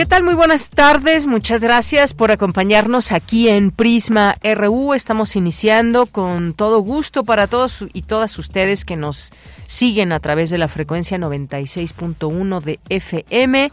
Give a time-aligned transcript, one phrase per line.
[0.00, 0.22] ¿Qué tal?
[0.22, 1.26] Muy buenas tardes.
[1.26, 4.94] Muchas gracias por acompañarnos aquí en Prisma RU.
[4.94, 9.30] Estamos iniciando con todo gusto para todos y todas ustedes que nos
[9.66, 13.70] siguen a través de la frecuencia 96.1 de FM.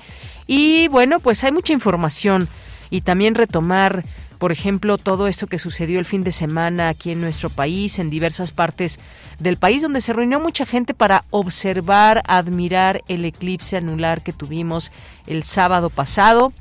[0.48, 2.50] Y bueno, pues hay mucha información
[2.90, 4.04] y también retomar
[4.38, 8.10] por ejemplo, todo esto que sucedió el fin de semana aquí en nuestro país, en
[8.10, 9.00] diversas partes
[9.40, 14.92] del país, donde se reunió mucha gente para observar, admirar el eclipse anular que tuvimos
[15.26, 16.52] el sábado pasado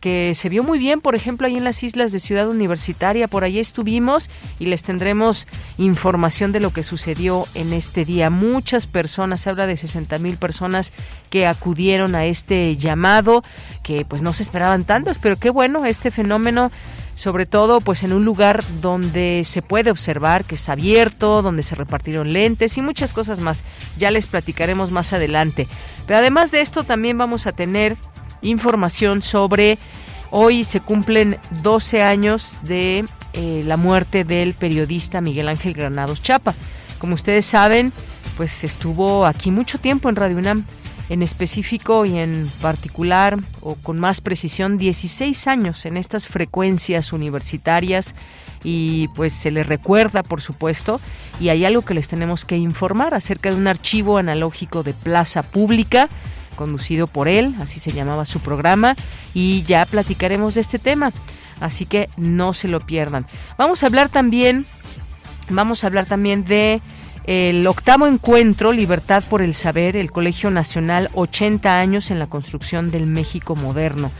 [0.00, 3.44] que se vio muy bien, por ejemplo, ahí en las islas de Ciudad Universitaria, por
[3.44, 8.30] allí estuvimos y les tendremos información de lo que sucedió en este día.
[8.30, 10.92] Muchas personas, se habla de 60 mil personas
[11.30, 13.42] que acudieron a este llamado,
[13.82, 16.70] que pues no se esperaban tantas, pero qué bueno, este fenómeno
[17.16, 21.74] sobre todo pues en un lugar donde se puede observar que es abierto, donde se
[21.74, 23.64] repartieron lentes y muchas cosas más.
[23.96, 25.66] Ya les platicaremos más adelante.
[26.06, 27.96] Pero además de esto también vamos a tener
[28.42, 29.78] información sobre
[30.30, 36.54] hoy se cumplen 12 años de eh, la muerte del periodista Miguel Ángel Granados Chapa.
[36.98, 37.92] Como ustedes saben,
[38.36, 40.66] pues estuvo aquí mucho tiempo en Radio UNAM,
[41.08, 48.14] en específico y en particular o con más precisión 16 años en estas frecuencias universitarias
[48.64, 51.00] y pues se le recuerda por supuesto
[51.38, 55.42] y hay algo que les tenemos que informar acerca de un archivo analógico de plaza
[55.42, 56.08] pública
[56.56, 58.96] conducido por él, así se llamaba su programa,
[59.32, 61.12] y ya platicaremos de este tema,
[61.60, 63.26] así que no se lo pierdan.
[63.56, 64.66] Vamos a hablar también,
[65.48, 66.80] vamos a hablar también de
[67.26, 72.92] el octavo encuentro Libertad por el Saber, el Colegio Nacional 80 años en la construcción
[72.92, 74.12] del México moderno.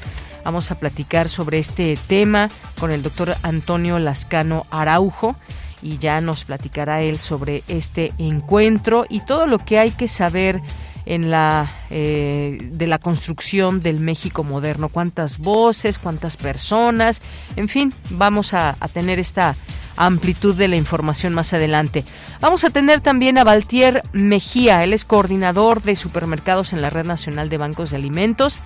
[0.45, 5.37] Vamos a platicar sobre este tema con el doctor Antonio Lascano Araujo
[5.83, 10.61] y ya nos platicará él sobre este encuentro y todo lo que hay que saber
[11.05, 14.89] en la eh, de la construcción del México moderno.
[14.89, 17.23] Cuántas voces, cuántas personas,
[17.55, 19.55] en fin, vamos a, a tener esta
[19.97, 22.05] amplitud de la información más adelante.
[22.41, 27.07] Vamos a tener también a Valtier Mejía, él es coordinador de supermercados en la Red
[27.07, 28.61] Nacional de Bancos de Alimentos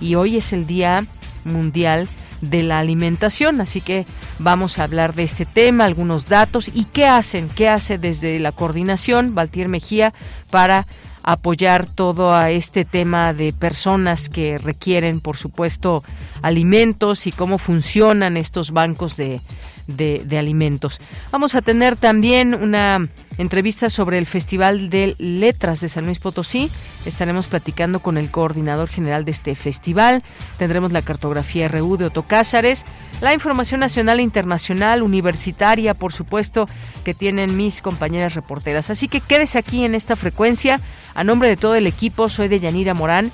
[0.00, 1.06] y hoy es el Día
[1.44, 2.08] Mundial
[2.40, 4.06] de la alimentación, así que
[4.38, 8.52] vamos a hablar de este tema, algunos datos y qué hacen, qué hace desde la
[8.52, 10.12] coordinación Valtier Mejía
[10.50, 10.86] para
[11.22, 16.04] apoyar todo a este tema de personas que requieren, por supuesto,
[16.40, 19.40] alimentos y cómo funcionan estos bancos de,
[19.86, 21.00] de, alimentos.
[21.30, 23.08] Vamos a tener también una
[23.38, 26.70] entrevista sobre el Festival de Letras de San Luis Potosí.
[27.04, 30.22] Estaremos platicando con el coordinador general de este festival.
[30.58, 32.84] Tendremos la cartografía RU de Otto Cázares,
[33.20, 36.68] la información nacional e internacional, universitaria, por supuesto,
[37.04, 38.90] que tienen mis compañeras reporteras.
[38.90, 40.80] Así que quédese aquí en esta frecuencia.
[41.14, 43.32] A nombre de todo el equipo, soy de Yanira Morán.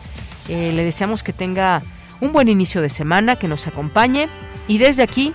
[0.48, 1.82] Eh, le deseamos que tenga
[2.20, 4.28] un buen inicio de semana, que nos acompañe.
[4.68, 5.34] Y desde aquí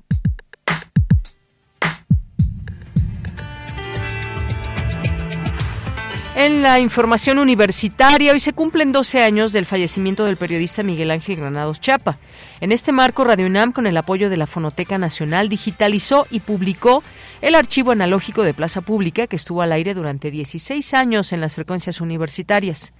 [6.43, 11.35] En la información universitaria, hoy se cumplen 12 años del fallecimiento del periodista Miguel Ángel
[11.35, 12.17] Granados Chapa.
[12.61, 17.03] En este marco, Radio UNAM, con el apoyo de la Fonoteca Nacional, digitalizó y publicó
[17.41, 21.53] el archivo analógico de Plaza Pública que estuvo al aire durante 16 años en las
[21.53, 22.91] frecuencias universitarias.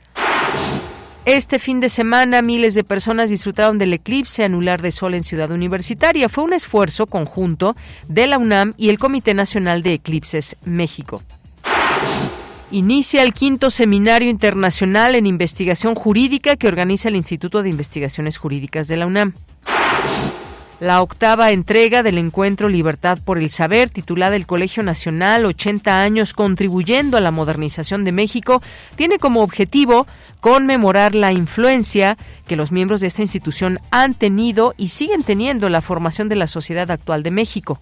[1.25, 5.49] Este fin de semana miles de personas disfrutaron del eclipse anular de sol en Ciudad
[5.49, 6.29] Universitaria.
[6.29, 7.75] Fue un esfuerzo conjunto
[8.07, 11.23] de la UNAM y el Comité Nacional de Eclipses México.
[12.73, 18.87] Inicia el quinto seminario internacional en investigación jurídica que organiza el Instituto de Investigaciones Jurídicas
[18.87, 19.33] de la UNAM.
[20.79, 26.33] la octava entrega del encuentro Libertad por el Saber, titulada El Colegio Nacional 80 años
[26.33, 28.63] contribuyendo a la modernización de México,
[28.95, 30.07] tiene como objetivo
[30.39, 35.73] conmemorar la influencia que los miembros de esta institución han tenido y siguen teniendo en
[35.73, 37.79] la formación de la sociedad actual de México.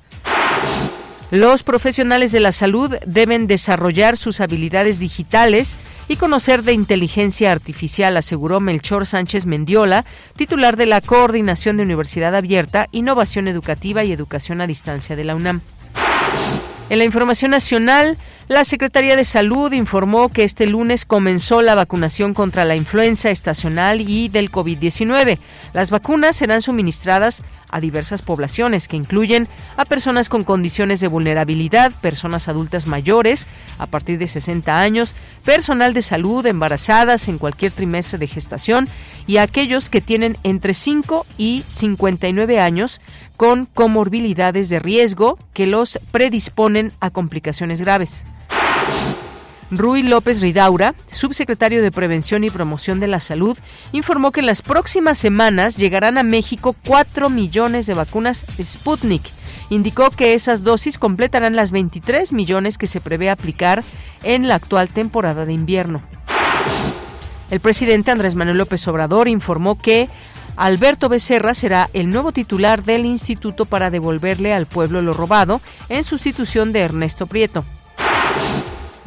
[1.31, 5.77] Los profesionales de la salud deben desarrollar sus habilidades digitales
[6.07, 10.05] y conocer de inteligencia artificial, aseguró Melchor Sánchez Mendiola,
[10.35, 15.35] titular de la Coordinación de Universidad Abierta, Innovación Educativa y Educación a Distancia de la
[15.35, 15.61] UNAM.
[16.89, 18.17] En la información nacional,
[18.47, 24.01] la Secretaría de Salud informó que este lunes comenzó la vacunación contra la influenza estacional
[24.01, 25.37] y del COVID-19.
[25.73, 31.91] Las vacunas serán suministradas a diversas poblaciones que incluyen a personas con condiciones de vulnerabilidad,
[32.01, 38.17] personas adultas mayores a partir de 60 años, personal de salud, embarazadas en cualquier trimestre
[38.17, 38.87] de gestación
[39.27, 43.01] y a aquellos que tienen entre 5 y 59 años
[43.37, 48.25] con comorbilidades de riesgo que los predisponen a complicaciones graves.
[49.71, 53.57] Rui López Ridaura, subsecretario de Prevención y Promoción de la Salud,
[53.91, 59.23] informó que en las próximas semanas llegarán a México 4 millones de vacunas Sputnik.
[59.69, 63.83] Indicó que esas dosis completarán las 23 millones que se prevé aplicar
[64.23, 66.01] en la actual temporada de invierno.
[67.51, 70.09] El presidente Andrés Manuel López Obrador informó que
[70.55, 76.03] Alberto Becerra será el nuevo titular del instituto para devolverle al pueblo lo robado en
[76.03, 77.63] sustitución de Ernesto Prieto.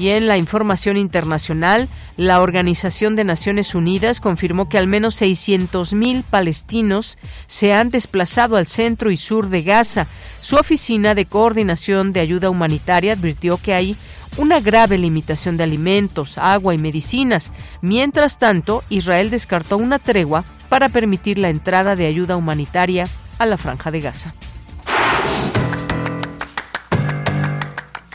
[0.03, 7.73] La información internacional, la Organización de Naciones Unidas confirmó que al menos 600.000 palestinos se
[7.73, 10.09] han desplazado al centro y sur de Gaza.
[10.41, 13.97] Su oficina de coordinación de ayuda humanitaria advirtió que hay
[14.39, 17.53] una grave limitación de alimentos, agua y medicinas.
[17.81, 23.05] Mientras tanto, Israel descartó una tregua para permitir la entrada de ayuda humanitaria
[23.39, 24.35] a la franja de Gaza.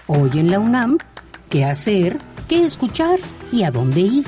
[0.08, 0.98] Hoy en la UNAM
[1.50, 2.18] qué hacer,
[2.48, 3.20] qué escuchar
[3.52, 4.26] y a dónde ir.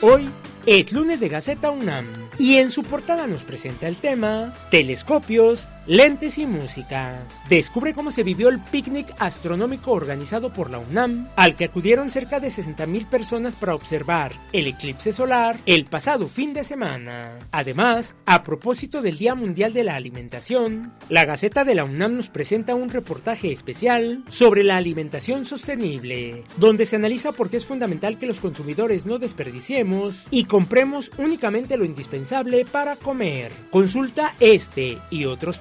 [0.00, 0.28] Hoy
[0.66, 2.06] es lunes de Gaceta UNAM
[2.38, 7.22] y en su portada nos presenta el tema Telescopios, lentes y música.
[7.48, 12.40] Descubre cómo se vivió el picnic astronómico organizado por la UNAM, al que acudieron cerca
[12.40, 17.38] de 60.000 personas para observar el eclipse solar el pasado fin de semana.
[17.50, 22.28] Además, a propósito del Día Mundial de la Alimentación, la Gaceta de la UNAM nos
[22.28, 28.18] presenta un reportaje especial sobre la alimentación sostenible, donde se analiza por qué es fundamental
[28.18, 33.52] que los consumidores no desperdiciemos y compremos únicamente lo indispensable para comer.
[33.70, 35.60] Consulta este y otros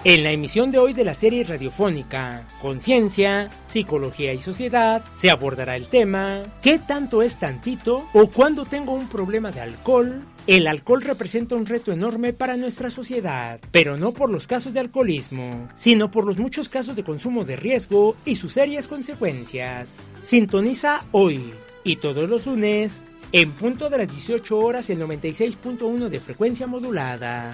[0.04, 5.76] En la emisión de hoy de la serie radiofónica Conciencia, Psicología y Sociedad se abordará
[5.76, 8.08] el tema ¿Qué tanto es tantito?
[8.14, 10.24] o cuando tengo un problema de alcohol?
[10.46, 14.80] El alcohol representa un reto enorme para nuestra sociedad, pero no por los casos de
[14.80, 19.90] alcoholismo, sino por los muchos casos de consumo de riesgo y sus serias consecuencias.
[20.24, 21.52] Sintoniza hoy
[21.84, 27.54] y todos los lunes en punto de las 18 horas el 96.1 de frecuencia modulada.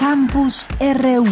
[0.00, 1.26] Campus RU.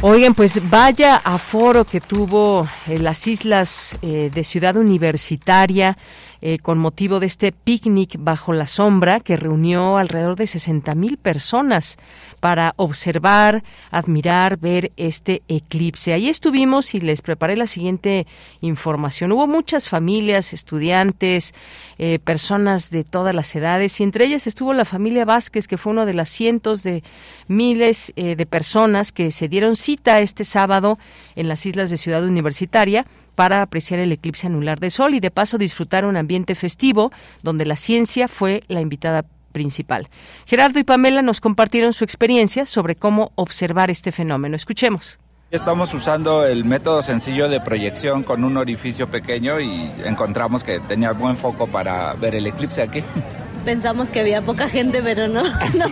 [0.00, 5.98] Oigan, pues vaya aforo que tuvo en las islas eh, de Ciudad Universitaria
[6.44, 11.16] eh, con motivo de este picnic bajo la sombra que reunió alrededor de 60 mil
[11.16, 11.98] personas
[12.40, 16.12] para observar, admirar, ver este eclipse.
[16.12, 18.26] Ahí estuvimos y les preparé la siguiente
[18.60, 19.30] información.
[19.30, 21.54] Hubo muchas familias, estudiantes,
[21.98, 25.92] eh, personas de todas las edades y entre ellas estuvo la familia Vázquez, que fue
[25.92, 27.04] una de las cientos de
[27.46, 30.98] miles eh, de personas que se dieron cita este sábado
[31.36, 35.30] en las islas de Ciudad Universitaria para apreciar el eclipse anular de sol y de
[35.30, 37.12] paso disfrutar un ambiente festivo
[37.42, 40.08] donde la ciencia fue la invitada principal.
[40.46, 44.56] Gerardo y Pamela nos compartieron su experiencia sobre cómo observar este fenómeno.
[44.56, 45.18] Escuchemos.
[45.50, 51.12] Estamos usando el método sencillo de proyección con un orificio pequeño y encontramos que tenía
[51.12, 53.04] buen foco para ver el eclipse aquí.
[53.64, 55.42] Pensamos que había poca gente, pero no.
[55.74, 55.88] No,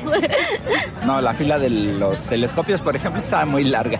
[1.06, 3.99] no la fila de los telescopios, por ejemplo, estaba muy larga.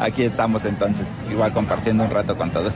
[0.00, 2.72] Aquí estamos entonces, igual compartiendo un rato con todos.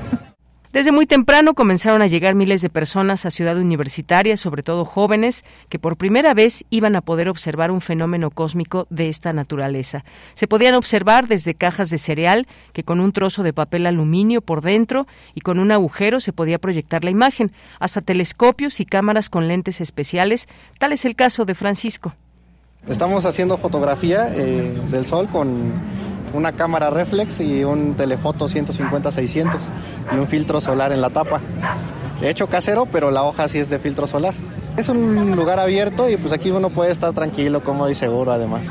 [0.74, 5.44] Desde muy temprano comenzaron a llegar miles de personas a Ciudad Universitaria, sobre todo jóvenes,
[5.68, 10.04] que por primera vez iban a poder observar un fenómeno cósmico de esta naturaleza.
[10.34, 14.62] Se podían observar desde cajas de cereal, que con un trozo de papel aluminio por
[14.62, 19.48] dentro y con un agujero se podía proyectar la imagen, hasta telescopios y cámaras con
[19.48, 20.48] lentes especiales.
[20.78, 22.14] Tal es el caso de Francisco.
[22.88, 25.72] Estamos haciendo fotografía eh, del sol con
[26.34, 29.58] una cámara reflex y un telefoto 150-600
[30.12, 31.40] y un filtro solar en la tapa.
[32.20, 34.34] He hecho casero, pero la hoja sí es de filtro solar.
[34.76, 38.66] Es un lugar abierto y pues aquí uno puede estar tranquilo, cómodo y seguro además.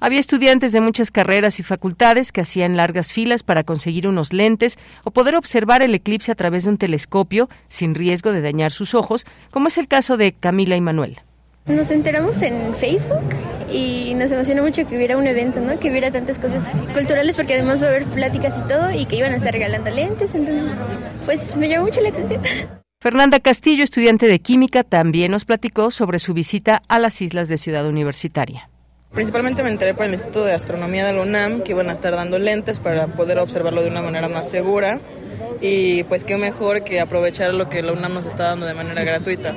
[0.00, 4.78] Había estudiantes de muchas carreras y facultades que hacían largas filas para conseguir unos lentes
[5.02, 8.94] o poder observar el eclipse a través de un telescopio sin riesgo de dañar sus
[8.94, 11.20] ojos, como es el caso de Camila y Manuel.
[11.68, 13.28] Nos enteramos en Facebook
[13.70, 15.78] y nos emocionó mucho que hubiera un evento, ¿no?
[15.78, 19.16] Que hubiera tantas cosas culturales porque además va a haber pláticas y todo y que
[19.16, 20.78] iban a estar regalando lentes, entonces
[21.26, 22.40] pues me llamó mucho la atención.
[23.00, 27.58] Fernanda Castillo, estudiante de química, también nos platicó sobre su visita a las islas de
[27.58, 28.70] Ciudad Universitaria.
[29.12, 32.14] Principalmente me enteré por el Instituto de Astronomía de la UNAM que iban a estar
[32.16, 35.00] dando lentes para poder observarlo de una manera más segura
[35.60, 39.04] y pues qué mejor que aprovechar lo que la UNAM nos está dando de manera
[39.04, 39.54] gratuita.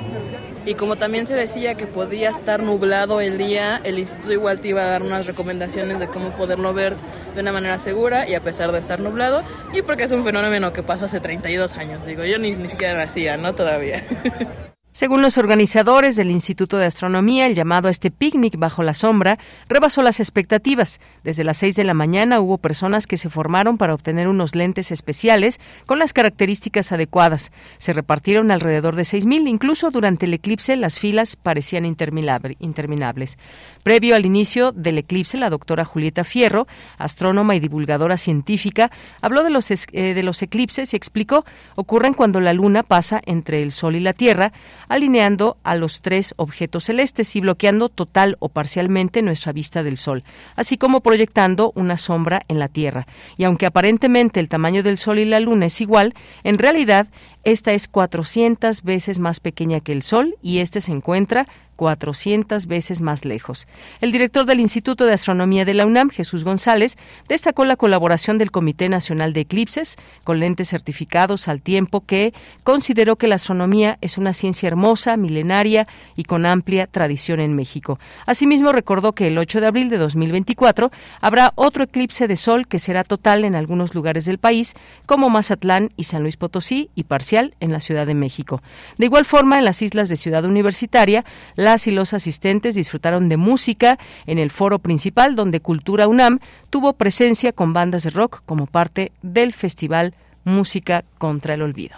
[0.64, 4.68] Y como también se decía que podía estar nublado el día, el instituto igual te
[4.68, 6.94] iba a dar unas recomendaciones de cómo poderlo ver
[7.34, 9.42] de una manera segura y a pesar de estar nublado.
[9.72, 12.96] Y porque es un fenómeno que pasó hace 32 años, digo, yo ni, ni siquiera
[12.96, 13.54] nacía, ¿no?
[13.54, 14.04] Todavía.
[14.94, 19.38] Según los organizadores del Instituto de Astronomía, el llamado a este picnic bajo la sombra
[19.66, 21.00] rebasó las expectativas.
[21.24, 24.92] Desde las 6 de la mañana hubo personas que se formaron para obtener unos lentes
[24.92, 27.52] especiales con las características adecuadas.
[27.78, 33.38] Se repartieron alrededor de 6.000, incluso durante el eclipse las filas parecían interminables.
[33.82, 36.66] Previo al inicio del eclipse, la doctora Julieta Fierro,
[36.98, 38.90] astrónoma y divulgadora científica,
[39.22, 41.46] habló de los, eh, de los eclipses y explicó
[41.76, 44.52] ocurren cuando la luna pasa entre el Sol y la Tierra,
[44.92, 50.22] alineando a los tres objetos celestes y bloqueando total o parcialmente nuestra vista del Sol,
[50.54, 53.06] así como proyectando una sombra en la Tierra.
[53.38, 57.08] Y aunque aparentemente el tamaño del Sol y la Luna es igual, en realidad
[57.42, 61.48] esta es 400 veces más pequeña que el Sol y este se encuentra
[61.82, 63.66] 400 veces más lejos.
[64.00, 66.96] El director del Instituto de Astronomía de la UNAM, Jesús González,
[67.28, 73.16] destacó la colaboración del Comité Nacional de Eclipses con lentes certificados al tiempo que consideró
[73.16, 77.98] que la astronomía es una ciencia hermosa, milenaria y con amplia tradición en México.
[78.26, 82.78] Asimismo, recordó que el 8 de abril de 2024 habrá otro eclipse de sol que
[82.78, 84.74] será total en algunos lugares del país,
[85.04, 88.62] como Mazatlán y San Luis Potosí, y parcial en la Ciudad de México.
[88.98, 91.24] De igual forma, en las islas de Ciudad Universitaria,
[91.56, 96.38] la y los asistentes disfrutaron de música en el foro principal donde Cultura UNAM
[96.70, 100.14] tuvo presencia con bandas de rock como parte del festival
[100.44, 101.96] Música contra el Olvido.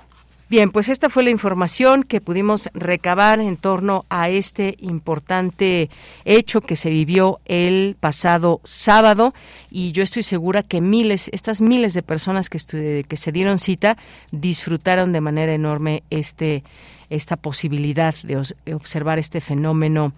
[0.51, 5.89] Bien, pues esta fue la información que pudimos recabar en torno a este importante
[6.27, 9.33] hecho que se vivió el pasado sábado
[9.71, 13.97] y yo estoy segura que miles, estas miles de personas que, que se dieron cita
[14.33, 16.63] disfrutaron de manera enorme este
[17.11, 20.13] esta posibilidad de observar este fenómeno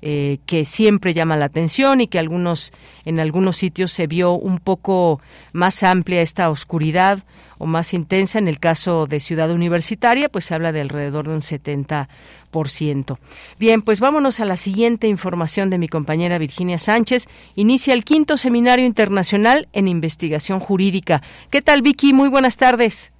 [0.00, 2.72] eh, que siempre llama la atención y que algunos
[3.04, 5.20] en algunos sitios se vio un poco
[5.52, 7.24] más amplia esta oscuridad
[7.58, 8.38] o más intensa.
[8.38, 13.18] En el caso de Ciudad Universitaria, pues se habla de alrededor de un 70%.
[13.58, 17.26] Bien, pues vámonos a la siguiente información de mi compañera Virginia Sánchez.
[17.56, 21.22] Inicia el quinto seminario internacional en investigación jurídica.
[21.50, 22.12] ¿Qué tal, Vicky?
[22.12, 23.10] Muy buenas tardes.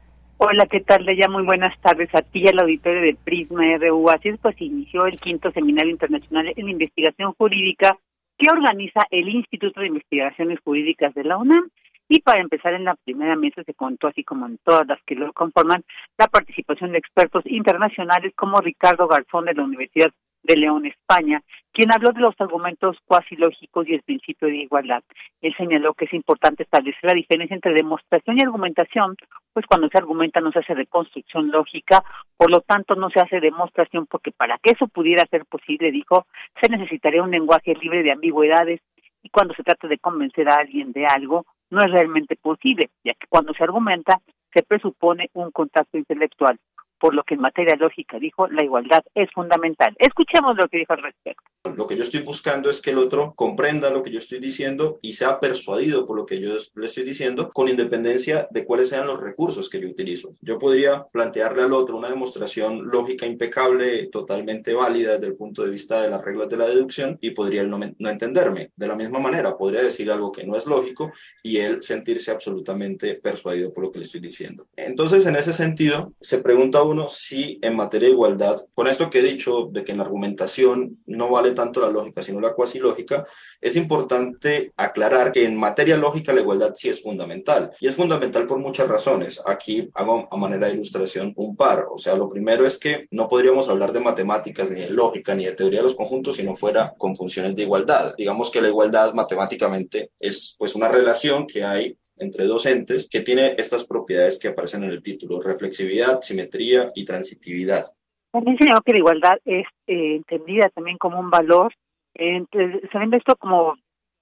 [0.41, 1.29] Hola, ¿qué tal, Leya?
[1.29, 4.09] Muy buenas tardes a ti y al auditorio del Prisma RU.
[4.09, 7.99] Así es, pues inició el quinto Seminario Internacional en Investigación Jurídica
[8.39, 11.69] que organiza el Instituto de Investigaciones Jurídicas de la UNAM.
[12.09, 15.17] Y para empezar, en la primera mesa se contó, así como en todas las que
[15.17, 15.83] lo conforman,
[16.17, 21.43] la participación de expertos internacionales como Ricardo Garzón de la Universidad de León, España,
[21.73, 25.03] quien habló de los argumentos cuasi lógicos y el principio de igualdad.
[25.41, 29.17] Él señaló que es importante establecer la diferencia entre demostración y argumentación,
[29.53, 32.03] pues cuando se argumenta no se hace reconstrucción lógica,
[32.37, 36.27] por lo tanto no se hace demostración porque para que eso pudiera ser posible, dijo,
[36.61, 38.81] se necesitaría un lenguaje libre de ambigüedades
[39.23, 43.15] y cuando se trata de convencer a alguien de algo, no es realmente posible, ya
[43.15, 44.21] que cuando se argumenta
[44.53, 46.59] se presupone un contacto intelectual
[46.99, 49.95] por lo que en materia lógica dijo la igualdad es fundamental.
[49.99, 51.43] Escuchemos lo que dijo al respecto.
[51.77, 54.99] Lo que yo estoy buscando es que el otro comprenda lo que yo estoy diciendo
[55.03, 59.07] y sea persuadido por lo que yo le estoy diciendo, con independencia de cuáles sean
[59.07, 60.35] los recursos que yo utilizo.
[60.41, 65.71] Yo podría plantearle al otro una demostración lógica impecable, totalmente válida desde el punto de
[65.71, 68.71] vista de las reglas de la deducción y podría él no, no entenderme.
[68.77, 71.13] De la misma manera, podría decir algo que no es lógico
[71.43, 74.67] y él sentirse absolutamente persuadido por lo que le estoy diciendo.
[74.77, 79.21] Entonces, en ese sentido, se pregunta uno si en materia de igualdad, con esto que
[79.21, 82.79] he dicho de que en la argumentación no vale tanto la lógica, sino la cuasi
[82.79, 83.27] lógica,
[83.61, 87.73] es importante aclarar que en materia lógica la igualdad sí es fundamental.
[87.81, 89.41] Y es fundamental por muchas razones.
[89.45, 91.87] Aquí hago a manera de ilustración un par.
[91.91, 95.45] O sea, lo primero es que no podríamos hablar de matemáticas, ni de lógica, ni
[95.45, 98.15] de teoría de los conjuntos si no fuera con funciones de igualdad.
[98.17, 103.21] Digamos que la igualdad matemáticamente es pues una relación que hay entre dos entes que
[103.21, 107.87] tiene estas propiedades que aparecen en el título, reflexividad, simetría y transitividad.
[108.31, 111.73] También se que la igualdad es eh, entendida también como un valor,
[112.15, 112.45] eh,
[112.93, 113.75] sabiendo esto como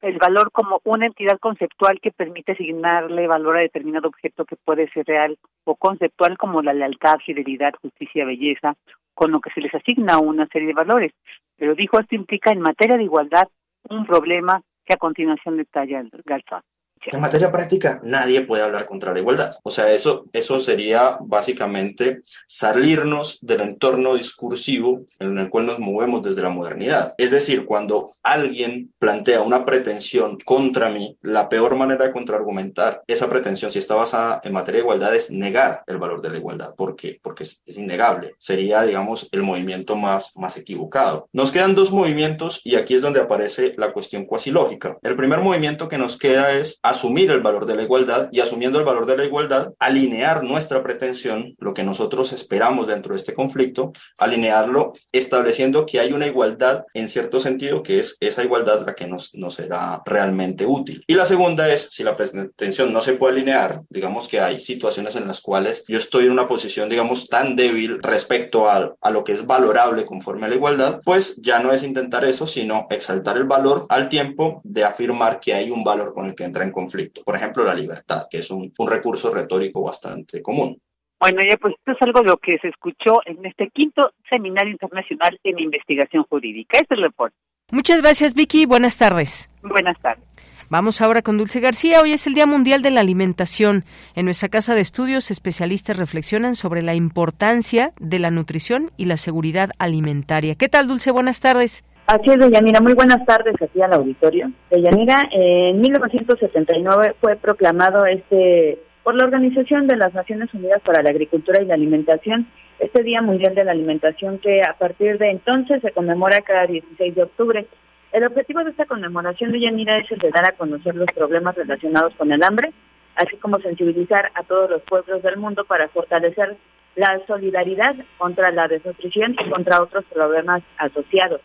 [0.03, 4.89] el valor como una entidad conceptual que permite asignarle valor a determinado objeto que puede
[4.91, 8.75] ser real o conceptual como la lealtad, fidelidad, justicia, belleza,
[9.15, 11.13] con lo que se les asigna una serie de valores.
[11.57, 13.49] Pero dijo, esto implica en materia de igualdad
[13.89, 16.63] un problema que a continuación detalla Galzón.
[17.07, 19.57] En materia práctica, nadie puede hablar contra la igualdad.
[19.63, 26.23] O sea, eso, eso sería básicamente salirnos del entorno discursivo en el cual nos movemos
[26.23, 27.15] desde la modernidad.
[27.17, 33.29] Es decir, cuando alguien plantea una pretensión contra mí, la peor manera de contraargumentar esa
[33.29, 36.75] pretensión, si está basada en materia de igualdad, es negar el valor de la igualdad.
[36.75, 37.21] ¿Por qué?
[37.23, 38.35] Porque es, es innegable.
[38.39, 41.29] Sería, digamos, el movimiento más, más equivocado.
[41.33, 44.99] Nos quedan dos movimientos y aquí es donde aparece la cuestión cuasi lógica.
[45.03, 48.79] El primer movimiento que nos queda es asumir el valor de la igualdad y asumiendo
[48.79, 53.35] el valor de la igualdad, alinear nuestra pretensión, lo que nosotros esperamos dentro de este
[53.35, 58.95] conflicto, alinearlo estableciendo que hay una igualdad en cierto sentido, que es esa igualdad la
[58.95, 61.05] que nos, nos será realmente útil.
[61.07, 65.17] Y la segunda es, si la pretensión no se puede alinear, digamos que hay situaciones
[65.17, 69.23] en las cuales yo estoy en una posición, digamos, tan débil respecto a, a lo
[69.23, 73.37] que es valorable conforme a la igualdad, pues ya no es intentar eso, sino exaltar
[73.37, 76.73] el valor al tiempo de afirmar que hay un valor con el que entra en
[76.77, 77.23] conflicto.
[77.25, 80.79] Por ejemplo, la libertad, que es un, un recurso retórico bastante común.
[81.19, 84.73] Bueno, ya pues esto es algo de lo que se escuchó en este quinto seminario
[84.73, 86.77] internacional en investigación jurídica.
[86.77, 87.35] Este es el reporte.
[87.73, 88.67] Muchas gracias, Vicky.
[88.67, 89.49] Buenas tardes.
[89.63, 90.23] Buenas tardes.
[90.69, 92.03] Vamos ahora con Dulce García.
[92.03, 93.85] Hoy es el Día Mundial de la Alimentación.
[94.15, 99.17] En nuestra casa de estudios, especialistas reflexionan sobre la importancia de la nutrición y la
[99.17, 100.57] seguridad alimentaria.
[100.57, 101.13] ¿Qué tal, Dulce?
[101.13, 101.85] Buenas tardes.
[102.07, 102.81] Así es, Deyanira.
[102.81, 104.53] Muy buenas tardes aquí al auditorio.
[104.71, 111.11] Deyanira, en 1979 fue proclamado este por la Organización de las Naciones Unidas para la
[111.11, 112.47] Agricultura y la Alimentación
[112.79, 117.15] este Día Mundial de la Alimentación que a partir de entonces se conmemora cada 16
[117.15, 117.67] de octubre.
[118.13, 121.57] El objetivo de esta conmemoración de Yanira es el de dar a conocer los problemas
[121.57, 122.73] relacionados con el hambre,
[123.17, 126.57] así como sensibilizar a todos los pueblos del mundo para fortalecer
[126.95, 131.41] la solidaridad contra la desnutrición y contra otros problemas asociados.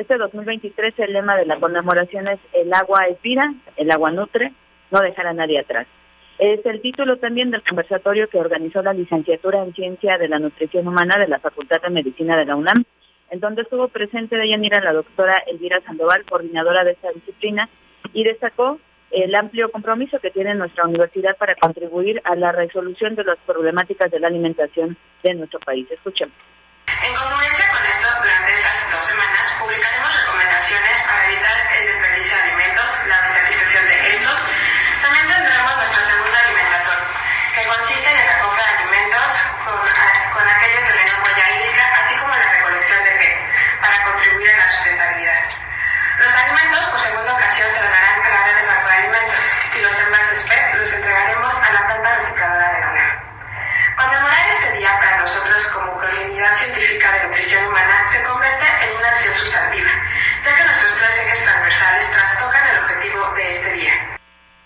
[0.00, 4.50] Este 2023 el lema de la conmemoración es El agua es vida, el agua nutre,
[4.90, 5.86] no dejar a nadie atrás.
[6.38, 10.88] Es el título también del conversatorio que organizó la licenciatura en Ciencia de la Nutrición
[10.88, 12.82] Humana de la Facultad de Medicina de la UNAM,
[13.28, 17.68] en donde estuvo presente de Yanira la doctora Elvira Sandoval, coordinadora de esta disciplina,
[18.14, 23.24] y destacó el amplio compromiso que tiene nuestra universidad para contribuir a la resolución de
[23.24, 25.86] las problemáticas de la alimentación de nuestro país.
[25.90, 26.34] Escuchemos.
[26.88, 27.70] En congruencia
[31.30, 34.46] evitar el desperdicio de alimentos, la utilización de estos.
[35.02, 37.06] También tendremos nuestro segundo alimentador,
[37.54, 39.30] que consiste en la compra de alimentos
[39.64, 43.36] con, con aquellos de menor huella hídrica, así como la recolección de PET,
[43.80, 45.44] para contribuir a la sustentabilidad.
[46.18, 49.42] Los alimentos, por segunda ocasión, se donarán a la red de banco de alimentos
[49.76, 53.30] y los envases PET los entregaremos a la planta recicladora de la UNAM.
[53.96, 57.89] Conmemorar este día para nosotros como comunidad científica de nutrición humana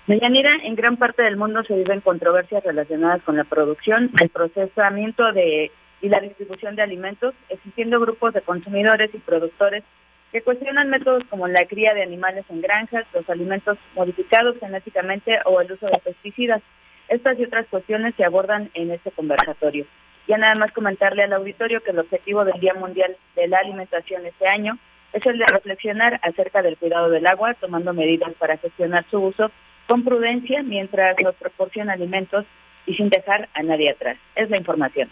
[0.07, 5.33] Deyanira, en gran parte del mundo se viven controversias relacionadas con la producción, el procesamiento
[5.33, 5.71] de,
[6.03, 9.83] y la distribución de alimentos, existiendo grupos de consumidores y productores
[10.31, 15.63] que cuestionan métodos como la cría de animales en granjas, los alimentos modificados genéticamente o
[15.63, 16.61] el uso de pesticidas.
[17.09, 19.87] Estas y otras cuestiones se abordan en este conversatorio.
[20.29, 24.27] Ya nada más comentarle al auditorio que el objetivo del Día Mundial de la Alimentación
[24.27, 24.77] este año
[25.15, 29.51] es el de reflexionar acerca del cuidado del agua, tomando medidas para gestionar su uso
[29.89, 32.45] con prudencia mientras nos proporciona alimentos
[32.87, 34.17] y sin dejar a nadie atrás.
[34.35, 35.09] Es la información.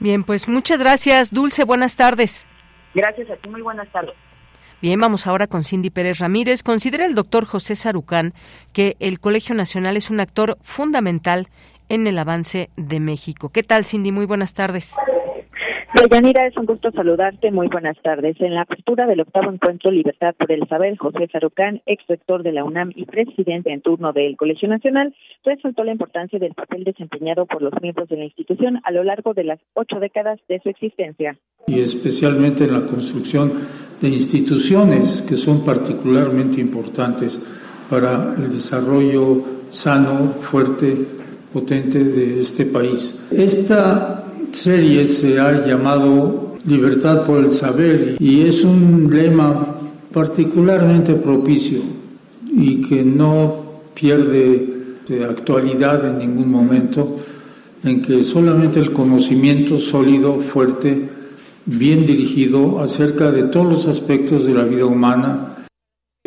[0.00, 1.64] Bien, pues muchas gracias, Dulce.
[1.64, 2.46] Buenas tardes.
[2.94, 3.48] Gracias a ti.
[3.48, 4.14] Muy buenas tardes.
[4.80, 6.62] Bien, vamos ahora con Cindy Pérez Ramírez.
[6.62, 8.34] Considera el doctor José Sarucán
[8.72, 11.48] que el Colegio Nacional es un actor fundamental
[11.88, 13.48] en el avance de México.
[13.48, 14.12] ¿Qué tal, Cindy?
[14.12, 14.94] Muy buenas tardes.
[15.94, 17.52] Deyanira, es un gusto saludarte.
[17.52, 18.36] Muy buenas tardes.
[18.40, 22.50] En la apertura del octavo encuentro Libertad por el Saber, José Sarucán, ex rector de
[22.50, 27.46] la UNAM y presidente en turno del Colegio Nacional, resaltó la importancia del papel desempeñado
[27.46, 30.68] por los miembros de la institución a lo largo de las ocho décadas de su
[30.68, 31.38] existencia.
[31.68, 33.52] Y especialmente en la construcción
[34.00, 37.40] de instituciones que son particularmente importantes
[37.88, 40.92] para el desarrollo sano, fuerte,
[41.52, 43.28] potente de este país.
[43.30, 49.76] Esta serie se ha llamado Libertad por el Saber y es un lema
[50.12, 51.80] particularmente propicio
[52.50, 53.54] y que no
[53.94, 54.74] pierde
[55.06, 57.16] de actualidad en ningún momento,
[57.82, 61.10] en que solamente el conocimiento sólido, fuerte,
[61.66, 65.53] bien dirigido acerca de todos los aspectos de la vida humana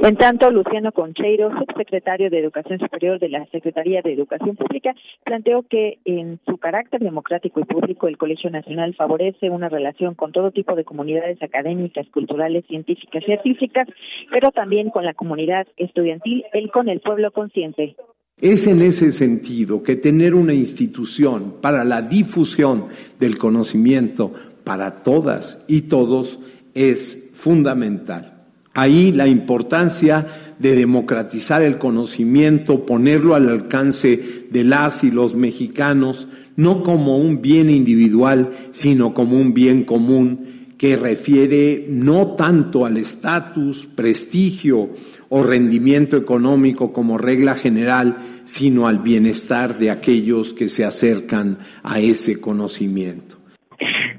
[0.07, 5.63] en tanto, Luciano Concheiro, subsecretario de Educación Superior de la Secretaría de Educación Pública, planteó
[5.63, 10.51] que en su carácter democrático y público el Colegio Nacional favorece una relación con todo
[10.51, 13.87] tipo de comunidades académicas, culturales, científicas y artísticas,
[14.31, 17.95] pero también con la comunidad estudiantil, el con el pueblo consciente.
[18.39, 22.85] Es en ese sentido que tener una institución para la difusión
[23.19, 24.31] del conocimiento
[24.63, 26.39] para todas y todos
[26.75, 28.37] es fundamental.
[28.77, 30.27] Ahí la importancia
[30.59, 37.41] de democratizar el conocimiento, ponerlo al alcance de las y los mexicanos, no como un
[37.41, 44.91] bien individual, sino como un bien común que refiere no tanto al estatus, prestigio
[45.29, 51.99] o rendimiento económico como regla general, sino al bienestar de aquellos que se acercan a
[51.99, 53.26] ese conocimiento.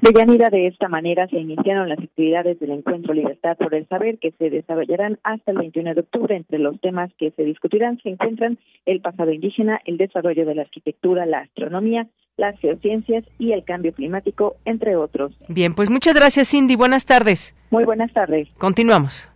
[0.01, 4.17] De Yanira, de esta manera se iniciaron las actividades del Encuentro Libertad por el Saber
[4.17, 6.35] que se desarrollarán hasta el 21 de octubre.
[6.35, 10.61] Entre los temas que se discutirán se encuentran el pasado indígena, el desarrollo de la
[10.61, 12.07] arquitectura, la astronomía,
[12.37, 15.33] las geociencias y el cambio climático, entre otros.
[15.49, 16.75] Bien, pues muchas gracias, Cindy.
[16.75, 17.53] Buenas tardes.
[17.69, 18.47] Muy buenas tardes.
[18.57, 19.27] Continuamos.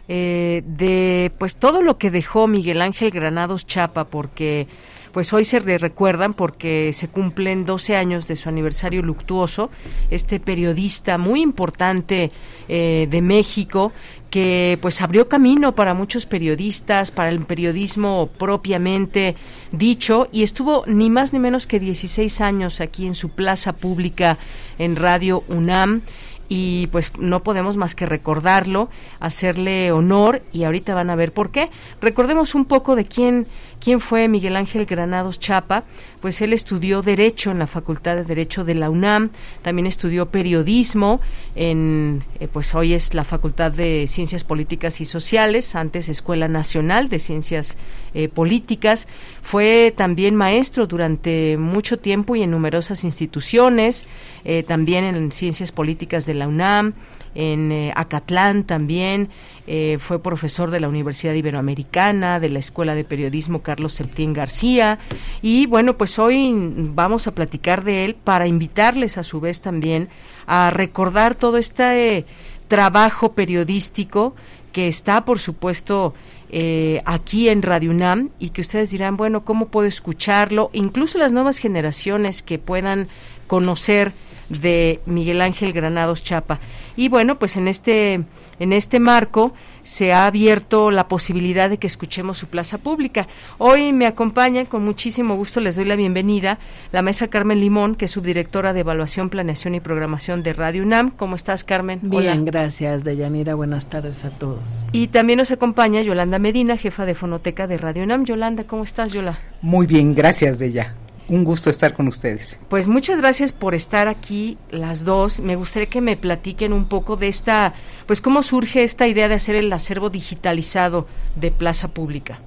[0.07, 4.67] eh, de pues todo lo que dejó Miguel Ángel Granados Chapa, porque
[5.15, 9.69] pues hoy se le recuerdan porque se cumplen 12 años de su aniversario luctuoso.
[10.11, 12.31] Este periodista muy importante
[12.67, 13.93] eh, de México
[14.35, 19.37] que pues abrió camino para muchos periodistas, para el periodismo propiamente
[19.71, 24.37] dicho y estuvo ni más ni menos que 16 años aquí en su plaza pública
[24.77, 26.01] en Radio UNAM
[26.49, 28.89] y pues no podemos más que recordarlo,
[29.21, 31.69] hacerle honor y ahorita van a ver por qué.
[32.01, 33.47] Recordemos un poco de quién
[33.85, 35.83] quién fue Miguel Ángel Granados Chapa,
[36.19, 39.29] pues él estudió derecho en la Facultad de Derecho de la UNAM,
[39.61, 41.21] también estudió periodismo
[41.53, 47.09] en eh, pues hoy es la Facultad de Ciencias Políticas y Sociales, antes Escuela Nacional
[47.09, 47.77] de Ciencias
[48.15, 49.07] eh, Políticas,
[49.43, 54.07] fue también maestro durante mucho tiempo y en numerosas instituciones,
[54.45, 56.95] eh, también en Ciencias Políticas de la UNAM,
[57.35, 59.29] en eh, Acatlán también,
[59.67, 64.99] eh, fue profesor de la Universidad Iberoamericana, de la Escuela de Periodismo Carlos Septién García,
[65.41, 70.09] y bueno, pues hoy vamos a platicar de él para invitarles a su vez también
[70.47, 72.25] a recordar todo este
[72.67, 74.35] trabajo periodístico
[74.71, 76.13] que está, por supuesto,
[76.49, 80.69] eh, aquí en Radio UNAM y que ustedes dirán, bueno, ¿cómo puedo escucharlo?
[80.73, 83.07] Incluso las nuevas generaciones que puedan
[83.47, 84.11] conocer
[84.49, 86.59] de Miguel Ángel Granados Chapa.
[86.95, 88.23] Y bueno, pues en este
[88.59, 89.53] en este marco
[89.83, 93.27] se ha abierto la posibilidad de que escuchemos su plaza pública.
[93.59, 96.57] Hoy me acompaña, con muchísimo gusto les doy la bienvenida,
[96.91, 101.11] la maestra Carmen Limón, que es subdirectora de Evaluación, Planeación y Programación de Radio UNAM.
[101.11, 101.99] ¿Cómo estás, Carmen?
[102.01, 103.53] Bien, gracias, Deyanira.
[103.55, 104.85] Buenas tardes a todos.
[104.91, 108.25] Y también nos acompaña Yolanda Medina, jefa de Fonoteca de Radio UNAM.
[108.25, 109.37] Yolanda, ¿cómo estás, Yola?
[109.61, 110.95] Muy bien, gracias, Deya
[111.27, 112.59] un gusto estar con ustedes.
[112.69, 115.39] Pues muchas gracias por estar aquí las dos.
[115.39, 117.73] Me gustaría que me platiquen un poco de esta,
[118.05, 122.39] pues cómo surge esta idea de hacer el acervo digitalizado de Plaza Pública.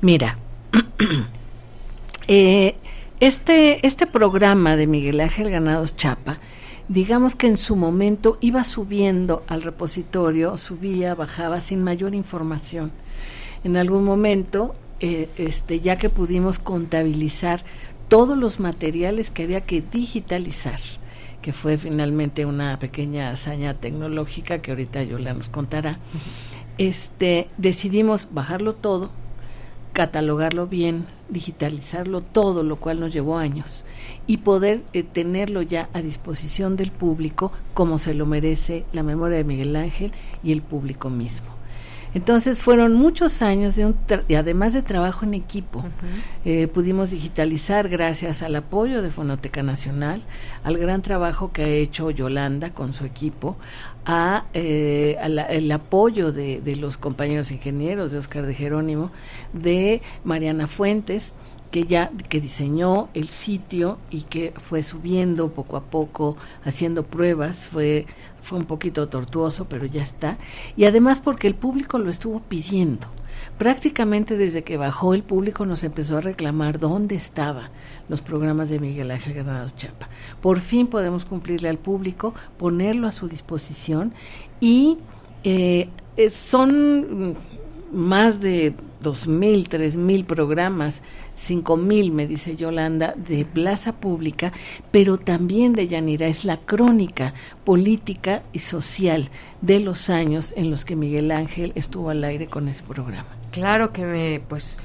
[0.00, 0.38] Mira,
[2.28, 2.76] eh,
[3.20, 6.38] este, este programa de Miguel Ángel Ganados Chapa,
[6.88, 12.92] digamos que en su momento iba subiendo al repositorio, subía, bajaba sin mayor información.
[13.64, 17.62] En algún momento eh, este, ya que pudimos contabilizar
[18.08, 20.80] todos los materiales que había que digitalizar,
[21.42, 25.98] que fue finalmente una pequeña hazaña tecnológica que ahorita Yola nos contará,
[26.78, 29.10] este, decidimos bajarlo todo,
[29.92, 33.84] catalogarlo bien, digitalizarlo todo, lo cual nos llevó años,
[34.26, 39.38] y poder eh, tenerlo ya a disposición del público como se lo merece la memoria
[39.38, 41.57] de Miguel Ángel y el público mismo.
[42.14, 43.96] Entonces fueron muchos años de un
[44.28, 45.84] y además de trabajo en equipo.
[46.44, 50.22] Eh, pudimos digitalizar gracias al apoyo de Fonoteca Nacional,
[50.64, 53.56] al gran trabajo que ha hecho Yolanda con su equipo,
[54.06, 55.16] a, eh,
[55.50, 59.10] el apoyo de, de, los compañeros ingenieros de Oscar de Jerónimo,
[59.52, 61.34] de Mariana Fuentes,
[61.70, 67.68] que ya que diseñó el sitio y que fue subiendo poco a poco, haciendo pruebas,
[67.68, 68.06] fue
[68.42, 70.38] fue un poquito tortuoso, pero ya está.
[70.76, 73.06] Y además porque el público lo estuvo pidiendo.
[73.56, 77.70] Prácticamente desde que bajó el público nos empezó a reclamar dónde estaban
[78.08, 80.08] los programas de Miguel Ángel Granados Chapa.
[80.40, 84.12] Por fin podemos cumplirle al público, ponerlo a su disposición
[84.60, 84.98] y
[85.44, 87.36] eh, eh, son
[87.92, 91.02] más de dos mil, tres mil programas
[91.38, 94.52] cinco mil, me dice Yolanda, de plaza pública,
[94.90, 100.84] pero también de Yanira, es la crónica política y social de los años en los
[100.84, 103.28] que Miguel Ángel estuvo al aire con ese programa.
[103.50, 104.78] Claro que me, pues,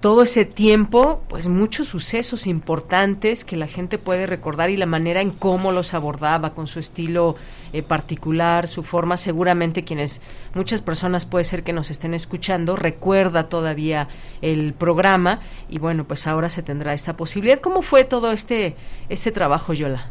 [0.00, 5.20] todo ese tiempo, pues muchos sucesos importantes que la gente puede recordar y la manera
[5.20, 7.36] en cómo los abordaba con su estilo
[7.72, 10.20] eh, particular, su forma, seguramente quienes,
[10.54, 14.08] muchas personas puede ser que nos estén escuchando, recuerda todavía
[14.40, 17.60] el programa y bueno, pues ahora se tendrá esta posibilidad.
[17.60, 18.76] ¿Cómo fue todo este,
[19.08, 20.10] este trabajo, Yola?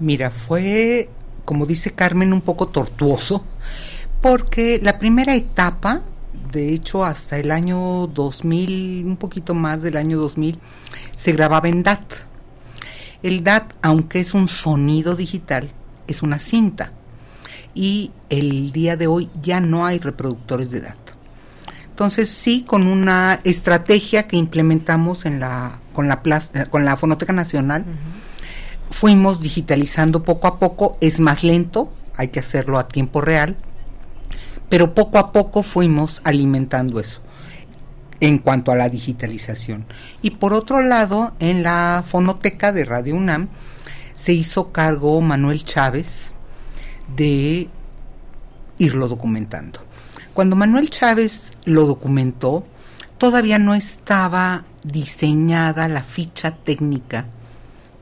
[0.00, 1.08] Mira, fue,
[1.44, 3.44] como dice Carmen, un poco tortuoso,
[4.20, 6.00] porque la primera etapa
[6.52, 10.58] de hecho hasta el año 2000, un poquito más del año 2000,
[11.16, 12.02] se grababa en DAT.
[13.22, 15.70] El DAT, aunque es un sonido digital,
[16.06, 16.92] es una cinta.
[17.74, 20.96] Y el día de hoy ya no hay reproductores de DAT.
[21.88, 26.22] Entonces sí, con una estrategia que implementamos en la, con, la
[26.70, 27.84] con la Fonoteca Nacional,
[28.90, 33.56] fuimos digitalizando poco a poco, es más lento, hay que hacerlo a tiempo real,
[34.72, 37.20] pero poco a poco fuimos alimentando eso
[38.20, 39.84] en cuanto a la digitalización.
[40.22, 43.48] Y por otro lado, en la fonoteca de Radio UNAM
[44.14, 46.32] se hizo cargo Manuel Chávez
[47.14, 47.68] de
[48.78, 49.80] irlo documentando.
[50.32, 52.66] Cuando Manuel Chávez lo documentó,
[53.18, 57.26] todavía no estaba diseñada la ficha técnica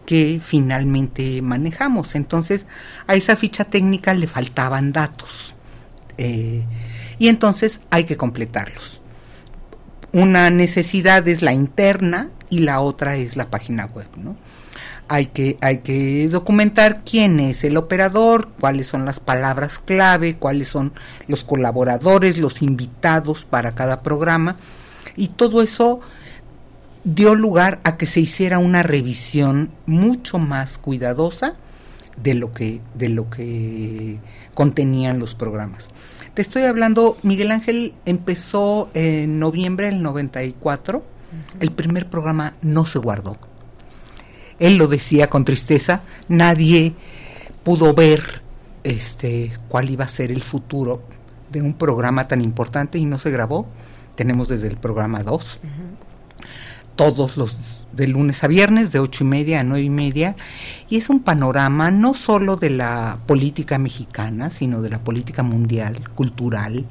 [0.07, 2.15] que finalmente manejamos.
[2.15, 2.69] Entonces,
[3.09, 5.57] a esa ficha técnica le faltaban datos.
[6.21, 6.63] Eh,
[7.19, 9.01] y entonces hay que completarlos.
[10.13, 14.37] Una necesidad es la interna y la otra es la página web, ¿no?
[15.09, 20.69] Hay que, hay que documentar quién es el operador, cuáles son las palabras clave, cuáles
[20.69, 20.93] son
[21.27, 24.57] los colaboradores, los invitados para cada programa.
[25.17, 26.01] Y todo eso
[27.03, 31.57] dio lugar a que se hiciera una revisión mucho más cuidadosa
[32.23, 34.19] de lo que, de lo que
[34.55, 35.91] contenían los programas.
[36.35, 41.05] Te estoy hablando, Miguel Ángel empezó en noviembre del 94,
[41.59, 43.37] el primer programa no se guardó.
[44.61, 46.95] Él lo decía con tristeza, nadie
[47.65, 48.43] pudo ver
[48.85, 51.03] este cuál iba a ser el futuro
[51.51, 53.67] de un programa tan importante y no se grabó.
[54.15, 55.59] Tenemos desde el programa 2
[56.95, 60.37] todos los de lunes a viernes, de ocho y media a nueve y media,
[60.89, 66.09] y es un panorama no solo de la política mexicana, sino de la política mundial,
[66.15, 66.85] cultural.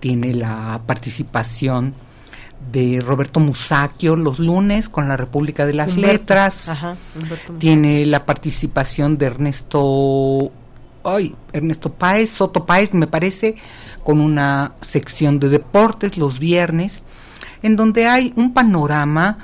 [0.00, 1.94] Tiene la participación
[2.70, 6.70] de Roberto Musacchio los lunes con la República de las Letras.
[7.58, 10.52] Tiene la participación de Ernesto
[11.04, 13.56] ay, Ernesto Páez, Soto Páez, me parece,
[14.04, 17.02] con una sección de deportes los viernes,
[17.62, 19.38] en donde hay un panorama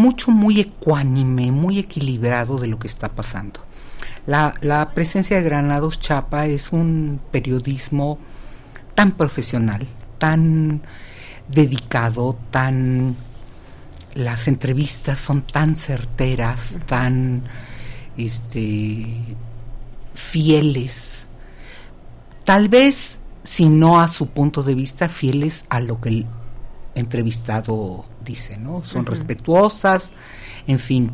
[0.00, 3.60] mucho, muy ecuánime, muy equilibrado de lo que está pasando.
[4.26, 8.18] La, la presencia de Granados Chapa es un periodismo
[8.94, 9.86] tan profesional,
[10.18, 10.82] tan
[11.48, 13.14] dedicado, tan...
[14.14, 17.44] Las entrevistas son tan certeras, tan
[18.16, 19.06] este,
[20.14, 21.26] fieles.
[22.44, 26.26] Tal vez, si no a su punto de vista, fieles a lo que el
[26.96, 28.84] entrevistado dice, ¿no?
[28.84, 30.12] Son respetuosas,
[30.66, 31.10] en fin.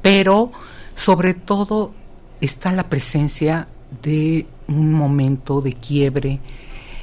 [0.00, 0.50] Pero,
[0.94, 1.92] sobre todo,
[2.40, 3.68] está la presencia
[4.02, 6.40] de un momento de quiebre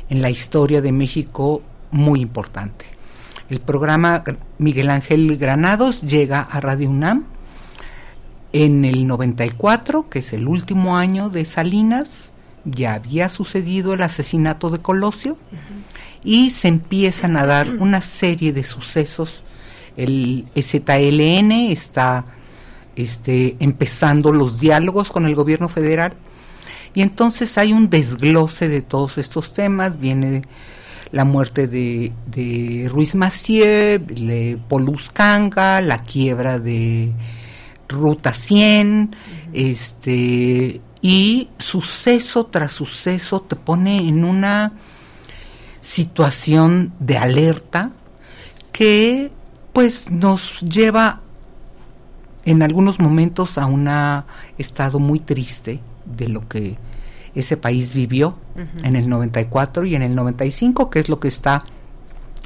[0.10, 2.86] en la historia de México muy importante.
[3.50, 4.24] El programa
[4.58, 7.26] Miguel Ángel Granados llega a Radio UNAM
[8.54, 12.34] en el 94, que es el último año de Salinas,
[12.66, 15.38] ya había sucedido el asesinato de Colosio
[16.24, 19.44] y se empiezan a dar una serie de sucesos.
[19.98, 22.26] El ZLN está
[22.96, 26.14] este, empezando los diálogos con el gobierno federal.
[26.94, 30.42] Y entonces hay un desglose de todos estos temas, viene
[31.12, 37.14] la muerte de, de Ruiz Massieu, de Poluscanga, la quiebra de
[37.88, 39.16] Ruta 100,
[39.54, 44.74] este, y suceso tras suceso te pone en una
[45.82, 47.92] situación de alerta
[48.72, 49.32] que
[49.74, 51.22] pues nos lleva
[52.46, 53.90] en algunos momentos a un
[54.58, 56.78] estado muy triste de lo que
[57.36, 58.36] ese país vivió
[58.84, 61.64] en el 94 y en el 95, que es lo que está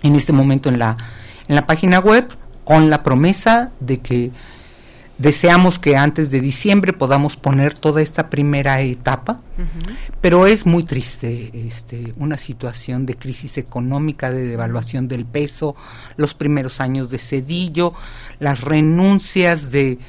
[0.02, 0.98] en este momento en la,
[1.48, 2.28] en la página web,
[2.66, 4.32] con la promesa de que
[5.18, 9.40] deseamos que antes de diciembre podamos poner toda esta primera etapa,
[10.22, 15.76] pero es muy triste este, una situación de crisis económica, de devaluación del peso,
[16.18, 17.94] los primeros años de Cedillo,
[18.40, 20.00] las renuncias de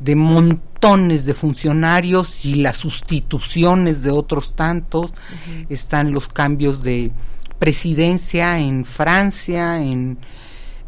[0.00, 5.12] de montones de funcionarios y las sustituciones de otros tantos.
[5.68, 7.10] Están los cambios de
[7.58, 10.18] presidencia en Francia, en,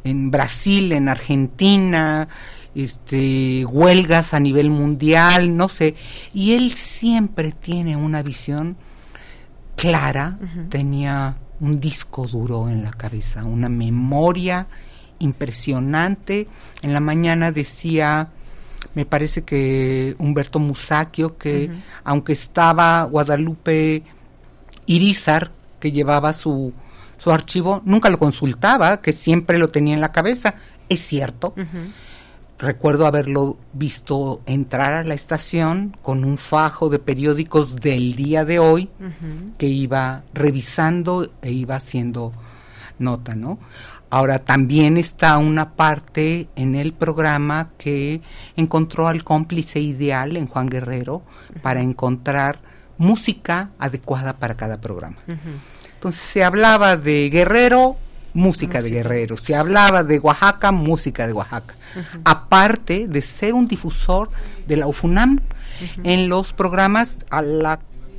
[0.05, 2.29] en Brasil, en Argentina,
[2.76, 5.94] este, huelgas a nivel mundial, no sé.
[6.34, 8.76] Y él siempre tiene una visión
[9.76, 14.66] clara, tenía un disco duro en la cabeza, una memoria
[15.18, 16.46] impresionante.
[16.82, 18.30] En la mañana decía
[18.94, 21.70] me parece que Humberto Musacchio, que
[22.04, 24.02] aunque estaba Guadalupe
[24.86, 26.72] Irizar, que llevaba su,
[27.18, 30.54] su archivo, nunca lo consultaba, que siempre lo tenía en la cabeza.
[30.88, 31.54] Es cierto.
[32.58, 38.58] Recuerdo haberlo visto entrar a la estación con un fajo de periódicos del día de
[38.58, 38.88] hoy
[39.58, 42.32] que iba revisando e iba haciendo
[42.98, 43.58] nota, ¿no?
[44.08, 48.22] Ahora también está una parte en el programa que
[48.56, 51.22] encontró al cómplice ideal en Juan Guerrero
[51.60, 52.60] para encontrar
[52.96, 55.16] música adecuada para cada programa.
[55.94, 57.96] Entonces se hablaba de Guerrero,
[58.37, 61.75] música, de Guerrero, se hablaba de Oaxaca, música de Oaxaca.
[62.25, 64.31] Aparte de ser un difusor
[64.66, 65.40] de la UFUNAM
[66.05, 67.42] en los programas a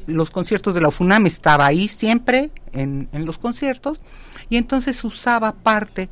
[0.07, 4.01] los conciertos de la UFUNAM estaba ahí siempre en, en los conciertos
[4.49, 6.09] y entonces usaba parte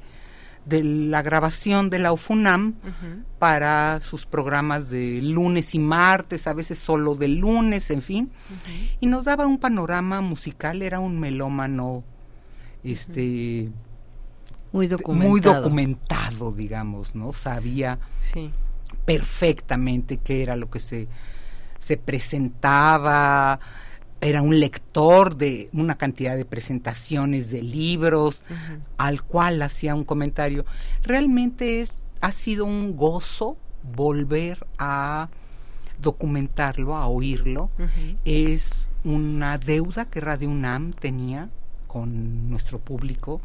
[0.65, 2.75] de la grabación de la UFUNAM
[3.39, 8.31] para sus programas de lunes y martes, a veces solo de lunes, en fin,
[8.99, 12.03] y nos daba un panorama musical, era un melómano
[12.83, 13.69] este
[14.75, 15.29] muy documentado.
[15.29, 17.33] muy documentado, digamos, ¿no?
[17.33, 17.99] Sabía
[19.05, 21.07] perfectamente qué era lo que se
[21.85, 23.59] se presentaba,
[24.19, 28.43] era un lector de una cantidad de presentaciones de libros
[28.97, 30.65] al cual hacía un comentario.
[31.03, 35.29] Realmente es ha sido un gozo volver a
[35.99, 37.69] documentarlo, a oírlo.
[38.23, 41.49] Es una deuda que Radio UNAM tenía
[41.85, 43.41] con nuestro público.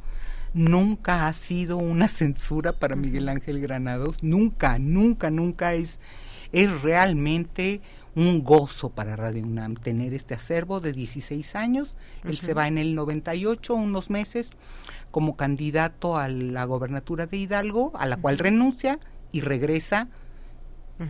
[0.52, 6.00] Nunca ha sido una censura para Miguel Ángel Granados, nunca, nunca, nunca es,
[6.52, 7.80] es realmente
[8.14, 11.96] un gozo para Radio UNAM tener este acervo de 16 años.
[12.24, 14.56] Él se va en el 98, unos meses,
[15.10, 18.98] como candidato a la gobernatura de Hidalgo, a la cual renuncia
[19.32, 20.08] y regresa.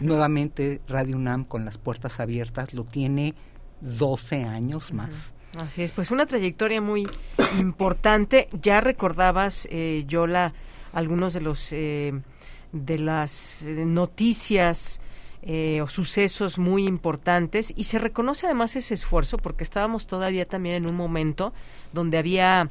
[0.00, 3.34] Nuevamente Radio UNAM con las puertas abiertas, lo tiene
[3.80, 5.34] 12 años más.
[5.58, 7.08] Así es, pues una trayectoria muy
[7.58, 8.48] importante.
[8.62, 10.54] Ya recordabas, eh, Yola,
[10.92, 12.12] algunos de los eh,
[12.72, 15.00] de las eh, noticias
[15.42, 20.76] eh, o sucesos muy importantes y se reconoce además ese esfuerzo porque estábamos todavía también
[20.76, 21.52] en un momento
[21.92, 22.70] donde había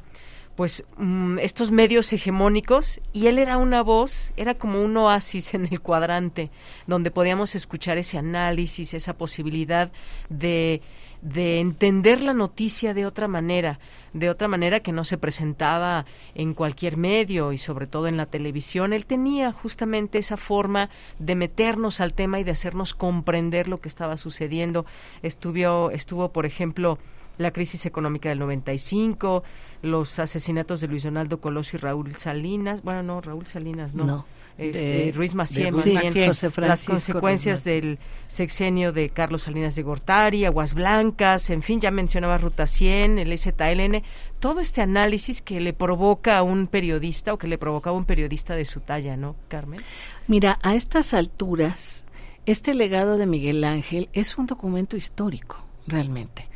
[0.56, 5.66] pues mm, estos medios hegemónicos y él era una voz, era como un oasis en
[5.66, 6.50] el cuadrante
[6.86, 9.90] donde podíamos escuchar ese análisis, esa posibilidad
[10.28, 10.80] de
[11.22, 13.78] de entender la noticia de otra manera,
[14.12, 18.26] de otra manera que no se presentaba en cualquier medio y sobre todo en la
[18.26, 18.92] televisión.
[18.92, 23.88] Él tenía justamente esa forma de meternos al tema y de hacernos comprender lo que
[23.88, 24.86] estaba sucediendo.
[25.22, 26.98] Estuvo, estuvo por ejemplo,
[27.38, 29.42] la crisis económica del 95,
[29.82, 32.82] los asesinatos de Luis Donaldo Colosio y Raúl Salinas.
[32.82, 34.04] Bueno, no, Raúl Salinas, no.
[34.04, 34.26] No.
[34.58, 35.84] Este, Ruiz Macié, Ruiz.
[36.26, 37.80] José las consecuencias Macié.
[37.80, 43.18] del sexenio de Carlos Salinas de Gortari, Aguas Blancas, en fin, ya mencionaba Ruta 100,
[43.18, 44.02] el ZLN,
[44.38, 48.54] todo este análisis que le provoca a un periodista o que le provocaba un periodista
[48.54, 49.80] de su talla, ¿no, Carmen?
[50.26, 52.04] Mira, a estas alturas,
[52.46, 56.48] este legado de Miguel Ángel es un documento histórico, realmente.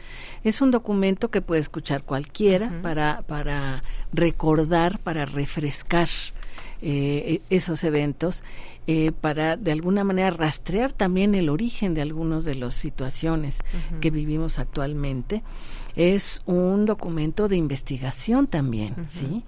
[0.42, 3.82] Es un documento que puede escuchar cualquiera para, para
[4.12, 6.08] recordar, para refrescar
[6.82, 8.42] eh, esos eventos,
[8.86, 13.58] eh, para de alguna manera rastrear también el origen de algunas de las situaciones
[14.02, 15.42] que vivimos actualmente.
[15.96, 19.42] Es un documento de investigación también, ¿sí?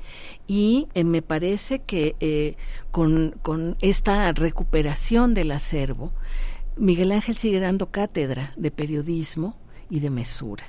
[0.47, 2.55] Y eh, me parece que eh,
[2.93, 6.13] con, con esta recuperación del acervo,
[6.77, 9.55] Miguel Ángel sigue dando cátedra de periodismo
[9.91, 10.65] y de mesura.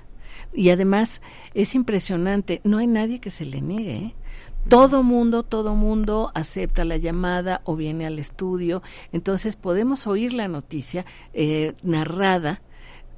[0.53, 1.21] Y además
[1.53, 3.95] es impresionante, no hay nadie que se le niegue.
[3.97, 4.15] ¿eh?
[4.67, 8.83] Todo mundo, todo mundo acepta la llamada o viene al estudio.
[9.13, 12.61] Entonces podemos oír la noticia eh, narrada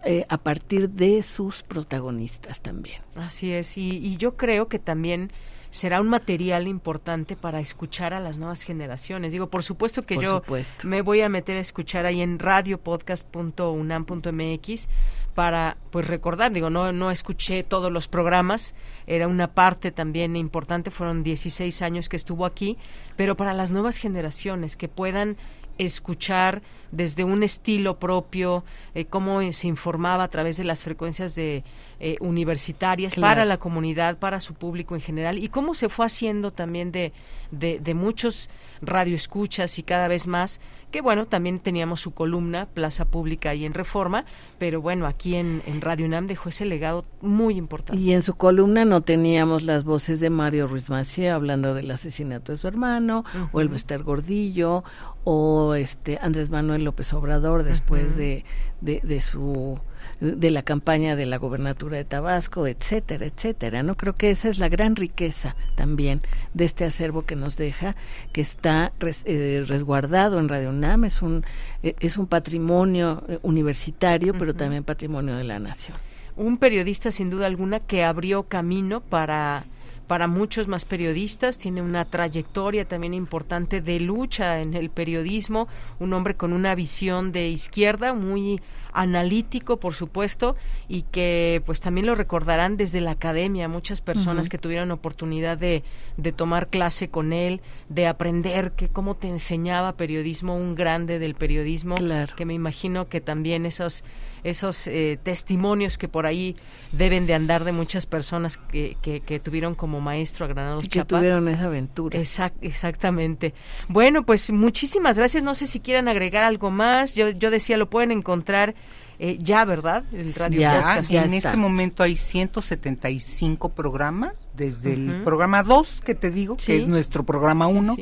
[0.06, 3.02] eh, a partir de sus protagonistas también.
[3.16, 5.30] Así es, y, y yo creo que también
[5.72, 9.32] será un material importante para escuchar a las nuevas generaciones.
[9.34, 10.88] Digo, por supuesto que Por yo supuesto.
[10.88, 14.88] me voy a meter a escuchar ahí en radiopodcast.unam.mx
[15.30, 18.76] para pues recordar, digo, no no escuché todos los programas,
[19.08, 22.78] era una parte también importante, fueron 16 años que estuvo aquí,
[23.16, 25.38] pero para las nuevas generaciones que puedan
[25.80, 26.62] escuchar
[26.92, 28.64] desde un estilo propio,
[28.94, 31.64] eh, cómo se informaba a través de las frecuencias de
[32.00, 33.30] eh, universitarias Claro.
[33.32, 37.12] para la comunidad, para su público en general, y cómo se fue haciendo también de,
[37.52, 38.50] de, de muchos
[38.82, 43.74] radioescuchas y cada vez más, que bueno, también teníamos su columna, Plaza Pública y en
[43.74, 44.24] Reforma,
[44.58, 48.02] pero bueno, aquí en, en Radio UNAM dejó ese legado muy importante.
[48.02, 52.54] Y en su columna no teníamos las voces de Mario Ruiz Macié hablando del asesinato
[52.54, 53.70] de su hermano, o el.
[53.70, 54.84] Bester Gordillo,
[55.26, 58.44] o este Andrés Manuel López Obrador después de,
[58.82, 59.80] de su
[60.20, 63.84] de la campaña de la gobernatura de Tabasco, etcétera, etcétera.
[63.84, 66.22] No creo que esa es la gran riqueza también
[66.54, 67.96] de este acervo que nos deja,
[68.32, 71.44] que está res- eh, resguardado en Radio UNAM, es un
[71.84, 75.98] eh, es un patrimonio eh, universitario, pero también patrimonio de la nación.
[76.36, 79.66] un periodista sin duda alguna que abrió camino para
[80.10, 85.68] para muchos más periodistas, tiene una trayectoria también importante de lucha en el periodismo,
[86.00, 88.60] un hombre con una visión de izquierda muy
[88.92, 90.56] analítico, por supuesto,
[90.88, 95.84] y que pues también lo recordarán desde la academia, muchas personas que tuvieron oportunidad de,
[96.18, 101.36] de tomar clase con él, de aprender que cómo te enseñaba periodismo, un grande del
[101.36, 101.94] periodismo,
[102.36, 104.04] que me imagino que también esos
[104.44, 106.56] esos eh, testimonios que por ahí
[106.92, 110.88] deben de andar de muchas personas que, que, que tuvieron como maestro a Granados Y
[110.88, 111.18] que Chapa.
[111.18, 112.18] tuvieron esa aventura.
[112.20, 113.54] Exact- exactamente.
[113.88, 115.44] Bueno, pues muchísimas gracias.
[115.44, 117.16] No sé si quieran agregar algo más.
[117.16, 118.76] Yo, yo decía, lo pueden encontrar
[119.22, 120.06] eh, ya, ¿verdad?
[120.14, 121.12] El radio Ya, podcast.
[121.12, 126.68] en este momento hay 175 programas, desde el programa 2, que te digo, Sí.
[126.68, 127.98] que es nuestro programa 1,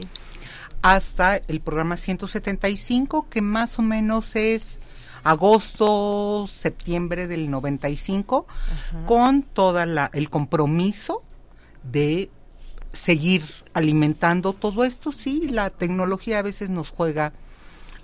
[0.83, 4.79] hasta el programa 175, que más o menos es
[5.29, 8.47] agosto, septiembre del 95,
[9.05, 11.23] con toda la el compromiso
[11.83, 12.29] de
[12.93, 15.11] seguir alimentando todo esto.
[15.11, 17.33] Sí, la tecnología a veces nos juega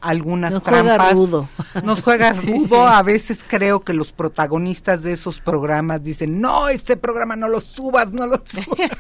[0.03, 1.13] algunas Nos juega trampas.
[1.13, 1.49] rudo.
[1.83, 2.67] Nos juega Sí, rudo.
[2.67, 2.75] sí.
[2.93, 7.61] A veces creo que los protagonistas de esos programas dicen, no, este programa no lo
[7.61, 8.91] subas, no lo subas.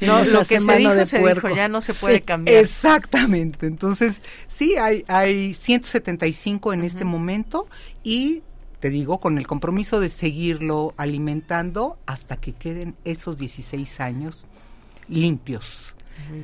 [0.00, 2.56] No, lo que se dijo, se dijo, ya no se puede cambiar.
[2.58, 3.66] Exactamente.
[3.66, 7.68] Entonces, sí, hay, hay 175 en este momento
[8.02, 8.42] y
[8.80, 14.46] te digo, con el compromiso de seguirlo alimentando hasta que queden esos 16 años
[15.08, 15.94] limpios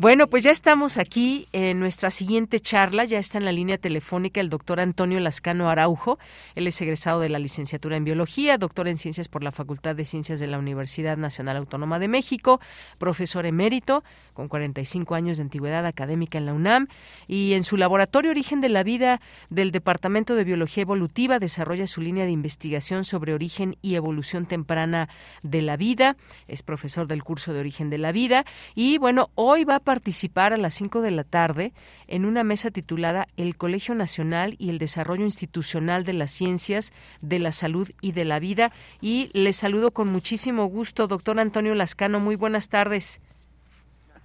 [0.05, 3.05] Bueno, pues ya estamos aquí en nuestra siguiente charla.
[3.05, 6.19] Ya está en la línea telefónica el doctor Antonio Lascano Araujo.
[6.53, 10.05] Él es egresado de la licenciatura en Biología, doctor en Ciencias por la Facultad de
[10.05, 12.61] Ciencias de la Universidad Nacional Autónoma de México,
[12.99, 14.03] profesor emérito,
[14.35, 16.87] con 45 años de antigüedad académica en la UNAM.
[17.27, 22.01] Y en su laboratorio Origen de la Vida del Departamento de Biología Evolutiva desarrolla su
[22.01, 25.09] línea de investigación sobre origen y evolución temprana
[25.41, 26.15] de la vida.
[26.47, 28.45] Es profesor del curso de Origen de la Vida.
[28.75, 31.71] Y bueno, hoy va a participar a las 5 de la tarde
[32.07, 36.91] en una mesa titulada El Colegio Nacional y el Desarrollo Institucional de las Ciencias,
[37.21, 38.73] de la Salud y de la Vida.
[38.99, 42.19] Y le saludo con muchísimo gusto, doctor Antonio Lascano.
[42.19, 43.21] Muy buenas tardes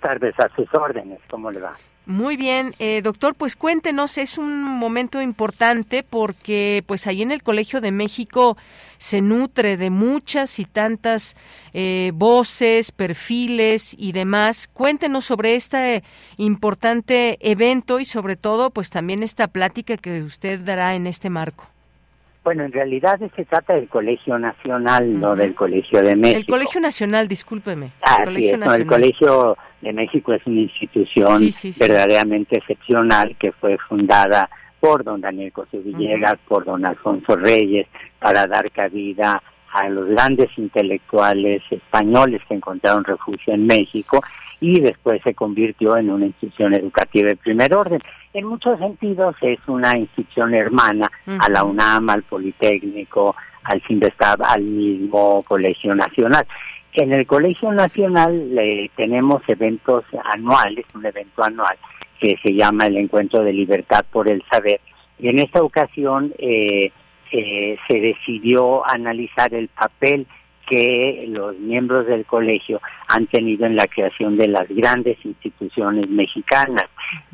[0.01, 1.73] tardes, a sus órdenes, ¿cómo le va?
[2.11, 7.45] Muy bien, eh, doctor, pues cuéntenos, es un momento importante porque pues ahí en el
[7.45, 8.57] Colegio de México
[8.99, 11.37] se nutre de muchas y tantas
[11.73, 14.67] eh, voces, perfiles y demás.
[14.67, 16.03] Cuéntenos sobre este
[16.37, 21.69] importante evento y sobre todo pues también esta plática que usted dará en este marco.
[22.43, 26.39] Bueno, en realidad se trata del Colegio Nacional, no del Colegio de México.
[26.39, 27.93] El Colegio Nacional, discúlpeme.
[28.19, 31.43] el Colegio, el Colegio de México es una institución
[31.79, 34.49] verdaderamente excepcional que fue fundada
[34.81, 37.87] por don Daniel José Villegas, por don Alfonso Reyes,
[38.19, 44.23] para dar cabida a los grandes intelectuales españoles que encontraron refugio en México
[44.61, 48.01] y después se convirtió en una institución educativa de primer orden.
[48.35, 54.63] En muchos sentidos es una institución hermana a la UNAM, al Politécnico, al CINVESTAB, al
[54.63, 56.47] mismo Colegio Nacional.
[56.93, 61.77] En el Colegio Nacional le tenemos eventos anuales, un evento anual
[62.21, 64.81] que se llama el Encuentro de Libertad por el Saber.
[65.19, 66.93] Y en esta ocasión eh,
[67.33, 70.27] eh, se decidió analizar el papel
[70.69, 76.85] que los miembros del colegio han tenido en la creación de las grandes instituciones mexicanas.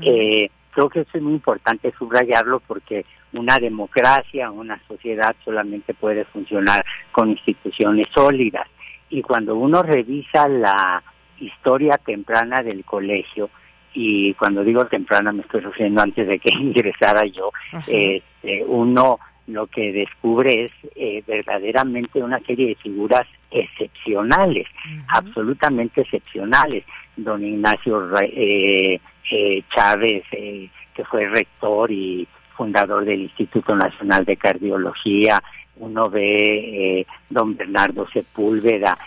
[0.00, 6.24] eh, creo que eso es muy importante subrayarlo porque una democracia, una sociedad solamente puede
[6.26, 8.68] funcionar con instituciones sólidas.
[9.08, 11.02] Y cuando uno revisa la
[11.38, 13.50] historia temprana del colegio,
[13.94, 17.50] y cuando digo temprana me estoy refiriendo antes de que ingresara yo,
[17.86, 24.66] este, uno lo que descubre es eh, verdaderamente una serie de figuras excepcionales,
[25.08, 26.84] absolutamente excepcionales.
[27.16, 32.26] Don Ignacio eh, eh, Chávez, que fue rector y
[32.56, 35.42] fundador del Instituto Nacional de Cardiología,
[35.76, 38.98] uno ve don Bernardo Sepúlveda,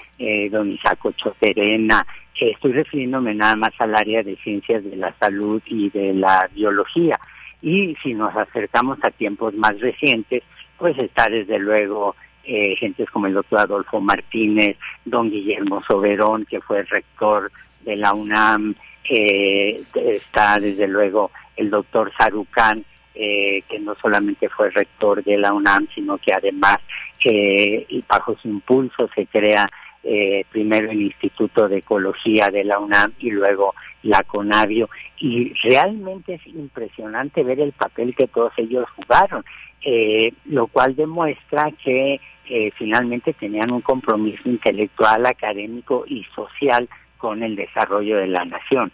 [0.51, 2.05] don Isaco Choterena,
[2.39, 7.19] estoy refiriéndome nada más al área de ciencias de la salud y de la biología
[7.61, 10.43] y si nos acercamos a tiempos más recientes,
[10.77, 12.75] pues está desde luego eh,
[13.11, 17.51] como el doctor Adolfo Martínez, don Guillermo Soberón, que fue rector
[17.81, 18.75] de la UNAM,
[19.09, 22.85] eh, está desde luego el doctor Sarucán,
[23.15, 26.77] eh, que no solamente fue rector de la UNAM, sino que además
[27.25, 29.69] eh, y bajo su impulso se crea
[30.03, 34.89] eh, primero el Instituto de Ecología de la UNAM y luego la CONAVIO
[35.19, 39.43] y realmente es impresionante ver el papel que todos ellos jugaron,
[39.83, 42.19] eh, lo cual demuestra que
[42.49, 48.91] eh, finalmente tenían un compromiso intelectual, académico y social con el desarrollo de la nación.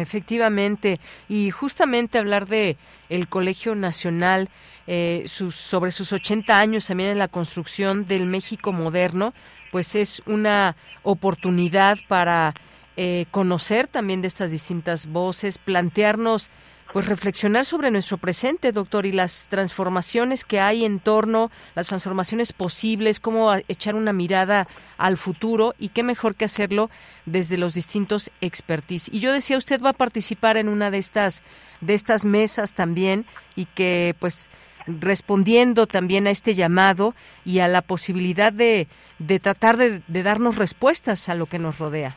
[0.00, 2.76] Efectivamente, y justamente hablar de
[3.08, 4.48] el Colegio Nacional
[4.86, 9.34] eh, sus, sobre sus 80 años también en la construcción del México moderno,
[9.70, 12.54] pues es una oportunidad para
[12.96, 16.50] eh, conocer también de estas distintas voces, plantearnos
[16.92, 22.52] pues reflexionar sobre nuestro presente, doctor, y las transformaciones que hay en torno, las transformaciones
[22.52, 26.90] posibles, cómo echar una mirada al futuro y qué mejor que hacerlo
[27.26, 29.10] desde los distintos expertise.
[29.12, 31.42] Y yo decía, usted va a participar en una de estas
[31.80, 33.24] de estas mesas también
[33.54, 34.50] y que pues
[34.86, 37.14] respondiendo también a este llamado
[37.44, 42.16] y a la posibilidad de, de tratar de darnos respuestas a lo que nos rodea.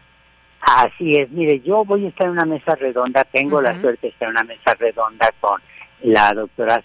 [0.62, 4.10] Así es, mire, yo voy a estar en una mesa redonda, tengo la suerte de
[4.10, 5.60] estar en una mesa redonda con
[6.04, 6.84] la doctora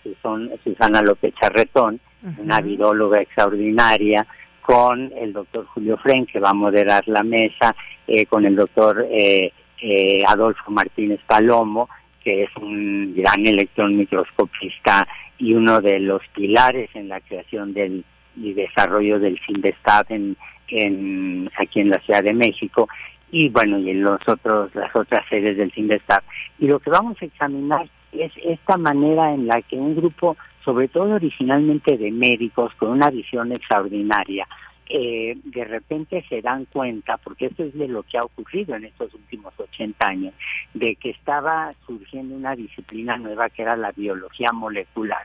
[0.65, 2.01] Susana López Charretón,
[2.39, 4.27] una viróloga extraordinaria,
[4.63, 7.75] con el doctor Julio Fren, que va a moderar la mesa,
[8.07, 11.89] eh, con el doctor eh, eh, Adolfo Martínez Palomo,
[12.25, 15.07] que es un gran electrón microscopista
[15.39, 18.05] y uno de los pilares en la creación del
[18.37, 20.37] y desarrollo del CINDESTAT en,
[20.69, 22.89] en, aquí en la Ciudad de México,
[23.31, 26.23] y bueno, y en los otros, las otras sedes del CINDESTAR.
[26.59, 30.89] Y lo que vamos a examinar es esta manera en la que un grupo, sobre
[30.89, 34.47] todo originalmente de médicos, con una visión extraordinaria,
[34.89, 38.85] eh, de repente se dan cuenta, porque esto es de lo que ha ocurrido en
[38.85, 40.35] estos últimos 80 años,
[40.75, 45.25] de que estaba surgiendo una disciplina nueva que era la biología molecular.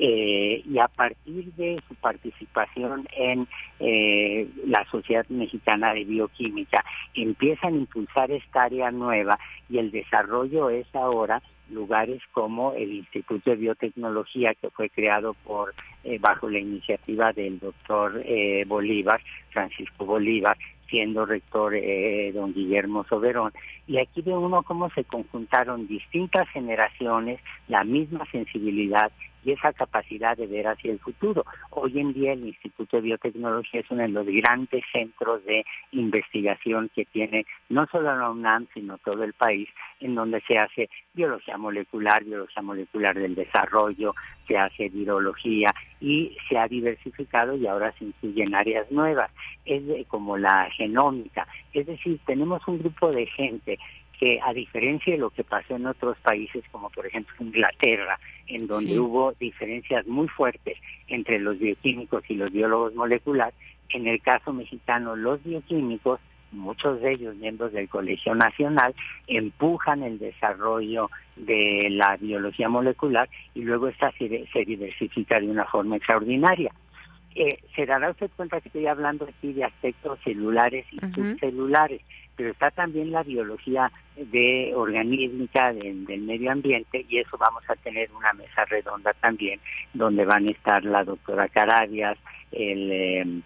[0.00, 3.48] Eh, y a partir de su participación en
[3.80, 6.84] eh, la Sociedad Mexicana de Bioquímica,
[7.14, 9.36] empiezan a impulsar esta área nueva
[9.68, 15.74] y el desarrollo es ahora lugares como el Instituto de Biotecnología que fue creado por
[16.04, 18.22] eh, bajo la iniciativa del doctor
[18.66, 19.20] Bolívar,
[19.50, 20.56] Francisco Bolívar,
[20.88, 21.74] siendo rector
[22.32, 23.52] don Guillermo Soberón.
[23.86, 29.12] Y aquí ve uno cómo se conjuntaron distintas generaciones, la misma sensibilidad
[29.44, 31.44] y esa capacidad de ver hacia el futuro.
[31.70, 36.90] Hoy en día el Instituto de Biotecnología es uno de los grandes centros de investigación
[36.94, 39.68] que tiene no solo la UNAM, sino todo el país,
[40.00, 44.14] en donde se hace biología molecular, biología molecular del desarrollo,
[44.46, 45.68] se hace virología
[46.00, 49.30] y se ha diversificado y ahora se incluyen áreas nuevas,
[49.64, 51.46] es como la genómica.
[51.72, 53.78] Es decir, tenemos un grupo de gente
[54.18, 58.66] que a diferencia de lo que pasó en otros países como por ejemplo Inglaterra, en
[58.66, 63.54] donde hubo diferencias muy fuertes entre los bioquímicos y los biólogos moleculares,
[63.90, 66.20] en el caso mexicano los bioquímicos,
[66.52, 68.94] muchos de ellos miembros del Colegio Nacional,
[69.26, 75.96] empujan el desarrollo de la biología molecular y luego esta se, diversifica de una forma
[75.96, 76.72] extraordinaria.
[77.34, 82.00] Eh, se dará usted cuenta que estoy hablando aquí de aspectos celulares y subcelulares
[82.38, 88.08] pero está también la biología de organísmica del medio ambiente y eso vamos a tener
[88.12, 89.60] una mesa redonda también
[89.92, 92.16] donde van a estar la doctora Carabias,
[92.52, 93.42] el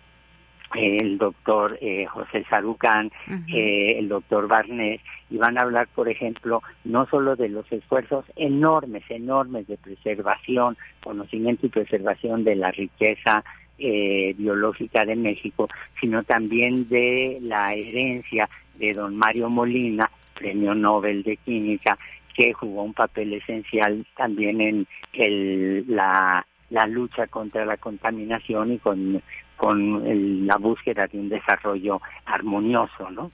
[0.74, 3.10] el doctor eh, José Sarucán,
[3.52, 8.24] eh, el doctor Barnés, y van a hablar, por ejemplo, no solo de los esfuerzos
[8.36, 13.44] enormes, enormes de preservación, conocimiento y preservación de la riqueza
[13.84, 15.68] eh, biológica de México,
[16.00, 21.98] sino también de la herencia de don Mario Molina, premio Nobel de Química,
[22.36, 28.78] que jugó un papel esencial también en el, la, la lucha contra la contaminación y
[28.78, 29.20] con,
[29.56, 33.30] con la búsqueda de un desarrollo armonioso, ¿no?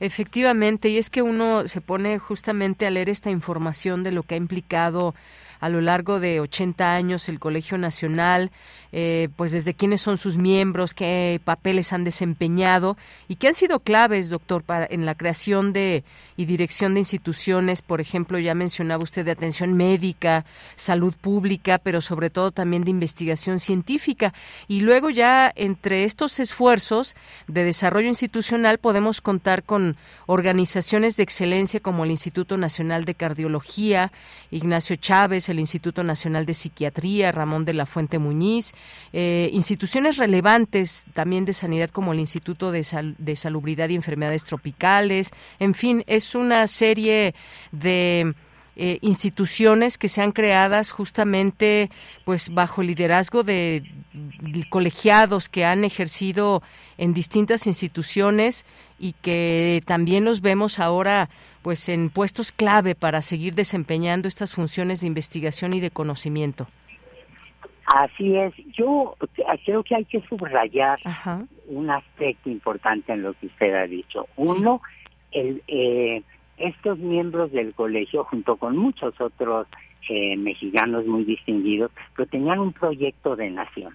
[0.00, 4.34] Efectivamente, y es que uno se pone justamente a leer esta información de lo que
[4.34, 5.14] ha implicado
[5.60, 8.50] a lo largo de 80 años el Colegio Nacional,
[8.90, 12.96] eh, pues desde quiénes son sus miembros, qué papeles han desempeñado
[13.28, 16.04] y qué han sido claves, doctor, para, en la creación de
[16.38, 20.44] y dirección de instituciones, por ejemplo, ya mencionaba usted de atención médica,
[20.76, 24.32] salud pública, pero sobre todo también de investigación científica.
[24.68, 27.16] Y luego ya entre estos esfuerzos
[27.48, 29.96] de desarrollo institucional podemos contar con
[30.26, 34.12] organizaciones de excelencia como el Instituto Nacional de Cardiología,
[34.52, 38.72] Ignacio Chávez, el Instituto Nacional de Psiquiatría, Ramón de la Fuente Muñiz,
[39.12, 45.74] eh, instituciones relevantes también de sanidad como el Instituto de, Salubridad y Enfermedades Tropicales, en
[45.74, 47.34] fin, es una serie
[47.72, 48.34] de
[48.76, 51.90] eh, instituciones que sean creadas justamente
[52.24, 53.82] pues bajo liderazgo de,
[54.70, 56.62] colegiados que han ejercido
[56.96, 58.66] en distintas instituciones
[58.98, 61.28] y que también los vemos ahora
[61.68, 66.66] pues en puestos clave para seguir desempeñando estas funciones de investigación y de conocimiento.
[67.84, 68.54] Así es.
[68.72, 69.14] Yo
[69.66, 70.98] creo que hay que subrayar
[71.66, 74.28] un aspecto importante en lo que usted ha dicho.
[74.36, 74.80] Uno,
[75.30, 76.22] el, eh,
[76.56, 79.66] estos miembros del colegio, junto con muchos otros
[80.08, 83.94] eh, mexicanos muy distinguidos, pero tenían un proyecto de nación.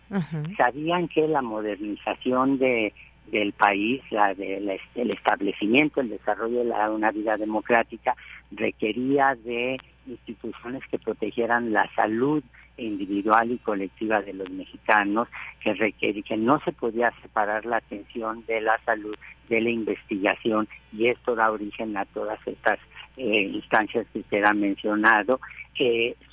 [0.57, 2.93] Sabían que la modernización de
[3.27, 8.15] del país, la de, el establecimiento, el desarrollo de la, una vida democrática
[8.51, 12.43] requería de instituciones que protegieran la salud
[12.77, 15.27] individual y colectiva de los mexicanos,
[15.61, 19.15] que requería, que no se podía separar la atención de la salud
[19.49, 22.79] de la investigación y esto da origen a todas estas
[23.17, 25.39] eh, instancias que usted ha mencionado.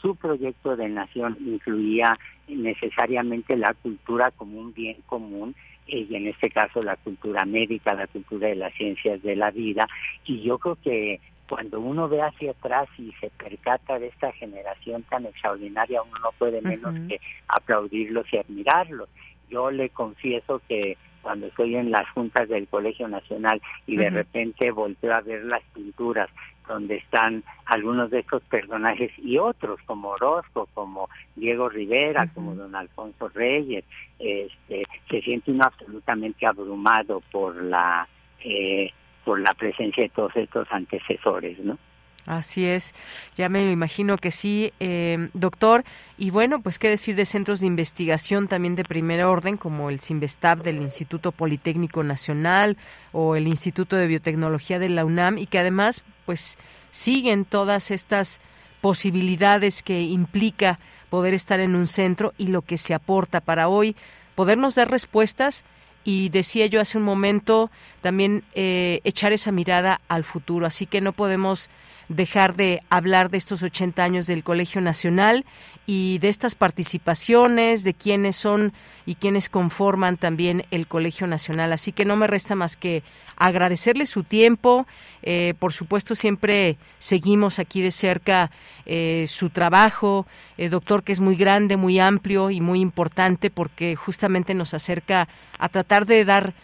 [0.00, 2.18] su proyecto de nación incluía
[2.48, 5.54] necesariamente la cultura como un bien común
[5.98, 9.88] y en este caso la cultura médica, la cultura de las ciencias de la vida.
[10.24, 15.02] Y yo creo que cuando uno ve hacia atrás y se percata de esta generación
[15.02, 19.08] tan extraordinaria, uno no puede menos que aplaudirlos y admirarlos.
[19.50, 24.70] Yo le confieso que cuando estoy en las juntas del Colegio Nacional y de repente
[24.70, 26.30] volteo a ver las pinturas
[26.66, 32.74] donde están algunos de estos personajes y otros como Orozco, como Diego Rivera, como don
[32.74, 33.84] Alfonso Reyes,
[34.18, 38.08] este, se siente uno absolutamente abrumado por la
[38.42, 38.92] eh,
[39.24, 41.78] por la presencia de todos estos antecesores, ¿no?
[42.26, 42.94] Así es,
[43.34, 45.84] ya me lo imagino que sí, eh, doctor.
[46.18, 50.00] Y bueno, pues qué decir de centros de investigación también de primer orden, como el
[50.00, 52.76] CIMBESTAB del Instituto Politécnico Nacional
[53.12, 56.58] o el Instituto de Biotecnología de la UNAM, y que además, pues
[56.90, 58.40] siguen todas estas
[58.80, 60.78] posibilidades que implica
[61.10, 63.96] poder estar en un centro y lo que se aporta para hoy,
[64.34, 65.64] podernos dar respuestas
[66.04, 70.66] y decía yo hace un momento también eh, echar esa mirada al futuro.
[70.66, 71.68] Así que no podemos
[72.10, 75.44] dejar de hablar de estos 80 años del Colegio Nacional
[75.86, 78.72] y de estas participaciones, de quiénes son
[79.06, 81.72] y quiénes conforman también el Colegio Nacional.
[81.72, 83.04] Así que no me resta más que
[83.36, 84.88] agradecerle su tiempo.
[85.22, 88.50] Eh, por supuesto, siempre seguimos aquí de cerca
[88.86, 90.26] eh, su trabajo,
[90.58, 95.28] eh, doctor, que es muy grande, muy amplio y muy importante porque justamente nos acerca
[95.58, 96.54] a tratar de dar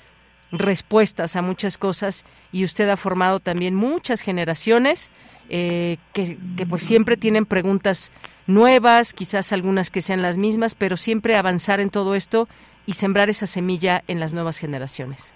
[0.52, 5.10] respuestas a muchas cosas y usted ha formado también muchas generaciones
[5.48, 8.12] que, que pues siempre tienen preguntas
[8.46, 12.48] nuevas, quizás algunas que sean las mismas, pero siempre avanzar en todo esto
[12.86, 15.34] y sembrar esa semilla en las nuevas generaciones.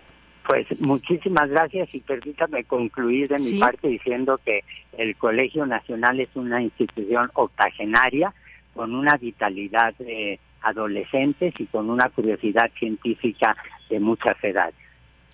[0.48, 4.64] Pues muchísimas gracias y permítame concluir de mi parte diciendo que
[4.98, 8.34] el Colegio Nacional es una institución octogenaria
[8.74, 13.56] con una vitalidad de adolescentes y con una curiosidad científica
[13.88, 14.74] de muchas edades.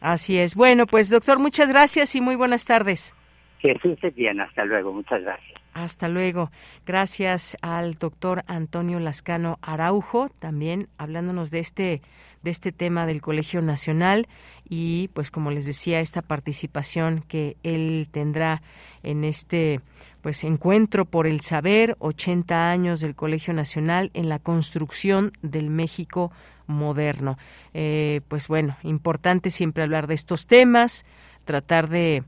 [0.07, 0.55] Así es.
[0.55, 3.13] Bueno, pues doctor, muchas gracias y muy buenas tardes.
[3.59, 5.61] Jesús es bien, hasta luego, muchas gracias.
[5.75, 6.53] Hasta luego.
[6.87, 12.03] Gracias al doctor Antonio Lascano Araujo, también hablándonos de este
[12.45, 14.29] de este tema del Colegio Nacional
[14.69, 18.63] y pues como les decía esta participación que él tendrá
[19.03, 19.81] en este
[20.23, 26.31] pues encuentro por el saber 80 años del Colegio Nacional en la construcción del México
[26.67, 27.39] moderno.
[27.75, 31.05] Eh, pues bueno importante siempre hablar de estos temas
[31.45, 32.25] tratar de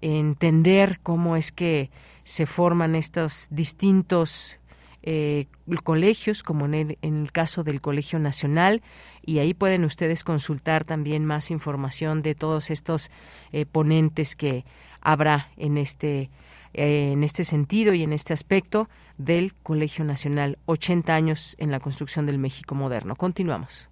[0.00, 1.90] entender cómo es que
[2.22, 4.58] se forman estos distintos
[5.02, 5.46] eh,
[5.82, 8.82] colegios, como en el, caso del Colegio Nacional,
[9.24, 13.10] y ahí pueden ustedes consultar también más información de todos estos
[13.52, 14.64] eh, ponentes que
[15.00, 16.30] habrá en este
[16.78, 21.80] eh, en este sentido y en este aspecto del Colegio Nacional 80 años en la
[21.80, 23.16] construcción del México moderno.
[23.16, 23.88] Continuamos.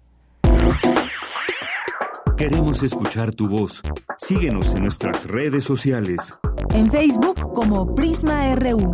[2.37, 3.81] Queremos escuchar tu voz.
[4.19, 6.39] Síguenos en nuestras redes sociales.
[6.71, 8.93] En Facebook como Prisma RU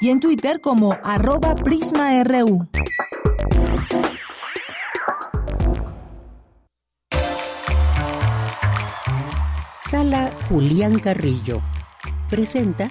[0.00, 2.68] y en Twitter como arroba PrismaRU.
[9.80, 11.60] Sala Julián Carrillo
[12.30, 12.90] presenta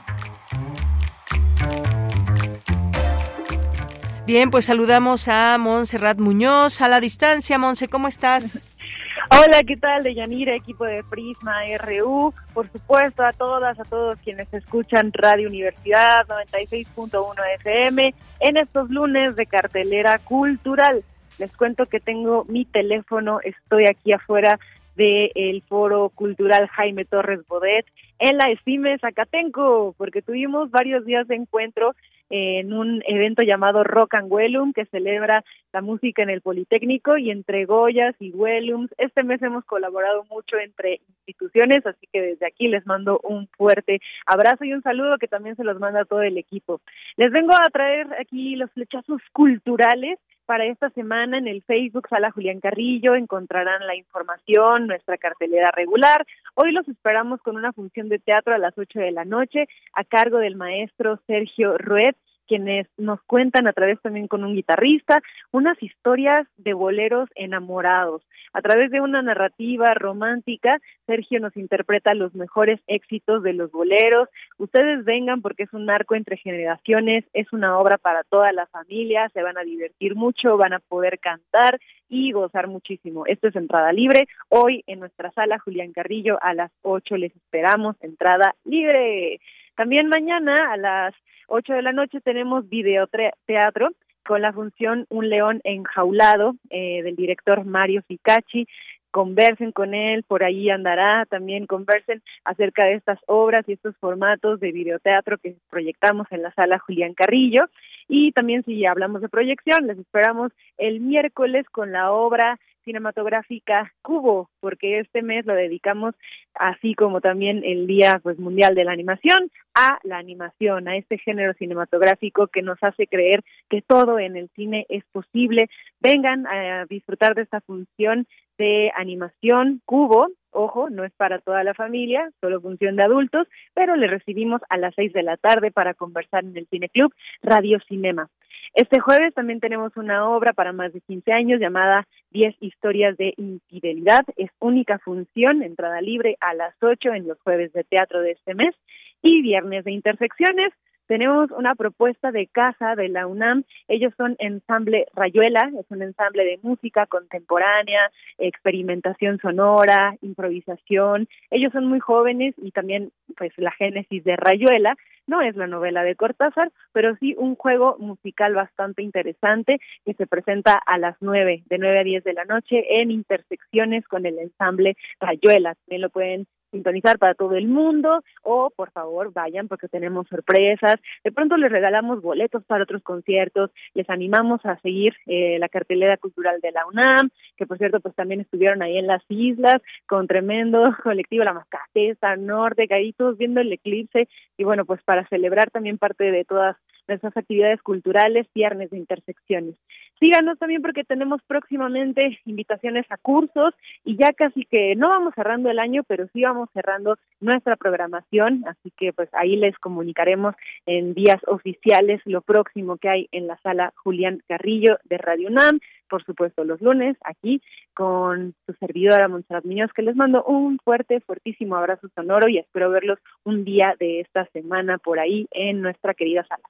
[4.26, 7.58] Bien, pues saludamos a Montserrat Muñoz a la distancia.
[7.58, 8.64] Monse, ¿cómo estás?
[9.32, 10.04] Hola, ¿qué tal?
[10.04, 12.32] De Yanira, equipo de Prisma RU.
[12.54, 19.36] Por supuesto, a todas, a todos quienes escuchan Radio Universidad 96.1 FM en estos lunes
[19.36, 21.04] de cartelera cultural.
[21.40, 24.60] Les cuento que tengo mi teléfono, estoy aquí afuera
[24.96, 27.88] del Foro Cultural Jaime Torres Bodet
[28.20, 31.96] en la ESIME Zacatenco, porque tuvimos varios días de encuentro
[32.32, 37.30] en un evento llamado Rock and Wellum que celebra la música en el Politécnico y
[37.30, 38.90] entre Goyas y Wellums.
[38.98, 44.00] Este mes hemos colaborado mucho entre instituciones, así que desde aquí les mando un fuerte
[44.26, 46.82] abrazo y un saludo que también se los manda todo el equipo.
[47.18, 50.18] Les vengo a traer aquí los flechazos culturales
[50.52, 56.28] para esta semana en el Facebook Sala Julián Carrillo encontrarán la información, nuestra cartelera regular.
[56.56, 60.04] Hoy los esperamos con una función de teatro a las 8 de la noche a
[60.04, 62.16] cargo del maestro Sergio Rued
[62.52, 65.22] quienes nos cuentan a través también con un guitarrista
[65.54, 68.24] unas historias de boleros enamorados.
[68.52, 74.28] A través de una narrativa romántica, Sergio nos interpreta los mejores éxitos de los boleros.
[74.58, 79.30] Ustedes vengan porque es un arco entre generaciones, es una obra para toda la familia,
[79.30, 81.80] se van a divertir mucho, van a poder cantar
[82.10, 83.26] y gozar muchísimo.
[83.28, 84.28] Esto es entrada libre.
[84.50, 89.40] Hoy en nuestra sala Julián Carrillo a las 8 les esperamos, entrada libre.
[89.82, 91.16] También mañana a las
[91.48, 93.90] 8 de la noche tenemos videoteatro
[94.24, 98.68] con la función Un león enjaulado eh, del director Mario Ficacci.
[99.10, 104.60] Conversen con él, por ahí andará, también conversen acerca de estas obras y estos formatos
[104.60, 107.66] de videoteatro que proyectamos en la sala Julián Carrillo.
[108.08, 114.50] Y también si hablamos de proyección, les esperamos el miércoles con la obra cinematográfica Cubo,
[114.60, 116.16] porque este mes lo dedicamos,
[116.54, 121.18] así como también el Día pues, Mundial de la Animación, a la animación, a este
[121.18, 125.70] género cinematográfico que nos hace creer que todo en el cine es posible.
[126.00, 128.28] Vengan a disfrutar de esta función
[128.58, 130.30] de animación Cubo.
[130.52, 134.78] Ojo, no es para toda la familia, solo función de adultos, pero le recibimos a
[134.78, 138.28] las seis de la tarde para conversar en el Cine Club Radio Cinema.
[138.74, 143.34] Este jueves también tenemos una obra para más de 15 años llamada 10 historias de
[143.36, 144.22] infidelidad.
[144.38, 148.56] Es única función, entrada libre a las 8 en los jueves de teatro de este
[148.56, 148.74] mes
[149.22, 150.72] y viernes de intersecciones.
[151.12, 153.66] Tenemos una propuesta de casa de la UNAM.
[153.90, 161.28] Ellos son ensamble Rayuela, es un ensamble de música contemporánea, experimentación sonora, improvisación.
[161.50, 164.96] Ellos son muy jóvenes y también pues la génesis de Rayuela
[165.28, 170.28] no es la novela de Cortázar, pero sí un juego musical bastante interesante que se
[170.28, 174.40] presenta a las nueve, de nueve a diez de la noche en intersecciones con el
[174.40, 175.76] ensamble Rayuela.
[175.76, 180.96] También lo pueden sintonizar para todo el mundo o por favor vayan porque tenemos sorpresas.
[181.24, 186.18] De pronto les regalamos boletos para otros conciertos, les animamos a seguir eh, la cartelera
[186.18, 190.28] cultural de la UNAM, que por cierto pues también estuvieron ahí en las islas con
[190.28, 195.72] tremendo colectivo La Mascatesta, Norte, ahí todos viendo el eclipse y bueno pues para celebrar
[195.72, 196.78] también parte de todas
[197.12, 199.76] nuestras actividades culturales, viernes de intersecciones.
[200.20, 205.70] Síganos también porque tenemos próximamente invitaciones a cursos y ya casi que no vamos cerrando
[205.70, 210.56] el año, pero sí vamos cerrando nuestra programación, así que pues ahí les comunicaremos
[210.86, 215.80] en días oficiales lo próximo que hay en la sala Julián Carrillo de Radio UNAM,
[216.08, 217.62] por supuesto los lunes aquí
[217.96, 222.92] con su servidora Montserrat Muñoz, que les mando un fuerte, fuertísimo abrazo sonoro y espero
[222.92, 226.64] verlos un día de esta semana por ahí en nuestra querida sala.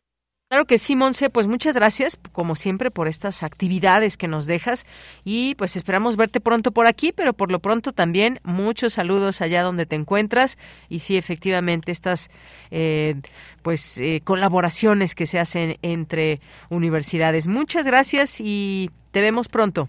[0.52, 4.86] Claro que sí, Monse, pues muchas gracias, como siempre, por estas actividades que nos dejas
[5.24, 9.64] y pues esperamos verte pronto por aquí, pero por lo pronto también muchos saludos allá
[9.64, 10.58] donde te encuentras
[10.89, 12.30] y sí, efectivamente, estas
[12.70, 13.16] eh,
[13.62, 17.47] pues eh, colaboraciones que se hacen entre universidades.
[17.47, 19.88] Muchas gracias y te vemos pronto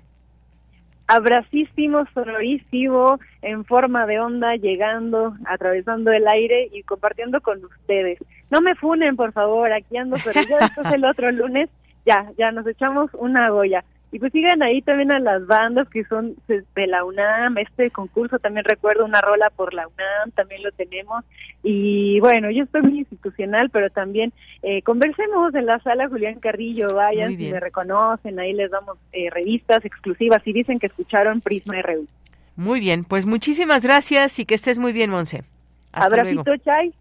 [1.09, 8.19] abracísimo, sonorísimo, en forma de onda, llegando, atravesando el aire y compartiendo con ustedes.
[8.53, 11.71] No me funen, por favor, aquí ando, pero ya después el otro lunes,
[12.05, 13.83] ya, ya nos echamos una goya.
[14.11, 18.39] Y pues sigan ahí también a las bandas que son de la UNAM, este concurso
[18.39, 21.25] también recuerdo una rola por la UNAM, también lo tenemos.
[21.63, 26.89] Y bueno, yo estoy muy institucional, pero también eh, conversemos en la sala Julián Carrillo,
[26.95, 31.81] vayan, si me reconocen, ahí les damos eh, revistas exclusivas y dicen que escucharon Prisma
[31.81, 32.07] RU.
[32.55, 35.43] Muy bien, pues muchísimas gracias y que estés muy bien, Monse.
[35.91, 36.93] Abracito, Chay.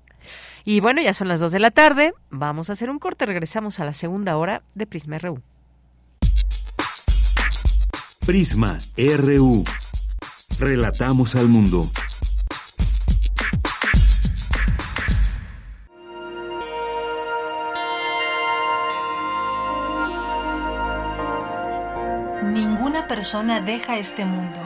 [0.64, 3.80] Y bueno, ya son las dos de la tarde, vamos a hacer un corte, regresamos
[3.80, 5.42] a la segunda hora de Prisma RU.
[8.26, 9.64] Prisma RU.
[10.60, 11.90] Relatamos al mundo.
[22.44, 24.58] Ninguna persona deja este mundo,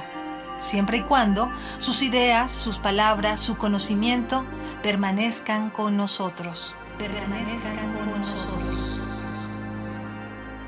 [0.66, 4.43] siempre y cuando sus ideas, sus palabras, su conocimiento
[4.84, 6.76] permanezcan con nosotros.
[6.97, 8.99] Permanezcan con nosotros.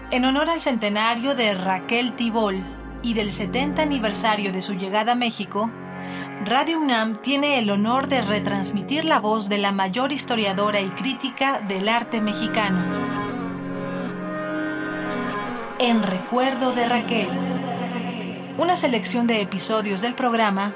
[0.09, 2.63] En honor al centenario de Raquel Tibol
[3.01, 5.69] y del 70 aniversario de su llegada a México,
[6.45, 11.59] Radio UNAM tiene el honor de retransmitir la voz de la mayor historiadora y crítica
[11.59, 12.79] del arte mexicano.
[15.79, 17.46] En recuerdo de Raquel.
[18.57, 20.73] Una selección de episodios del programa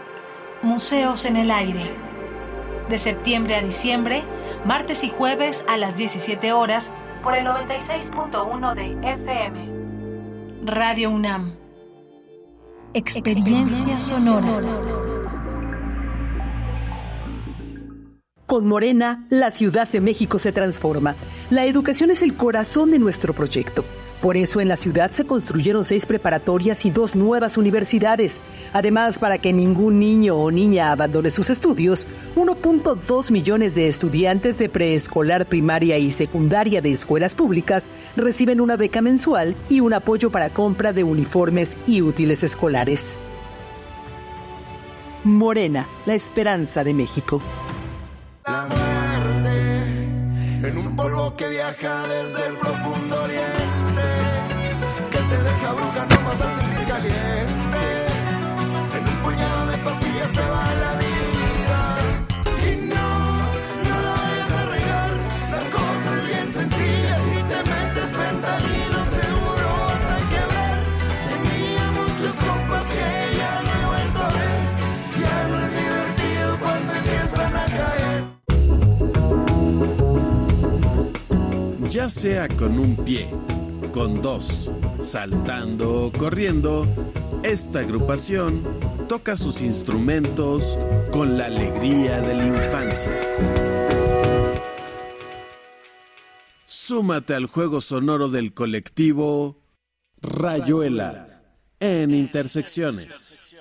[0.62, 1.90] Museos en el Aire.
[2.90, 4.24] De septiembre a diciembre,
[4.66, 6.92] martes y jueves a las 17 horas
[7.24, 9.70] por el 96.1 de FM.
[10.64, 11.56] Radio UNAM.
[12.94, 14.48] Experiencia sonora.
[18.46, 21.16] Con Morena, la Ciudad de México se transforma.
[21.50, 23.84] La educación es el corazón de nuestro proyecto.
[24.22, 28.40] Por eso en la ciudad se construyeron seis preparatorias y dos nuevas universidades.
[28.72, 34.70] Además, para que ningún niño o niña abandone sus estudios, 1.2 millones de estudiantes de
[34.70, 40.52] preescolar, primaria y secundaria de escuelas públicas reciben una beca mensual y un apoyo para
[40.52, 43.18] compra de uniformes y útiles escolares.
[45.24, 47.42] Morena, la esperanza de México.
[48.46, 48.92] La muerte
[50.68, 52.58] en un polvo que viaja desde el
[55.72, 57.84] deja bruja nomás al sentir caliente.
[58.98, 61.82] En un puñado de pastillas se va la vida.
[62.68, 63.10] Y no,
[63.88, 65.12] no la vayas a regar,
[65.52, 67.16] la cosa es bien sencilla.
[67.26, 70.80] Si te metes fentanilo, seguro vas a quebrar.
[71.30, 73.08] Tenía muchos compas que
[73.38, 74.60] ya no he vuelto a ver.
[75.22, 78.22] Ya no es divertido cuando empiezan a caer.
[81.90, 83.30] Ya sea con un pie,
[83.92, 84.72] con dos,
[85.02, 86.88] saltando o corriendo,
[87.44, 88.64] esta agrupación
[89.08, 90.78] toca sus instrumentos
[91.12, 93.12] con la alegría de la infancia.
[96.66, 99.62] Súmate al juego sonoro del colectivo
[100.22, 101.42] Rayuela
[101.80, 103.56] en Intersecciones.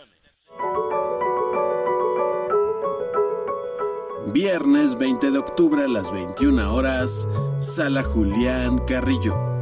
[4.32, 7.26] Viernes 20 de octubre a las 21 horas,
[7.60, 9.59] Sala Julián Carrillo.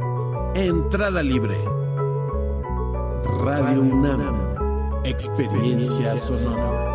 [0.55, 1.55] Entrada libre.
[3.39, 5.03] Radio UNAM.
[5.03, 6.89] Experiencia sonora.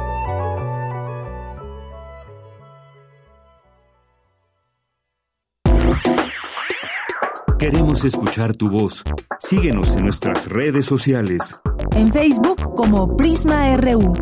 [7.59, 9.05] Queremos escuchar tu voz.
[9.39, 11.61] Síguenos en nuestras redes sociales.
[11.93, 14.15] En Facebook como Prisma RU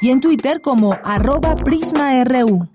[0.00, 2.68] y en Twitter como arroba PrismaRU.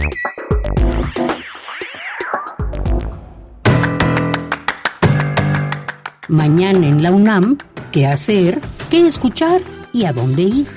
[6.29, 7.57] Mañana en la UNAM,
[7.91, 8.61] ¿qué hacer?
[8.89, 9.59] ¿Qué escuchar?
[9.91, 10.67] ¿Y a dónde ir?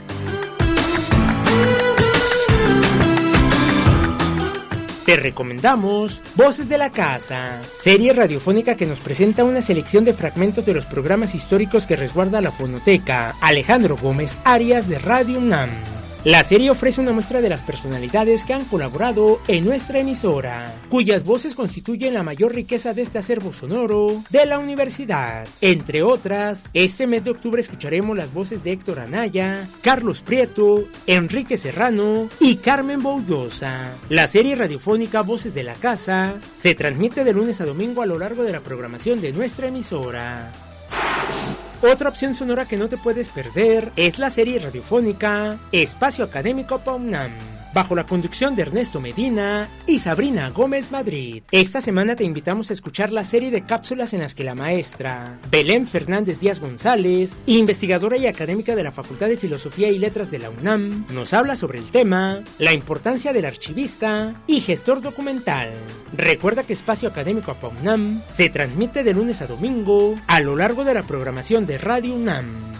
[5.04, 10.66] Te recomendamos Voces de la Casa, serie radiofónica que nos presenta una selección de fragmentos
[10.66, 15.70] de los programas históricos que resguarda la fonoteca Alejandro Gómez Arias de Radio UNAM.
[16.24, 21.24] La serie ofrece una muestra de las personalidades que han colaborado en nuestra emisora, cuyas
[21.24, 25.46] voces constituyen la mayor riqueza de este acervo sonoro de la universidad.
[25.60, 31.56] Entre otras, este mes de octubre escucharemos las voces de Héctor Anaya, Carlos Prieto, Enrique
[31.56, 33.92] Serrano y Carmen Boullosa.
[34.08, 38.18] La serie radiofónica Voces de la Casa se transmite de lunes a domingo a lo
[38.18, 40.50] largo de la programación de nuestra emisora.
[41.82, 47.55] Otra opción sonora que no te puedes perder es la serie radiofónica Espacio Académico POMNAM
[47.76, 51.42] bajo la conducción de Ernesto Medina y Sabrina Gómez Madrid.
[51.50, 55.38] Esta semana te invitamos a escuchar la serie de cápsulas en las que la maestra
[55.50, 60.38] Belén Fernández Díaz González, investigadora y académica de la Facultad de Filosofía y Letras de
[60.38, 65.68] la UNAM, nos habla sobre el tema, la importancia del archivista y gestor documental.
[66.16, 70.94] Recuerda que Espacio Académico UNAM se transmite de lunes a domingo a lo largo de
[70.94, 72.75] la programación de Radio UNAM.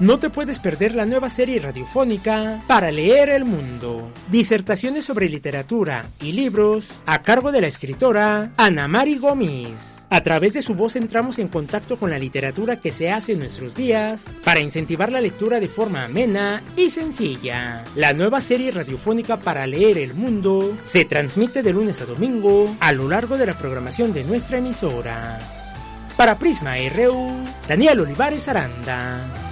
[0.00, 4.12] No te puedes perder la nueva serie radiofónica Para leer el mundo.
[4.30, 9.96] Disertaciones sobre literatura y libros a cargo de la escritora Ana Mari Gómez.
[10.08, 13.40] A través de su voz entramos en contacto con la literatura que se hace en
[13.40, 17.82] nuestros días para incentivar la lectura de forma amena y sencilla.
[17.96, 22.92] La nueva serie radiofónica para leer el mundo se transmite de lunes a domingo a
[22.92, 25.40] lo largo de la programación de nuestra emisora.
[26.16, 27.32] Para Prisma RU,
[27.68, 29.47] Daniel Olivares Aranda.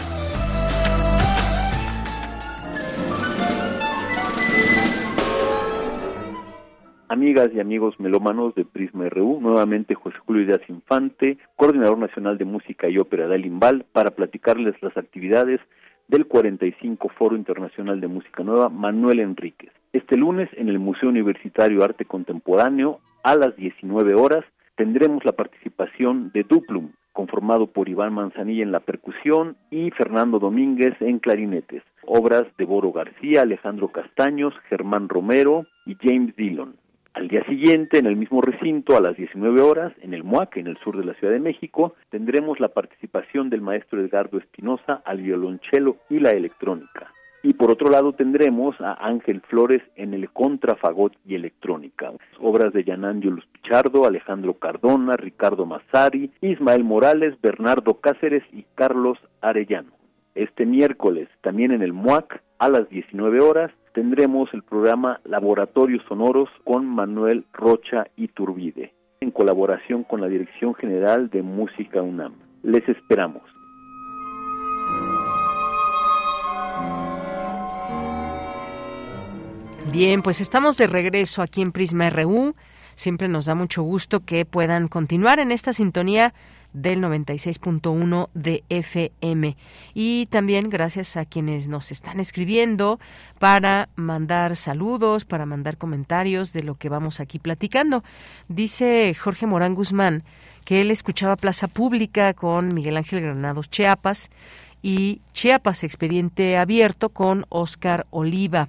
[7.09, 12.45] Amigas y amigos melómanos de Prisma RU, nuevamente José Julio Díaz Infante, coordinador nacional de
[12.45, 15.61] música y ópera de Alimbal, para platicarles las actividades
[16.09, 19.71] del 45 Foro Internacional de Música Nueva Manuel Enríquez.
[19.93, 24.45] Este lunes en el Museo Universitario Arte Contemporáneo a las 19 horas
[24.75, 30.95] tendremos la participación de Duplum, conformado por Iván Manzanilla en la percusión y Fernando Domínguez
[30.99, 31.85] en clarinetes.
[32.05, 36.75] Obras de Boro García, Alejandro Castaños, Germán Romero y James Dillon.
[37.17, 40.67] Al día siguiente, en el mismo recinto, a las 19 horas, en el MUAC, en
[40.67, 45.23] el sur de la Ciudad de México, tendremos la participación del maestro Edgardo Espinosa al
[45.23, 47.11] violonchelo y la electrónica.
[47.43, 52.13] Y por otro lado tendremos a Ángel Flores en el contrafagot y electrónica.
[52.39, 59.93] Obras de Yanandio Pichardo, Alejandro Cardona, Ricardo Massari, Ismael Morales, Bernardo Cáceres y Carlos Arellano.
[60.35, 66.51] Este miércoles, también en el MUAC, a las 19 horas, tendremos el programa Laboratorios Sonoros
[66.65, 72.35] con Manuel Rocha y Turbide, en colaboración con la Dirección General de Música UNAM.
[72.63, 73.43] Les esperamos.
[79.91, 82.55] Bien, pues estamos de regreso aquí en Prisma RU.
[82.97, 86.35] Siempre nos da mucho gusto que puedan continuar en esta sintonía
[86.77, 89.57] del 96.1 de FM.
[89.95, 93.01] Y también gracias a quienes nos están escribiendo
[93.39, 98.05] para mandar saludos, para mandar comentarios de lo que vamos aquí platicando.
[98.49, 100.23] Dice Jorge Morán Guzmán
[100.67, 104.31] que él escuchaba Plaza Pública con Miguel Ángel Granados Chiapas
[104.83, 108.69] y Chiapas Expediente Abierto con Oscar Oliva.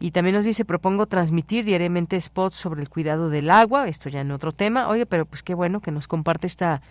[0.00, 4.20] Y también nos dice, propongo transmitir diariamente spots sobre el cuidado del agua, esto ya
[4.20, 4.88] en otro tema.
[4.88, 6.82] Oye, pero pues qué bueno que nos comparte esta,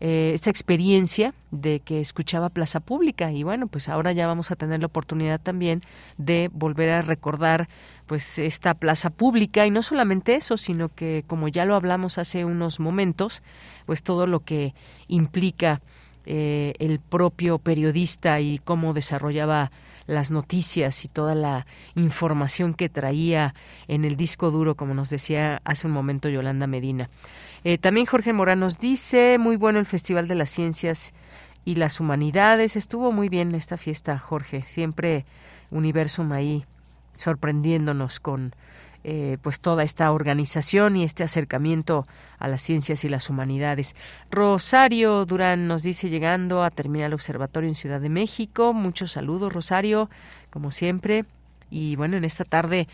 [0.00, 3.32] eh, esta experiencia de que escuchaba Plaza Pública.
[3.32, 5.80] Y bueno, pues ahora ya vamos a tener la oportunidad también
[6.18, 7.68] de volver a recordar
[8.06, 12.44] pues esta plaza pública y no solamente eso, sino que como ya lo hablamos hace
[12.44, 13.42] unos momentos,
[13.86, 14.74] pues todo lo que
[15.08, 15.80] implica
[16.26, 19.70] eh, el propio periodista y cómo desarrollaba
[20.06, 23.54] las noticias y toda la información que traía
[23.88, 27.10] en el disco duro, como nos decía hace un momento Yolanda Medina.
[27.64, 31.14] Eh, también Jorge Morán nos dice, muy bueno el Festival de las Ciencias
[31.64, 32.76] y las Humanidades.
[32.76, 34.62] Estuvo muy bien esta fiesta, Jorge.
[34.62, 35.26] Siempre
[35.70, 36.64] Universum ahí
[37.14, 38.54] sorprendiéndonos con
[39.08, 42.04] eh, pues toda esta organización y este acercamiento
[42.40, 43.94] a las ciencias y las humanidades.
[44.32, 48.72] Rosario Durán nos dice llegando a terminar el observatorio en Ciudad de México.
[48.72, 50.10] Muchos saludos, Rosario,
[50.50, 51.24] como siempre.
[51.70, 52.88] Y bueno, en esta tarde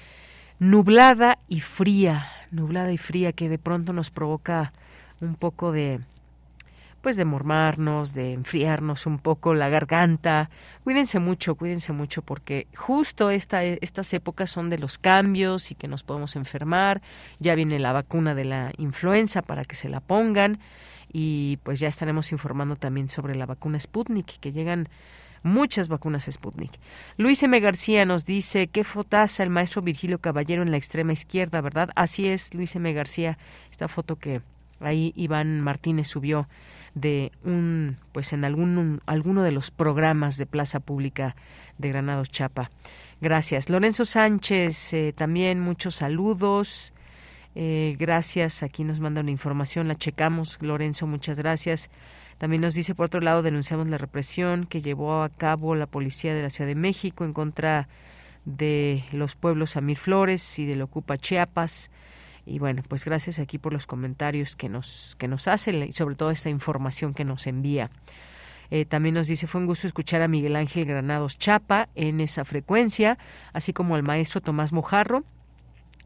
[0.58, 4.74] nublada y fría, nublada y fría que de pronto nos provoca
[5.22, 6.00] un poco de
[7.02, 10.48] pues de mormarnos, de enfriarnos un poco la garganta.
[10.84, 15.88] Cuídense mucho, cuídense mucho porque justo esta, estas épocas son de los cambios y que
[15.88, 17.02] nos podemos enfermar.
[17.40, 20.60] Ya viene la vacuna de la influenza para que se la pongan
[21.12, 24.88] y pues ya estaremos informando también sobre la vacuna Sputnik que llegan
[25.42, 26.70] muchas vacunas Sputnik.
[27.16, 27.58] Luis M.
[27.58, 31.90] García nos dice, qué fotaza el maestro Virgilio Caballero en la extrema izquierda, ¿verdad?
[31.96, 32.92] Así es, Luis M.
[32.92, 33.38] García,
[33.70, 34.40] esta foto que
[34.80, 36.48] ahí Iván Martínez subió
[36.94, 41.36] de un pues en algún alguno de los programas de Plaza Pública
[41.78, 42.70] de Granados Chapa.
[43.20, 43.70] Gracias.
[43.70, 46.92] Lorenzo Sánchez, eh, también muchos saludos.
[47.54, 48.62] Eh, gracias.
[48.62, 50.58] Aquí nos manda una información, la checamos.
[50.60, 51.90] Lorenzo, muchas gracias.
[52.38, 56.34] También nos dice, por otro lado, denunciamos la represión que llevó a cabo la policía
[56.34, 57.88] de la Ciudad de México en contra
[58.44, 61.90] de los pueblos Amir Flores y del Ocupa Chiapas.
[62.44, 66.16] Y bueno, pues gracias aquí por los comentarios que nos, que nos hacen y sobre
[66.16, 67.90] todo esta información que nos envía.
[68.70, 72.44] Eh, también nos dice, fue un gusto escuchar a Miguel Ángel Granados Chapa en esa
[72.44, 73.18] frecuencia,
[73.52, 75.24] así como al maestro Tomás Mojarro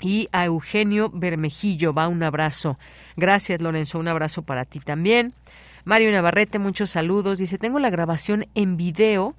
[0.01, 1.95] y a Eugenio Bermejillo.
[1.95, 2.77] Va un abrazo.
[3.17, 3.99] Gracias, Lorenzo.
[3.99, 5.33] Un abrazo para ti también.
[5.85, 7.39] Mario Navarrete, muchos saludos.
[7.39, 9.37] Dice, tengo la grabación en video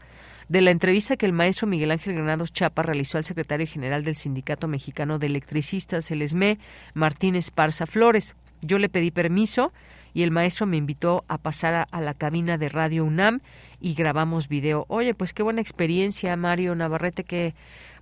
[0.50, 4.16] de la entrevista que el maestro Miguel Ángel Granados Chapa realizó al secretario general del
[4.16, 6.58] Sindicato Mexicano de Electricistas, el ESME,
[6.94, 8.36] Martínez Parza Flores.
[8.62, 9.74] Yo le pedí permiso
[10.14, 13.42] y el maestro me invitó a pasar a, la cabina de Radio UNAM
[13.80, 14.86] y grabamos video.
[14.88, 17.54] Oye, pues qué buena experiencia, Mario Navarrete, qué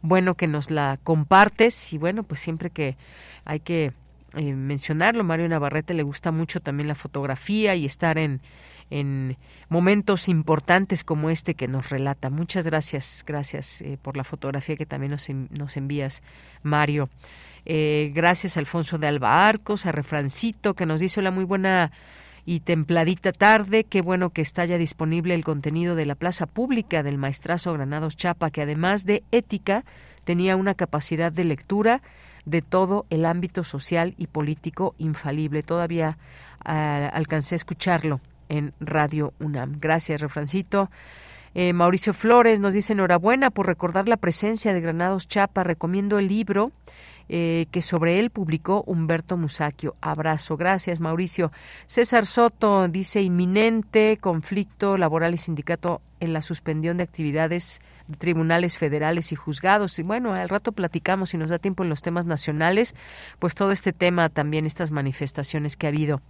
[0.01, 2.95] bueno que nos la compartes y bueno, pues siempre que
[3.43, 3.91] hay que
[4.35, 8.39] eh, mencionarlo, Mario Navarrete le gusta mucho también la fotografía y estar en
[8.89, 9.37] en
[9.69, 12.29] momentos importantes como este que nos relata.
[12.29, 16.23] Muchas gracias, gracias eh, por la fotografía que también nos, nos envías,
[16.63, 17.09] Mario.
[17.65, 21.91] Eh, gracias Alfonso de Alba Arcos, a Refrancito, que nos dice la muy buena
[22.45, 23.83] y templadita tarde.
[23.83, 28.15] Qué bueno que está ya disponible el contenido de la plaza pública del maestrazo Granados
[28.15, 29.83] Chapa, que además de ética
[30.23, 32.01] tenía una capacidad de lectura
[32.45, 35.63] de todo el ámbito social y político infalible.
[35.63, 36.19] Todavía
[36.63, 39.77] ah, alcancé a escucharlo en Radio UNAM.
[39.79, 40.89] Gracias, Refrancito.
[41.53, 45.63] Eh, Mauricio Flores nos dice enhorabuena por recordar la presencia de Granados Chapa.
[45.63, 46.73] Recomiendo el libro
[47.27, 49.95] eh, que sobre él publicó Humberto Musacchio.
[50.01, 50.57] Abrazo.
[50.57, 51.51] Gracias, Mauricio.
[51.87, 58.77] César Soto dice inminente conflicto laboral y sindicato en la suspensión de actividades de tribunales
[58.77, 59.97] federales y juzgados.
[59.97, 62.95] Y bueno, al rato platicamos, si nos da tiempo en los temas nacionales,
[63.39, 66.21] pues todo este tema también, estas manifestaciones que ha habido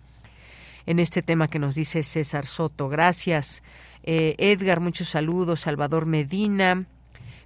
[0.86, 2.90] en este tema que nos dice César Soto.
[2.90, 3.64] Gracias.
[4.04, 5.62] Eh, Edgar, muchos saludos.
[5.62, 6.86] Salvador Medina.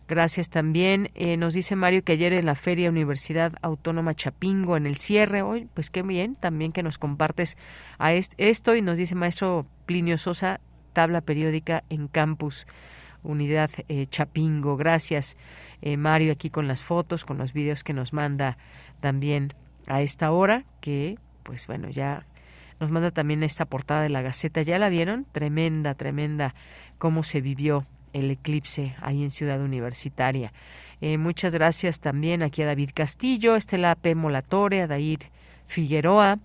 [0.09, 1.11] Gracias también.
[1.13, 5.43] Eh, nos dice Mario que ayer en la Feria Universidad Autónoma Chapingo, en el cierre,
[5.43, 7.57] hoy, pues qué bien, también que nos compartes
[7.99, 8.75] a esto.
[8.75, 10.61] Y nos dice maestro Plinio Sosa,
[10.93, 12.65] tabla periódica en campus,
[13.21, 14.77] unidad eh, Chapingo.
[14.77, 15.37] Gracias,
[15.83, 18.57] eh, Mario, aquí con las fotos, con los vídeos que nos manda
[19.01, 19.53] también
[19.87, 22.25] a esta hora, que pues bueno, ya
[22.79, 24.61] nos manda también esta portada de la Gaceta.
[24.61, 25.25] ¿Ya la vieron?
[25.31, 26.55] Tremenda, tremenda
[26.97, 30.53] cómo se vivió el eclipse ahí en Ciudad Universitaria.
[31.01, 34.15] Eh, muchas gracias también aquí a David Castillo, Estela P.
[34.15, 35.19] Molatore, a Dair
[35.67, 36.39] Figueroa,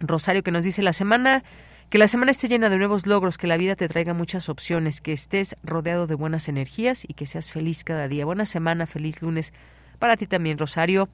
[0.00, 1.42] Rosario que nos dice la semana
[1.90, 5.00] que la semana esté llena de nuevos logros, que la vida te traiga muchas opciones,
[5.00, 8.26] que estés rodeado de buenas energías y que seas feliz cada día.
[8.26, 9.54] Buena semana, feliz lunes
[9.98, 11.08] para ti también, Rosario.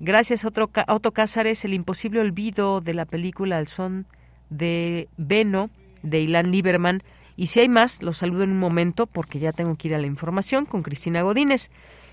[0.00, 4.06] Gracias a otro, Otto Cázares, el imposible olvido de la película Al son
[4.50, 5.70] de Beno,
[6.02, 7.02] de Ilan Lieberman,
[7.36, 9.98] y si hay más, los saludo en un momento porque ya tengo que ir a
[9.98, 11.70] la información con Cristina Godínez.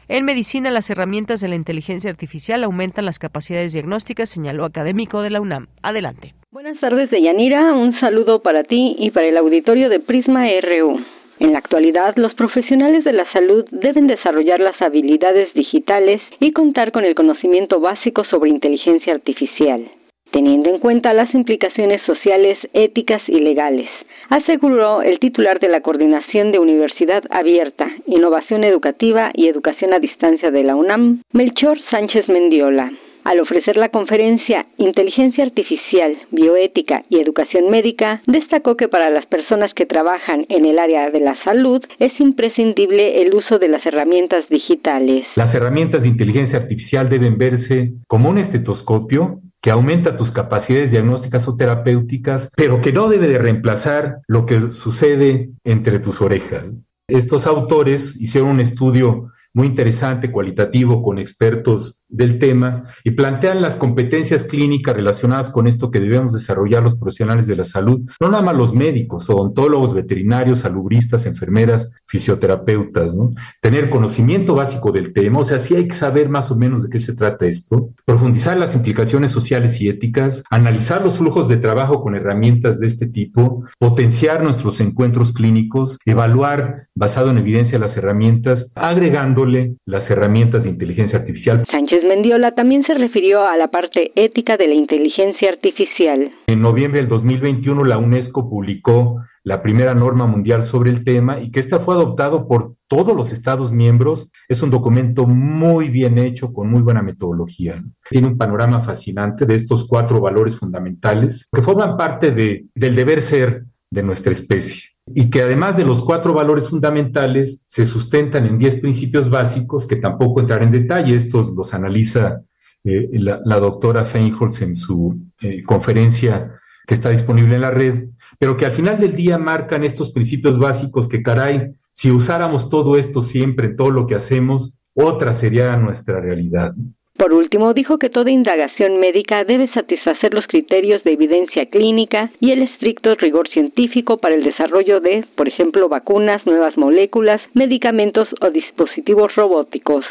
[0.08, 5.30] En medicina, las herramientas de la inteligencia artificial aumentan las capacidades diagnósticas, señaló académico de
[5.30, 5.68] la UNAM.
[5.84, 6.34] Adelante.
[6.52, 7.74] Buenas tardes, Deyanira.
[7.74, 10.98] Un saludo para ti y para el auditorio de Prisma RU.
[11.41, 16.91] En la actualidad, los profesionales de la salud deben desarrollar las habilidades digitales y contar
[16.91, 19.89] con el conocimiento básico sobre inteligencia artificial,
[20.31, 23.89] teniendo en cuenta las implicaciones sociales, éticas y legales
[24.31, 30.51] aseguró el titular de la Coordinación de Universidad Abierta, Innovación Educativa y Educación a Distancia
[30.51, 32.89] de la UNAM, Melchor Sánchez Mendiola.
[33.23, 39.72] Al ofrecer la conferencia Inteligencia Artificial, Bioética y Educación Médica, destacó que para las personas
[39.76, 44.45] que trabajan en el área de la salud es imprescindible el uso de las herramientas
[44.49, 45.26] digitales.
[45.35, 51.48] Las herramientas de inteligencia artificial deben verse como un estetoscopio que aumenta tus capacidades diagnósticas
[51.48, 56.73] o terapéuticas, pero que no debe de reemplazar lo que sucede entre tus orejas.
[57.07, 63.78] Estos autores hicieron un estudio muy interesante, cualitativo, con expertos del tema, y plantean las
[63.78, 68.44] competencias clínicas relacionadas con esto que debemos desarrollar los profesionales de la salud, no nada
[68.44, 73.32] más los médicos, odontólogos, veterinarios, salubristas, enfermeras, fisioterapeutas, ¿no?
[73.61, 76.90] Tener conocimiento básico del tema, o sea, sí hay que saber más o menos de
[76.90, 82.02] qué se trata esto, profundizar las implicaciones sociales y éticas, analizar los flujos de trabajo
[82.02, 88.72] con herramientas de este tipo, potenciar nuestros encuentros clínicos, evaluar basado en evidencia las herramientas,
[88.76, 91.65] agregando las herramientas de inteligencia artificial.
[91.72, 96.31] Sánchez Mendiola también se refirió a la parte ética de la inteligencia artificial.
[96.47, 101.49] En noviembre del 2021 la UNESCO publicó la primera norma mundial sobre el tema y
[101.49, 104.31] que esta fue adoptado por todos los Estados miembros.
[104.47, 107.81] Es un documento muy bien hecho, con muy buena metodología.
[108.09, 113.22] Tiene un panorama fascinante de estos cuatro valores fundamentales que forman parte de, del deber
[113.22, 118.57] ser de nuestra especie y que además de los cuatro valores fundamentales se sustentan en
[118.57, 121.15] diez principios básicos que tampoco entraré en detalle.
[121.15, 122.41] Estos los analiza
[122.84, 126.52] eh, la, doctora Feinholz en su eh, conferencia
[126.86, 128.10] que está disponible en la red,
[128.40, 132.98] pero que al final del día marcan estos principios básicos que, caray, si usáramos todo
[132.98, 136.73] esto siempre todo lo que hacemos, otra sería nuestra realidad.
[137.22, 142.49] Por último, dijo que toda indagación médica debe satisfacer los criterios de evidencia clínica y
[142.49, 148.49] el estricto rigor científico para el desarrollo de, por ejemplo, vacunas, nuevas moléculas, medicamentos o
[148.49, 150.03] dispositivos robóticos.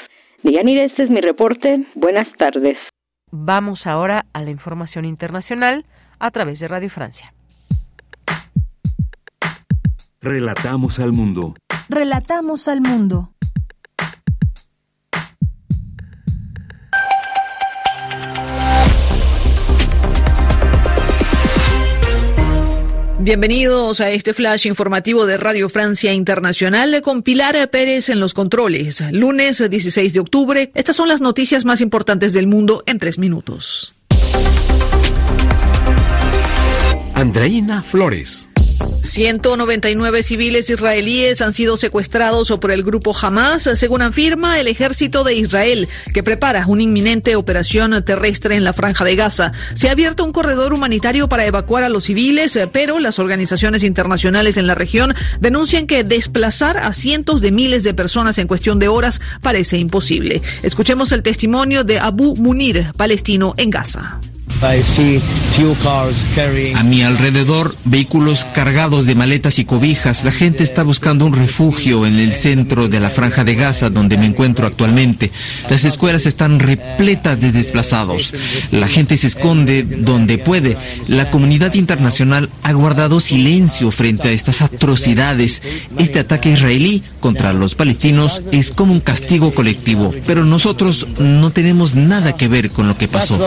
[0.44, 1.84] Deyanira, este es mi reporte.
[1.96, 2.76] Buenas tardes.
[3.32, 5.86] Vamos ahora a la información internacional
[6.20, 7.34] a través de Radio Francia.
[10.20, 11.54] Relatamos al mundo.
[11.88, 13.29] Relatamos al mundo.
[23.22, 29.02] Bienvenidos a este flash informativo de Radio Francia Internacional con Pilar Pérez en los controles.
[29.12, 33.94] Lunes 16 de octubre, estas son las noticias más importantes del mundo en tres minutos.
[37.14, 38.49] Andreina Flores.
[39.10, 45.34] 199 civiles israelíes han sido secuestrados por el grupo Hamas, según afirma el ejército de
[45.34, 49.50] Israel, que prepara una inminente operación terrestre en la franja de Gaza.
[49.74, 54.56] Se ha abierto un corredor humanitario para evacuar a los civiles, pero las organizaciones internacionales
[54.56, 58.86] en la región denuncian que desplazar a cientos de miles de personas en cuestión de
[58.86, 60.40] horas parece imposible.
[60.62, 64.20] Escuchemos el testimonio de Abu Munir, palestino en Gaza.
[66.76, 70.24] A mi alrededor, vehículos cargados de maletas y cobijas.
[70.24, 74.18] La gente está buscando un refugio en el centro de la franja de Gaza donde
[74.18, 75.30] me encuentro actualmente.
[75.68, 78.34] Las escuelas están repletas de desplazados.
[78.70, 80.76] La gente se esconde donde puede.
[81.08, 85.62] La comunidad internacional ha guardado silencio frente a estas atrocidades.
[85.98, 91.94] Este ataque israelí contra los palestinos es como un castigo colectivo, pero nosotros no tenemos
[91.94, 93.38] nada que ver con lo que pasó.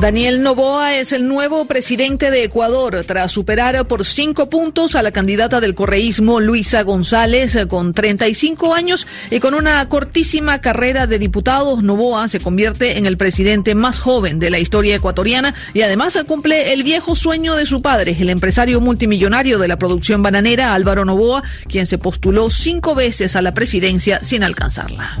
[0.00, 5.10] Daniel Novoa es el nuevo presidente de Ecuador tras superar por cinco puntos a la
[5.10, 11.82] candidata del correísmo Luisa González con 35 años y con una cortísima carrera de diputado.
[11.82, 16.72] Novoa se convierte en el presidente más joven de la historia ecuatoriana y además cumple
[16.72, 21.42] el viejo sueño de su padre, el empresario multimillonario de la producción bananera Álvaro Novoa,
[21.68, 25.20] quien se postuló cinco veces a la presidencia sin alcanzarla.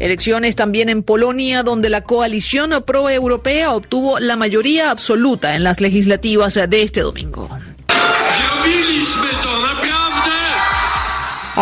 [0.00, 6.54] Elecciones también en Polonia, donde la coalición pro-europea obtuvo la mayoría absoluta en las legislativas
[6.54, 7.48] de este domingo.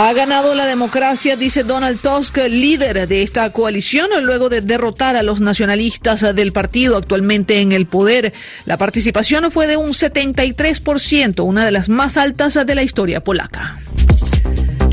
[0.00, 5.24] Ha ganado la democracia, dice Donald Tusk, líder de esta coalición, luego de derrotar a
[5.24, 8.32] los nacionalistas del partido actualmente en el poder.
[8.64, 13.80] La participación fue de un 73%, una de las más altas de la historia polaca.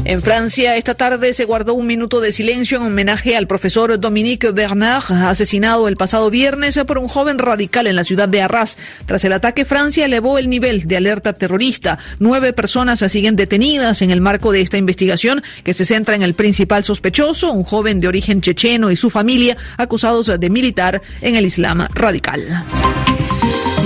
[0.07, 4.52] En Francia, esta tarde se guardó un minuto de silencio en homenaje al profesor Dominique
[4.52, 8.77] Bernard, asesinado el pasado viernes por un joven radical en la ciudad de Arras.
[9.07, 11.98] Tras el ataque, Francia elevó el nivel de alerta terrorista.
[12.19, 16.36] Nueve personas siguen detenidas en el marco de esta investigación, que se centra en el
[16.36, 21.48] principal sospechoso, un joven de origen checheno y su familia, acusados de militar en el
[21.48, 22.64] Islam radical.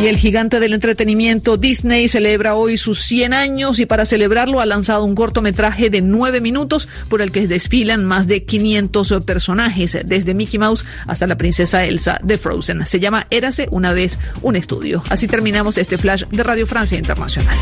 [0.01, 4.65] Y el gigante del entretenimiento Disney celebra hoy sus 100 años y para celebrarlo ha
[4.65, 10.33] lanzado un cortometraje de 9 minutos por el que desfilan más de 500 personajes, desde
[10.33, 12.87] Mickey Mouse hasta la princesa Elsa de Frozen.
[12.87, 15.03] Se llama Érase una vez un estudio.
[15.09, 17.57] Así terminamos este flash de Radio Francia Internacional.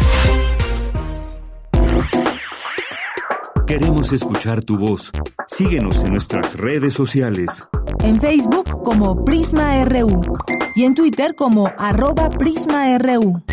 [3.68, 5.11] Queremos escuchar tu voz.
[5.49, 7.68] Síguenos en nuestras redes sociales.
[8.02, 10.22] En Facebook como Prisma RU
[10.73, 13.44] y en Twitter como arroba PrismaRU.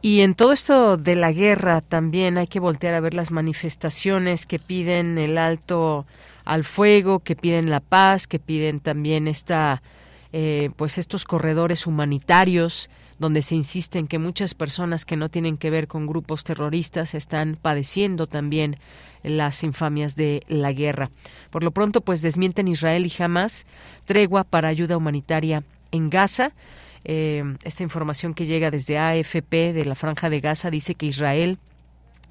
[0.00, 4.46] Y en todo esto de la guerra también hay que voltear a ver las manifestaciones
[4.46, 6.06] que piden el alto
[6.44, 9.82] al fuego, que piden la paz, que piden también esta,
[10.32, 15.56] eh, pues estos corredores humanitarios donde se insiste en que muchas personas que no tienen
[15.56, 18.76] que ver con grupos terroristas están padeciendo también
[19.22, 21.10] las infamias de la guerra.
[21.50, 23.66] Por lo pronto, pues desmienten Israel y Hamas
[24.04, 26.52] tregua para ayuda humanitaria en Gaza.
[27.04, 31.58] Eh, esta información que llega desde AFP de la Franja de Gaza dice que Israel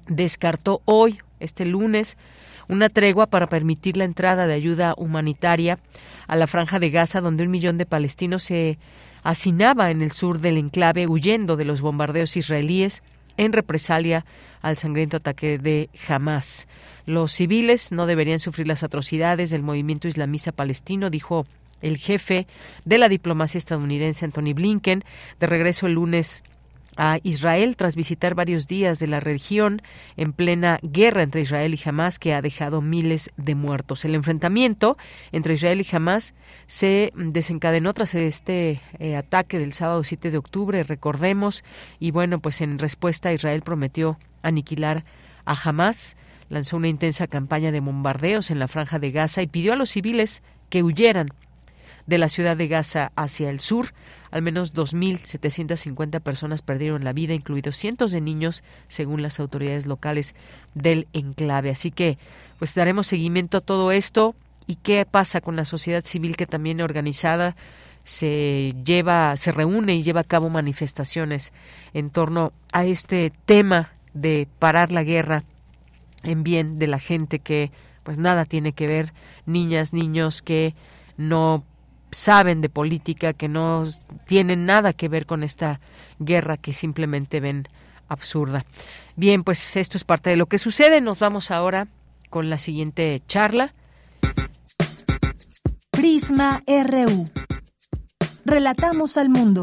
[0.06, 2.16] descartó hoy, este lunes,
[2.68, 5.78] una tregua para permitir la entrada de ayuda humanitaria
[6.26, 8.78] a la Franja de Gaza, donde un millón de palestinos se
[9.26, 13.02] hacinaba en el sur del enclave huyendo de los bombardeos israelíes
[13.36, 14.24] en represalia
[14.62, 16.68] al sangriento ataque de Hamas.
[17.06, 21.44] Los civiles no deberían sufrir las atrocidades del movimiento islamista palestino, dijo
[21.82, 22.46] el jefe
[22.84, 25.02] de la diplomacia estadounidense Anthony Blinken,
[25.40, 26.44] de regreso el lunes
[26.96, 29.82] a Israel tras visitar varios días de la región
[30.16, 34.04] en plena guerra entre Israel y Hamas que ha dejado miles de muertos.
[34.04, 34.96] El enfrentamiento
[35.32, 36.34] entre Israel y Hamas
[36.66, 41.64] se desencadenó tras este eh, ataque del sábado 7 de octubre, recordemos,
[41.98, 45.04] y bueno, pues en respuesta Israel prometió aniquilar
[45.44, 46.16] a Hamas,
[46.48, 49.90] lanzó una intensa campaña de bombardeos en la franja de Gaza y pidió a los
[49.90, 51.28] civiles que huyeran
[52.06, 53.92] de la ciudad de Gaza hacia el sur.
[54.36, 60.34] Al menos 2.750 personas perdieron la vida, incluidos cientos de niños, según las autoridades locales
[60.74, 61.70] del enclave.
[61.70, 62.18] Así que,
[62.58, 64.34] pues daremos seguimiento a todo esto
[64.66, 67.56] y qué pasa con la sociedad civil que también organizada
[68.04, 71.54] se lleva, se reúne y lleva a cabo manifestaciones
[71.94, 75.44] en torno a este tema de parar la guerra
[76.22, 77.72] en bien de la gente que
[78.02, 79.14] pues nada tiene que ver,
[79.46, 80.74] niñas, niños que
[81.16, 81.64] no
[82.10, 83.84] saben de política, que no
[84.26, 85.80] tienen nada que ver con esta
[86.18, 87.68] guerra que simplemente ven
[88.08, 88.64] absurda.
[89.16, 91.00] Bien, pues esto es parte de lo que sucede.
[91.00, 91.88] Nos vamos ahora
[92.30, 93.74] con la siguiente charla.
[95.90, 97.24] Prisma RU.
[98.44, 99.62] Relatamos al mundo.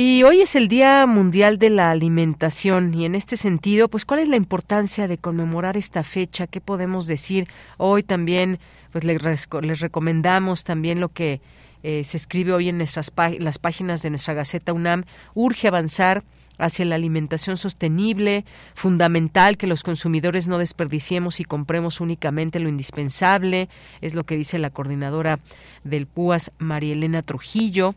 [0.00, 4.20] Y hoy es el Día Mundial de la Alimentación y en este sentido, pues ¿cuál
[4.20, 6.46] es la importancia de conmemorar esta fecha?
[6.46, 7.48] ¿Qué podemos decir?
[7.78, 8.60] Hoy también
[8.92, 11.40] pues les, recomendamos también lo que
[11.82, 13.10] eh, se escribe hoy en nuestras
[13.40, 15.02] las páginas de nuestra Gaceta UNAM,
[15.34, 16.22] urge avanzar
[16.58, 18.44] hacia la alimentación sostenible,
[18.76, 23.68] fundamental que los consumidores no desperdiciemos y compremos únicamente lo indispensable,
[24.00, 25.40] es lo que dice la coordinadora
[25.82, 27.96] del PUAS, María Elena Trujillo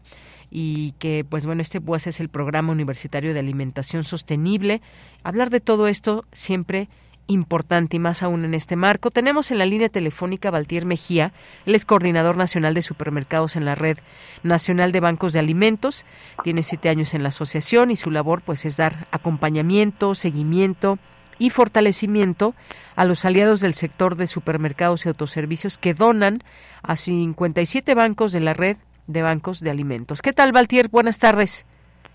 [0.51, 4.81] y que pues bueno este PUAS es el programa universitario de alimentación sostenible.
[5.23, 6.89] Hablar de todo esto siempre
[7.27, 9.09] importante y más aún en este marco.
[9.09, 11.31] Tenemos en la línea telefónica Valtier Mejía,
[11.65, 13.99] él es coordinador nacional de supermercados en la Red
[14.43, 16.05] Nacional de Bancos de Alimentos,
[16.43, 20.99] tiene siete años en la asociación y su labor pues es dar acompañamiento, seguimiento
[21.39, 22.53] y fortalecimiento
[22.95, 26.43] a los aliados del sector de supermercados y autoservicios que donan
[26.83, 28.77] a 57 bancos de la red
[29.11, 30.21] de bancos de alimentos.
[30.21, 30.89] ¿Qué tal, Valtier?
[30.89, 31.65] Buenas tardes.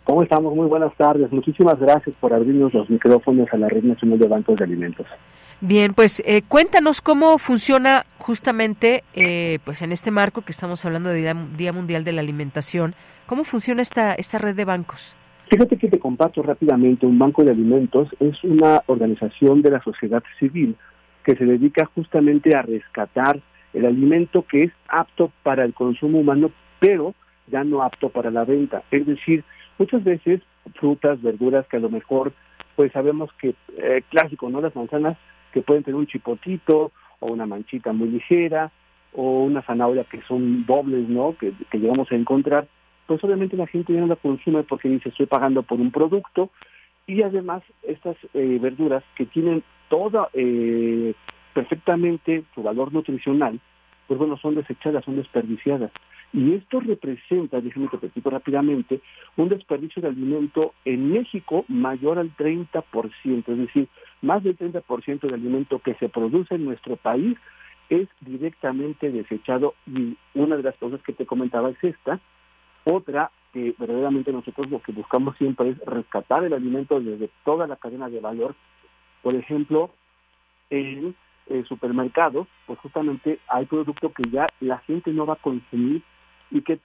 [0.04, 0.54] ¿Cómo estamos?
[0.54, 1.32] Muy buenas tardes.
[1.32, 5.06] Muchísimas gracias por abrirnos los micrófonos a la Red Nacional de Bancos de Alimentos.
[5.60, 11.08] Bien, pues eh, cuéntanos cómo funciona justamente, eh, pues en este marco que estamos hablando
[11.08, 12.94] de Día, Mundial de la Alimentación,
[13.26, 15.16] cómo funciona esta esta red de bancos.
[15.50, 17.06] Fíjate que te comparto rápidamente.
[17.06, 20.76] Un banco de alimentos es una organización de la sociedad civil
[21.24, 23.40] que se dedica justamente a rescatar
[23.72, 27.14] el alimento que es apto para el consumo humano, pero
[27.48, 28.82] ya no apto para la venta.
[28.90, 29.44] Es decir,
[29.78, 30.40] Muchas veces
[30.76, 32.32] frutas, verduras que a lo mejor
[32.76, 34.60] pues sabemos que eh, clásico, ¿no?
[34.60, 35.16] Las manzanas
[35.52, 38.70] que pueden tener un chipotito o una manchita muy ligera
[39.12, 41.36] o una zanahoria que son dobles, ¿no?
[41.38, 42.68] Que, que llegamos a encontrar,
[43.06, 46.50] pues obviamente la gente ya no la consume porque dice estoy pagando por un producto
[47.06, 51.14] y además estas eh, verduras que tienen toda eh,
[51.54, 53.60] perfectamente su valor nutricional,
[54.06, 55.92] pues bueno, son desechadas, son desperdiciadas.
[56.32, 59.00] Y esto representa, déjenme que te rápidamente,
[59.36, 63.88] un desperdicio de alimento en México mayor al 30%, es decir,
[64.22, 67.38] más del 30% del alimento que se produce en nuestro país
[67.88, 72.20] es directamente desechado y una de las cosas que te comentaba es esta.
[72.84, 77.76] Otra, que verdaderamente nosotros lo que buscamos siempre es rescatar el alimento desde toda la
[77.76, 78.54] cadena de valor.
[79.22, 79.90] Por ejemplo,
[80.70, 81.14] en
[81.68, 86.02] supermercados, pues justamente hay productos que ya la gente no va a consumir
[86.50, 86.80] y que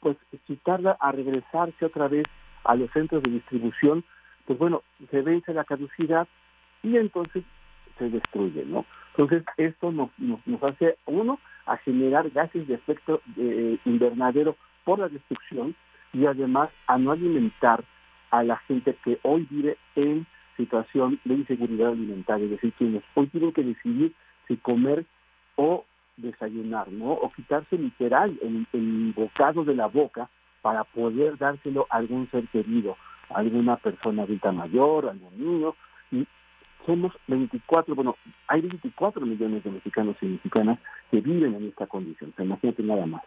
[0.00, 0.16] pues
[0.46, 2.24] si tarda a regresarse otra vez
[2.64, 4.04] a los centros de distribución,
[4.46, 6.28] pues bueno, se vence la caducidad
[6.82, 7.44] y entonces
[7.98, 8.84] se destruye, ¿no?
[9.16, 15.08] Entonces esto nos, nos, hace, uno, a generar gases de efecto eh, invernadero por la
[15.08, 15.74] destrucción
[16.12, 17.82] y además a no alimentar
[18.30, 20.26] a la gente que hoy vive en
[20.56, 24.12] situación de inseguridad alimentaria, es decir, quienes hoy tienen que decidir
[24.46, 25.04] si comer
[25.56, 25.84] o
[26.16, 27.12] desayunar, ¿no?
[27.12, 30.28] O quitarse literal el, el bocado de la boca
[30.62, 32.96] para poder dárselo a algún ser querido,
[33.30, 35.74] alguna persona adulta mayor, algún niño.
[36.10, 36.26] Y
[36.84, 38.16] somos 24, bueno,
[38.48, 40.78] hay 24 millones de mexicanos y mexicanas
[41.10, 42.32] que viven en esta condición.
[42.36, 43.22] Se imagínate nada más.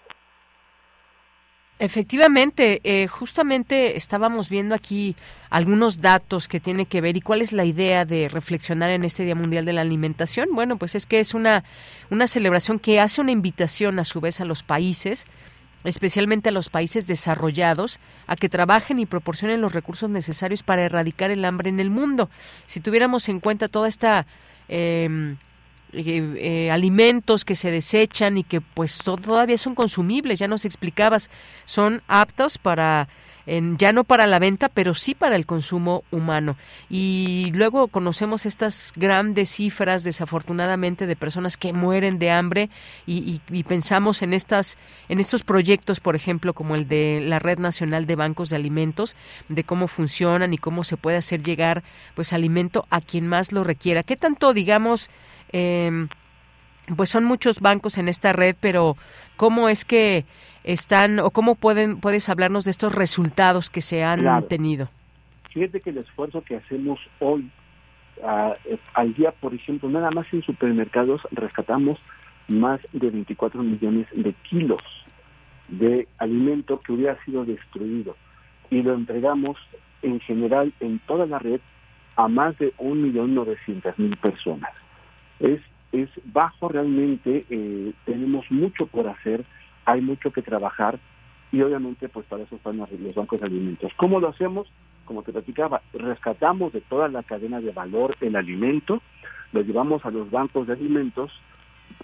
[1.82, 5.16] Efectivamente, eh, justamente estábamos viendo aquí
[5.50, 9.24] algunos datos que tiene que ver y cuál es la idea de reflexionar en este
[9.24, 10.50] Día Mundial de la Alimentación.
[10.52, 11.64] Bueno, pues es que es una,
[12.10, 15.26] una celebración que hace una invitación a su vez a los países,
[15.86, 21.32] especialmente a los países desarrollados, a que trabajen y proporcionen los recursos necesarios para erradicar
[21.32, 22.30] el hambre en el mundo.
[22.66, 24.26] Si tuviéramos en cuenta toda esta...
[24.68, 25.38] Eh,
[25.94, 31.30] eh, eh, alimentos que se desechan y que pues todavía son consumibles, ya nos explicabas,
[31.66, 33.08] son aptos para
[33.78, 36.56] ya no para la venta, pero sí para el consumo humano.
[36.90, 42.70] Y luego conocemos estas grandes cifras, desafortunadamente, de personas que mueren de hambre
[43.06, 44.78] y, pensamos en estas,
[45.10, 49.16] en estos proyectos, por ejemplo, como el de la Red Nacional de Bancos de Alimentos,
[49.48, 51.84] de cómo funcionan y cómo se puede hacer llegar,
[52.16, 54.04] pues, alimento a quien más lo requiera.
[54.04, 55.10] ¿Qué tanto, digamos,
[55.52, 56.08] eh,
[56.96, 58.96] pues son muchos bancos en esta red, pero
[59.36, 60.26] ¿cómo es que
[60.64, 64.90] están o cómo pueden puedes hablarnos de estos resultados que se han tenido?
[65.52, 67.50] Fíjate que el esfuerzo que hacemos hoy
[68.94, 72.00] al día, por ejemplo, nada más en supermercados rescatamos
[72.50, 74.82] más de 24 millones de kilos
[75.70, 78.18] de alimento que hubiera sido destruido
[78.70, 79.58] y lo entregamos
[80.02, 81.62] en general en toda la red
[82.16, 84.72] a más de 1.900.000 personas
[85.40, 85.62] es,
[85.92, 89.46] es bajo realmente, eh, tenemos mucho por hacer,
[89.86, 91.00] hay mucho que trabajar
[91.52, 93.92] y obviamente pues para eso están los bancos de alimentos.
[93.98, 94.68] ¿Cómo lo hacemos?
[95.06, 99.02] Como te platicaba, rescatamos de toda la cadena de valor el alimento,
[99.52, 101.32] lo llevamos a los bancos de alimentos,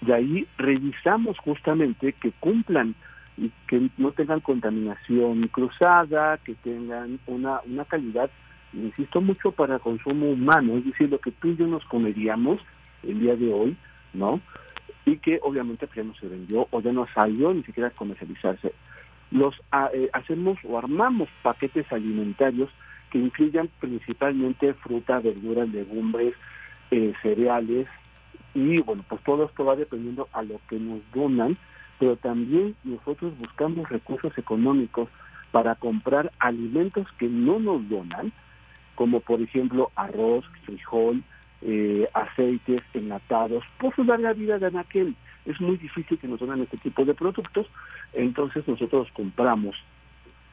[0.04, 2.94] y ahí revisamos justamente que cumplan
[3.36, 8.30] y que no tengan contaminación cruzada, que tengan una, una calidad,
[8.72, 12.60] insisto mucho, para consumo humano, es decir, lo que tú y yo nos comeríamos,
[13.06, 13.76] el día de hoy,
[14.12, 14.40] ¿no?
[15.04, 18.72] Y que obviamente ya no se vendió o ya no salió ni siquiera a comercializarse.
[19.30, 22.70] Los ah, eh, hacemos o armamos paquetes alimentarios
[23.10, 26.34] que incluyan principalmente fruta, verduras, legumbres,
[26.90, 27.86] eh, cereales
[28.56, 31.58] y bueno, pues todo esto va dependiendo a lo que nos donan,
[31.98, 35.10] pero también nosotros buscamos recursos económicos
[35.50, 38.32] para comprar alimentos que no nos donan,
[38.94, 41.22] como por ejemplo arroz, frijol,
[41.62, 45.14] eh, aceites enlatados, por su larga vida de aquel.
[45.44, 47.66] Es muy difícil que nos donen este tipo de productos,
[48.12, 49.76] entonces nosotros compramos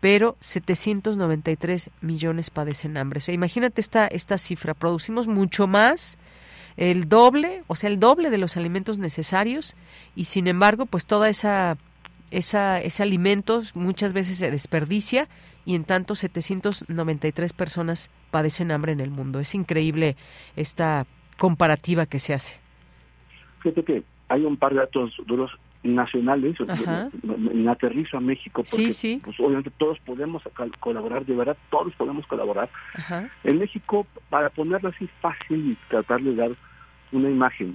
[0.00, 3.18] pero 793 millones padecen hambre.
[3.18, 6.18] O sea, imagínate esta, esta cifra, producimos mucho más
[6.76, 9.76] el doble, o sea, el doble de los alimentos necesarios
[10.16, 11.78] y sin embargo, pues toda esa,
[12.32, 15.28] esa ese alimento muchas veces se desperdicia
[15.64, 19.38] y en tanto 793 personas padecen hambre en el mundo.
[19.38, 20.16] Es increíble
[20.56, 21.06] esta
[21.38, 22.63] comparativa que se hace.
[23.64, 25.50] Fíjate que hay un par de datos duros
[25.82, 28.92] nacionales, en aterrizo a México, porque
[29.24, 30.42] Pues, obviamente todos podemos
[30.80, 32.68] colaborar, de verdad todos podemos colaborar.
[33.42, 36.50] En México, para ponerlo así fácil y tratar de dar
[37.12, 37.74] una imagen,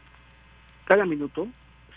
[0.86, 1.48] cada minuto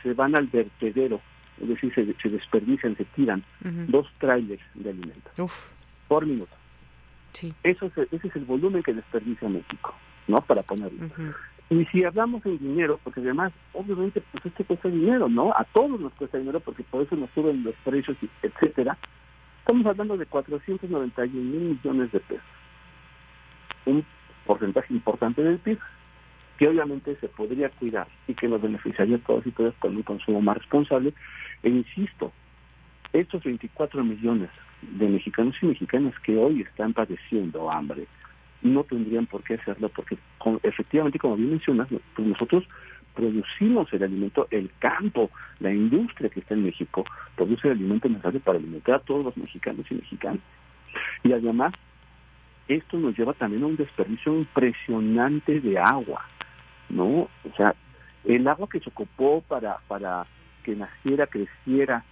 [0.02, 1.20] se van al vertedero,
[1.60, 3.44] es decir, se, desperdician, se tiran
[3.88, 5.32] dos trailers de alimentos
[6.08, 6.56] por minuto.
[7.62, 9.94] Eso es, ese es el volumen que desperdicia México,
[10.28, 10.38] ¿no?
[10.38, 11.08] Para ponerlo.
[11.72, 15.52] Y si hablamos en dinero, porque además, obviamente, pues esto cuesta dinero, ¿no?
[15.52, 18.98] A todos nos cuesta dinero porque por eso nos suben los precios, etcétera.
[19.60, 22.44] Estamos hablando de 491 mil millones de pesos.
[23.86, 24.04] Un
[24.44, 25.78] porcentaje importante del PIB
[26.58, 30.02] que obviamente se podría cuidar y que nos beneficiaría a todos y todas con un
[30.02, 31.14] consumo más responsable.
[31.62, 32.32] E insisto,
[33.14, 34.50] estos 24 millones
[34.82, 38.06] de mexicanos y mexicanas que hoy están padeciendo hambre,
[38.62, 40.16] no tendrían por qué hacerlo porque
[40.62, 42.64] efectivamente, como bien mencionas, pues nosotros
[43.14, 45.30] producimos el alimento, el campo,
[45.60, 47.04] la industria que está en México,
[47.36, 50.40] produce el alimento necesario para alimentar a todos los mexicanos y mexicanas.
[51.22, 51.72] Y además,
[52.68, 56.24] esto nos lleva también a un desperdicio impresionante de agua,
[56.88, 57.28] ¿no?
[57.44, 57.74] O sea,
[58.24, 60.26] el agua que se ocupó para, para
[60.62, 62.04] que naciera, creciera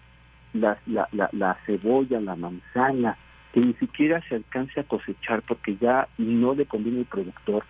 [0.52, 3.16] la, la, la, la cebolla, la manzana,
[3.52, 7.64] que ni siquiera se alcance a cosechar porque ya no le conviene al productor,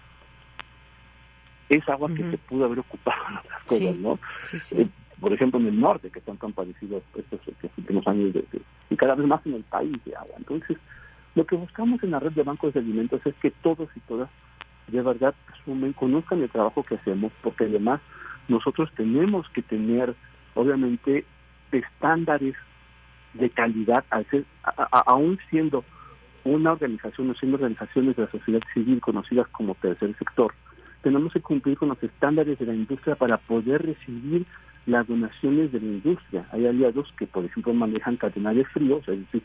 [1.68, 4.18] es agua que se pudo haber ocupado en otras cosas, ¿no?
[4.72, 4.88] Eh,
[5.20, 7.40] por ejemplo, en el norte, que están tan padecidos estos,
[7.78, 8.44] últimos años, de,
[8.88, 10.34] y cada vez más en el país de agua.
[10.36, 10.76] Entonces,
[11.34, 14.28] lo que buscamos en la red de bancos de alimentos es que todos y todas
[14.88, 18.00] de verdad asumen, conozcan el trabajo que hacemos, porque además
[18.48, 20.14] nosotros tenemos que tener,
[20.54, 21.24] obviamente,
[21.70, 22.56] estándares
[23.34, 24.44] de calidad, al ser,
[25.06, 25.84] aún siendo
[26.44, 30.52] una organización o siendo organizaciones de la sociedad civil conocidas como tercer sector,
[31.02, 34.46] tenemos que cumplir con los estándares de la industria para poder recibir
[34.86, 36.46] las donaciones de la industria.
[36.52, 39.42] Hay aliados que, por ejemplo, manejan cadena de frío, es decir,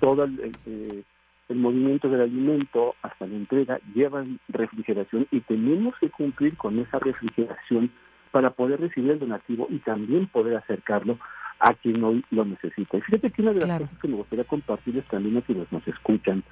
[0.00, 1.02] todo el, eh,
[1.48, 6.98] el movimiento del alimento hasta la entrega lleva refrigeración y tenemos que cumplir con esa
[6.98, 7.90] refrigeración
[8.30, 11.18] para poder recibir el donativo y también poder acercarlo
[11.60, 12.96] a quien hoy lo necesita.
[12.96, 15.86] Y fíjate que una de las cosas que me gustaría compartirles también a quienes nos
[15.86, 16.42] escuchan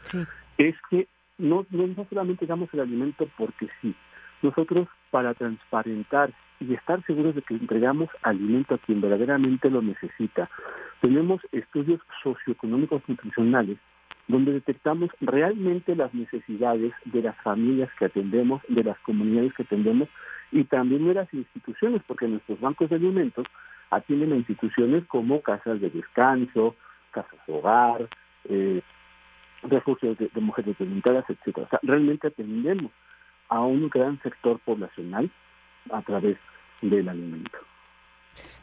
[0.58, 1.06] es que
[1.38, 3.94] no, no, no solamente damos el alimento porque sí,
[4.42, 10.48] nosotros para transparentar y estar seguros de que entregamos alimento a quien verdaderamente lo necesita,
[11.00, 13.78] tenemos estudios socioeconómicos nutricionales
[14.28, 20.08] donde detectamos realmente las necesidades de las familias que atendemos, de las comunidades que atendemos
[20.50, 23.46] y también de las instituciones, porque nuestros bancos de alimentos
[23.90, 26.74] atienden a instituciones como casas de descanso,
[27.10, 28.08] casas de hogar,
[28.48, 28.82] eh,
[29.62, 31.66] refugios de, mujeres delimitadas, etcétera.
[31.66, 32.92] O sea, realmente atendemos
[33.48, 35.30] a un gran sector poblacional
[35.90, 36.36] a través
[36.82, 37.58] del alimento.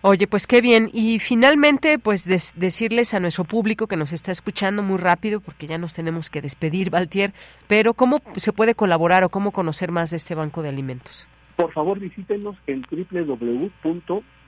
[0.01, 0.89] Oye, pues qué bien.
[0.93, 5.77] Y finalmente, pues decirles a nuestro público que nos está escuchando muy rápido, porque ya
[5.77, 7.33] nos tenemos que despedir, Valtier,
[7.67, 11.27] pero ¿cómo se puede colaborar o cómo conocer más de este banco de alimentos?
[11.55, 12.83] Por favor, visítenos en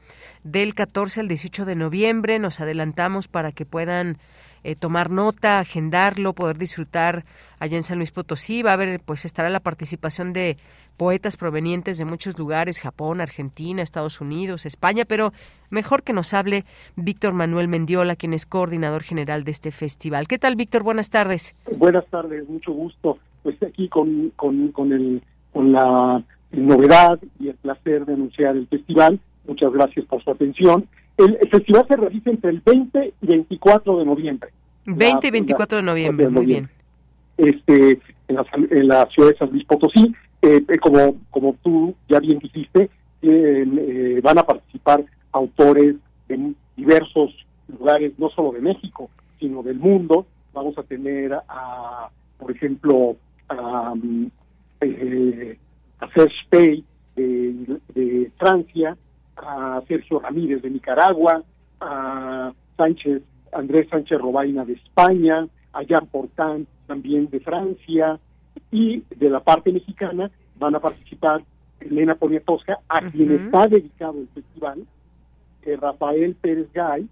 [0.44, 2.40] del 14 al 18 de noviembre.
[2.40, 4.18] Nos adelantamos para que puedan
[4.64, 7.24] eh, tomar nota, agendarlo, poder disfrutar
[7.60, 8.64] allá en San Luis Potosí.
[8.64, 10.58] Va a haber, pues estará la participación de
[10.98, 15.34] poetas provenientes de muchos lugares, Japón, Argentina, Estados Unidos, España, pero
[15.70, 16.66] mejor que nos hable
[16.96, 20.28] Víctor Manuel Mendiola, quien es coordinador general de este festival.
[20.28, 20.84] ¿Qué tal, Víctor?
[20.84, 21.56] Buenas tardes.
[21.78, 23.20] Buenas tardes, mucho gusto.
[23.44, 25.22] Pues aquí con, con, con, el,
[25.54, 26.24] con la
[26.56, 29.20] novedad y el placer de anunciar el festival.
[29.48, 30.88] Muchas gracias por su atención.
[31.18, 34.50] El, festival se realiza entre el 20 y 24 de noviembre.
[34.86, 36.70] 20 y 24 de noviembre, muy bien.
[37.38, 41.96] Este, en, la, en la ciudad de San Luis Potosí, eh, eh, como, como tú
[42.08, 42.90] ya bien dijiste,
[43.22, 45.96] eh, van a participar autores
[46.28, 47.34] de diversos
[47.68, 49.10] lugares, no solo de México,
[49.40, 50.26] sino del mundo.
[50.54, 53.16] Vamos a tener a, por ejemplo,
[53.50, 53.94] a,
[54.82, 55.58] eh,
[56.00, 56.84] a Serge Pay
[57.16, 58.98] de, Francia,
[59.38, 61.44] a Sergio Ramírez de Nicaragua,
[61.80, 68.20] a Sánchez, Andrés Sánchez Robaina de España, a Jean Portan también de Francia,
[68.72, 71.44] y de la parte mexicana van a participar
[71.80, 74.86] Elena Poniatowska, a quien está dedicado el festival,
[75.64, 77.08] eh, Rafael Pérez Gay,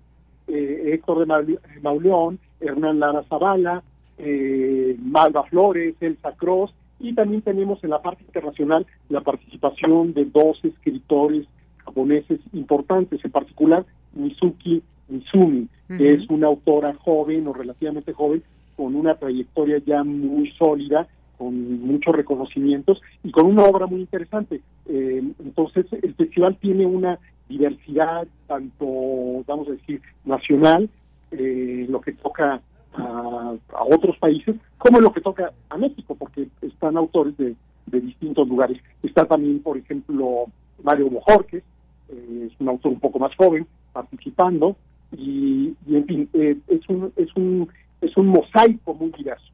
[0.48, 3.84] eh, Héctor de Mauleón, Hernán Lara Zavala,
[4.18, 6.74] eh, Malva Flores, Elsa Cross,
[7.04, 11.46] y también tenemos en la parte internacional la participación de dos escritores
[11.86, 15.68] japoneses importantes, en particular Mizuki Mizumi,
[15.98, 18.42] que es una autora joven o relativamente joven
[18.78, 21.06] con una trayectoria ya muy sólida,
[21.38, 24.62] con muchos reconocimientos y con una obra muy interesante.
[24.88, 27.20] Eh, entonces, el festival tiene una
[27.50, 30.90] diversidad, tanto, vamos a decir, nacional,
[31.32, 32.62] eh, lo que toca
[32.96, 33.54] a,
[33.90, 37.56] otros países, como en lo que toca a México, porque están autores de,
[37.86, 38.82] distintos lugares.
[39.04, 40.46] Está también, por ejemplo,
[40.82, 41.64] Mario Bojorquez,
[42.10, 44.76] eh, es un autor un poco más joven, participando,
[45.16, 47.70] y, en fin, eh, es, un, es, un,
[48.02, 49.54] es un mosaico muy diverso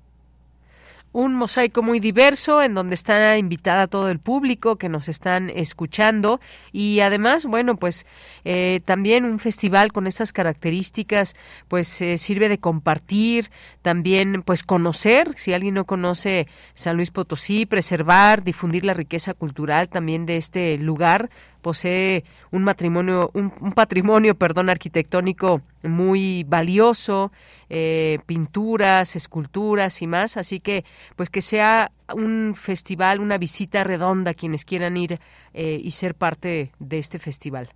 [1.11, 6.39] un mosaico muy diverso en donde está invitada todo el público que nos están escuchando.
[6.71, 8.05] Y además, bueno, pues
[8.45, 11.35] eh, también un festival con estas características,
[11.67, 13.49] pues eh, sirve de compartir,
[13.81, 19.89] también pues conocer, si alguien no conoce San Luis Potosí, preservar, difundir la riqueza cultural
[19.89, 21.29] también de este lugar,
[21.61, 27.31] posee un matrimonio, un, patrimonio, perdón, arquitectónico muy valioso,
[27.69, 30.37] eh, pinturas, esculturas y más.
[30.37, 30.83] Así que,
[31.15, 35.19] pues que sea un festival, una visita redonda quienes quieran ir
[35.53, 37.69] eh, y ser parte de este festival.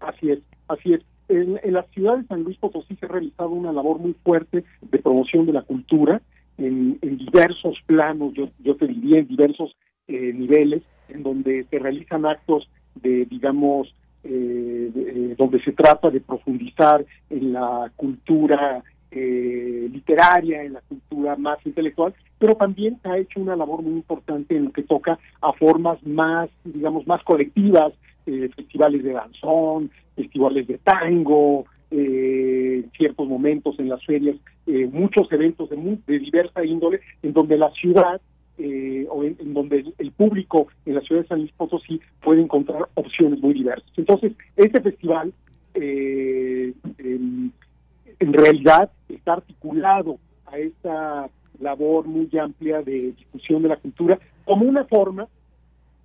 [0.00, 1.02] Así es, así es.
[1.28, 4.98] En, la ciudad de San Luis Potosí se ha realizado una labor muy fuerte de
[4.98, 6.20] promoción de la cultura
[6.58, 9.74] en, diversos planos, yo, yo te diría en diversos
[10.08, 10.82] eh, niveles,
[11.14, 13.94] en donde se realizan actos de, digamos,
[14.24, 18.82] eh, eh, donde se trata de profundizar en la cultura
[19.14, 24.64] literaria, en la cultura más intelectual, pero también ha hecho una labor muy importante en
[24.64, 27.92] lo que toca a formas más, digamos, más colectivas,
[28.24, 34.36] festivales de danzón, festivales de tango, eh, ciertos momentos en las ferias,
[34.66, 35.76] eh, muchos eventos de,
[36.06, 38.18] de, diversa índole, en donde la ciudad
[38.64, 42.88] eh, o en, donde el, público en la ciudad de San Luis Potosí puede encontrar
[42.94, 43.90] opciones muy diversas.
[43.96, 45.32] Entonces, este festival
[45.74, 47.52] eh, en,
[48.20, 51.28] realidad está articulado a esta
[51.58, 55.26] labor muy amplia de discusión de la cultura como una forma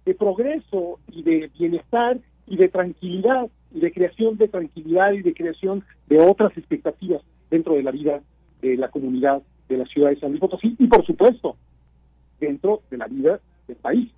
[0.06, 2.18] de progreso y de bienestar
[2.48, 7.22] y de tranquilidad y de creación de tranquilidad y de creación de otras expectativas
[7.52, 8.22] dentro de la vida
[8.64, 11.56] de la comunidad de la ciudad de San Luis Potosí y por supuesto
[12.40, 14.12] dentro de la vida del país.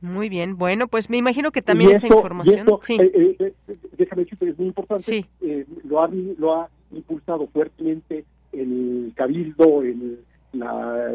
[0.00, 2.98] Muy bien, bueno, pues me imagino que también esta información, sí.
[3.00, 5.26] Eh, eh, eh, déjame decirte, es muy importante, sí.
[5.84, 6.08] lo, ha,
[6.38, 10.20] lo ha impulsado fuertemente el Cabildo, el,
[10.52, 11.12] la,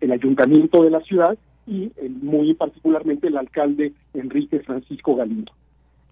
[0.00, 1.36] el, Ayuntamiento de la ciudad
[1.66, 1.90] y
[2.22, 5.52] muy particularmente el alcalde Enrique Francisco Galindo.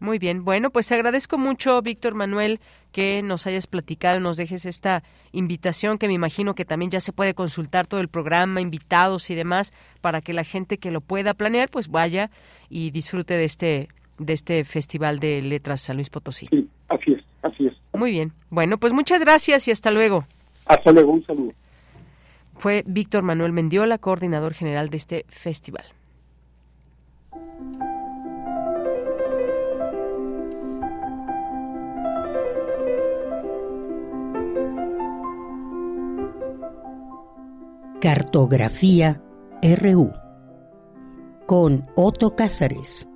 [0.01, 2.61] Muy bien, bueno, pues agradezco mucho, Víctor Manuel,
[2.93, 5.03] que nos hayas platicado y nos dejes esta
[5.33, 9.35] invitación que me imagino que también ya se puede consultar todo el programa, invitados y
[9.35, 12.31] demás, para que la gente que lo pueda planear, pues vaya
[12.71, 13.89] y disfrute de este
[14.19, 16.49] de este Festival de Letras San Luis Potosí.
[16.51, 17.75] Sí, así es, así es.
[17.93, 18.33] Muy bien.
[18.51, 20.27] Bueno, pues muchas gracias y hasta luego.
[20.67, 21.53] Hasta luego, un saludo.
[22.57, 25.85] Fue Víctor Manuel Mendiola, coordinador general de este festival.
[38.01, 39.21] Cartografía
[39.61, 40.13] RU
[41.47, 43.09] con Otto Cázares.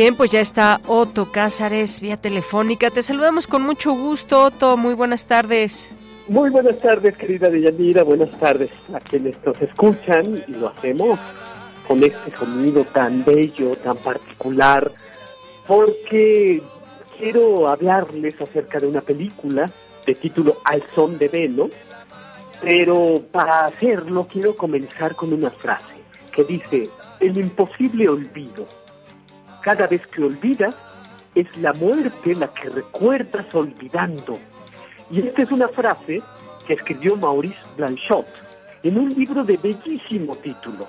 [0.00, 2.88] Bien, pues ya está Otto Cázares vía telefónica.
[2.88, 4.78] Te saludamos con mucho gusto, Otto.
[4.78, 5.92] Muy buenas tardes.
[6.26, 8.02] Muy buenas tardes, querida Deyanira.
[8.02, 11.18] Buenas tardes a quienes nos escuchan y lo hacemos
[11.86, 14.90] con este sonido tan bello, tan particular,
[15.66, 16.62] porque
[17.18, 19.70] quiero hablarles acerca de una película
[20.06, 21.68] de título Al son de velo,
[22.62, 26.00] pero para hacerlo quiero comenzar con una frase
[26.34, 26.88] que dice,
[27.20, 28.79] el imposible olvido
[29.62, 30.74] cada vez que olvidas,
[31.34, 34.38] es la muerte la que recuerdas olvidando.
[35.10, 36.22] Y esta es una frase
[36.66, 38.26] que escribió Maurice Blanchot
[38.82, 40.86] en un libro de bellísimo título,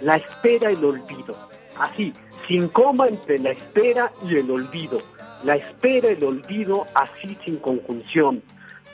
[0.00, 1.36] La espera el olvido.
[1.78, 2.12] Así,
[2.48, 4.98] sin coma entre la espera y el olvido.
[5.44, 8.42] La espera el olvido así sin conjunción.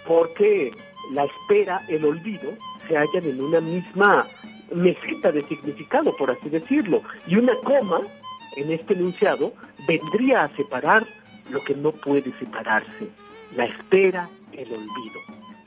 [0.06, 0.72] Porque
[1.12, 2.50] la espera, el olvido,
[2.88, 4.26] se hallan en una misma
[4.74, 7.02] meseta de significado, por así decirlo.
[7.26, 8.00] Y una coma
[8.56, 9.52] en este enunciado
[9.86, 11.04] vendría a separar
[11.50, 13.08] lo que no puede separarse,
[13.56, 15.20] la espera, el olvido.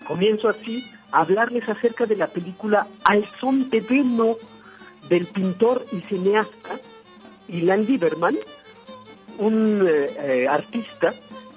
[0.07, 4.37] Comienzo así a hablarles acerca de la película Al son de velo
[5.09, 6.79] del pintor y cineasta
[7.47, 8.37] Ilan Lieberman,
[9.37, 11.13] un eh, eh, artista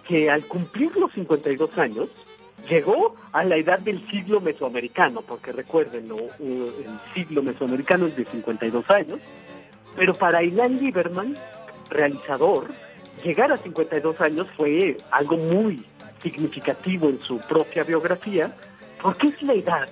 [0.06, 2.08] que al cumplir los 52 años
[2.68, 8.90] llegó a la edad del siglo mesoamericano, porque recuerden, el siglo mesoamericano es de 52
[8.90, 9.20] años,
[9.96, 11.36] pero para Ilan Lieberman,
[11.90, 12.68] realizador,
[13.24, 15.84] llegar a 52 años fue algo muy
[16.22, 18.54] significativo en su propia biografía,
[19.02, 19.88] porque es la edad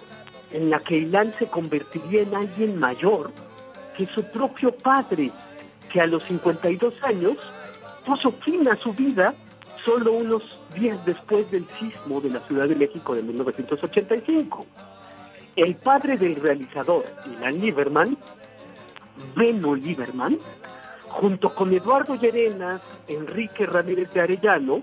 [0.52, 3.32] en la que Ilan se convertiría en alguien mayor
[3.96, 5.30] que su propio padre,
[5.92, 7.36] que a los 52 años
[8.04, 9.34] puso fin a su vida
[9.84, 10.42] solo unos
[10.74, 14.66] días después del sismo de la Ciudad de México de 1985.
[15.56, 18.18] el padre del realizador, Ilan Lieberman,
[19.34, 20.38] Beno Lieberman,
[21.08, 24.80] junto con Eduardo Llerenas, Enrique Ramírez de Arellano,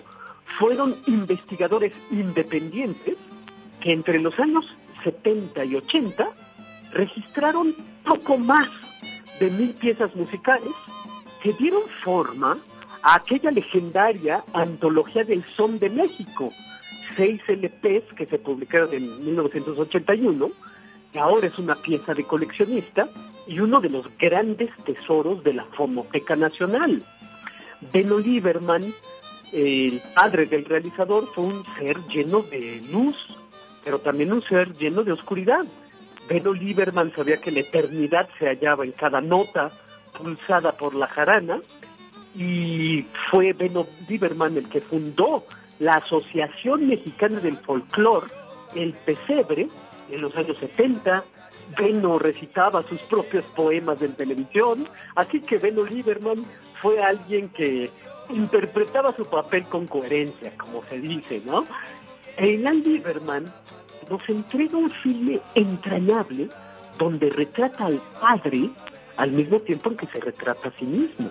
[0.59, 3.17] fueron investigadores independientes
[3.81, 4.65] que entre los años
[5.03, 6.29] 70 y 80
[6.93, 8.69] registraron poco más
[9.39, 10.71] de mil piezas musicales
[11.41, 12.57] que dieron forma
[13.01, 16.51] a aquella legendaria antología del son de México,
[17.17, 20.53] seis LPs que se publicaron en 1981, que
[21.19, 23.07] ahora es una pieza de coleccionista
[23.47, 27.03] y uno de los grandes tesoros de la Fonoteca Nacional.
[27.91, 28.93] Beno Lieberman,
[29.51, 33.15] el padre del realizador, fue un ser lleno de luz,
[33.83, 35.65] pero también un ser lleno de oscuridad.
[36.27, 39.71] Beno Lieberman sabía que la eternidad se hallaba en cada nota
[40.17, 41.59] pulsada por la jarana
[42.35, 45.45] y fue Beno Lieberman el que fundó
[45.79, 48.27] la Asociación Mexicana del Folclor,
[48.75, 49.67] el Pesebre,
[50.09, 51.23] en los años 70.
[51.77, 56.45] Beno recitaba sus propios poemas en televisión, así que Beno Lieberman
[56.81, 57.89] fue alguien que
[58.29, 61.63] interpretaba su papel con coherencia, como se dice, ¿no?
[62.37, 63.45] Eilan Lieberman
[64.09, 66.49] nos entrega un filme entrañable
[66.97, 68.69] donde retrata al padre
[69.17, 71.29] al mismo tiempo en que se retrata a sí mismo.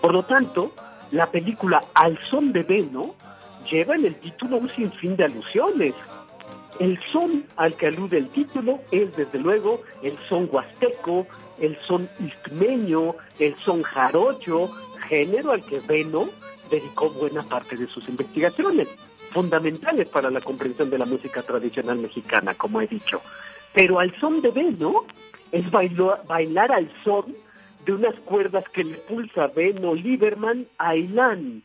[0.00, 0.72] Por lo tanto,
[1.10, 3.14] la película Al son de Beno
[3.70, 5.94] lleva en el título un sinfín de alusiones.
[6.82, 11.28] El son al que alude el título es desde luego el son huasteco,
[11.60, 14.68] el son istmeño, el son jarocho,
[15.08, 16.28] género al que Beno
[16.72, 18.88] dedicó buena parte de sus investigaciones,
[19.30, 23.22] fundamentales para la comprensión de la música tradicional mexicana, como he dicho.
[23.72, 25.04] Pero al son de Beno
[25.52, 27.32] es bailar al son
[27.86, 31.62] de unas cuerdas que le pulsa Beno Lieberman a Ilan.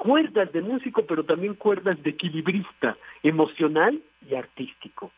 [0.00, 5.12] Cuerdas de músico, pero también cuerdas de equilibrista, emocional y artístico.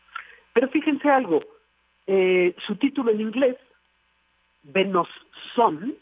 [0.51, 1.39] Pero fíjense algo,
[2.05, 3.55] eh, su título en inglés,
[4.63, 5.07] Venos
[5.55, 5.95] Son,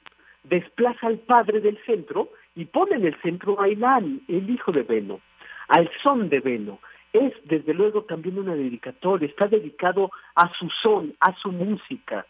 [0.45, 4.81] desplaza al padre del centro y pone en el centro a Ilan, el hijo de
[4.81, 5.21] Beno,
[5.67, 6.79] al son de Beno.
[7.13, 12.25] Es desde luego también una dedicatoria, está dedicado a su son, a su música.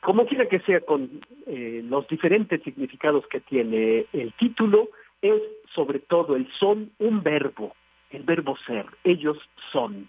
[0.00, 4.90] Como quiera que sea con eh, los diferentes significados que tiene el título,
[5.22, 5.42] es
[5.74, 7.74] sobre todo el son un verbo,
[8.10, 9.38] el verbo ser, ellos
[9.72, 10.08] son.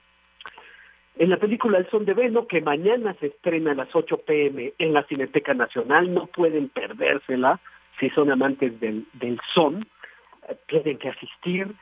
[1.20, 4.74] En la película El son de Beno, que mañana se estrena a las 8 pm
[4.78, 7.60] en la Cineteca Nacional, no pueden perdérsela
[8.00, 9.88] si son amantes del, del son,
[10.48, 11.74] eh, tienen que asistir.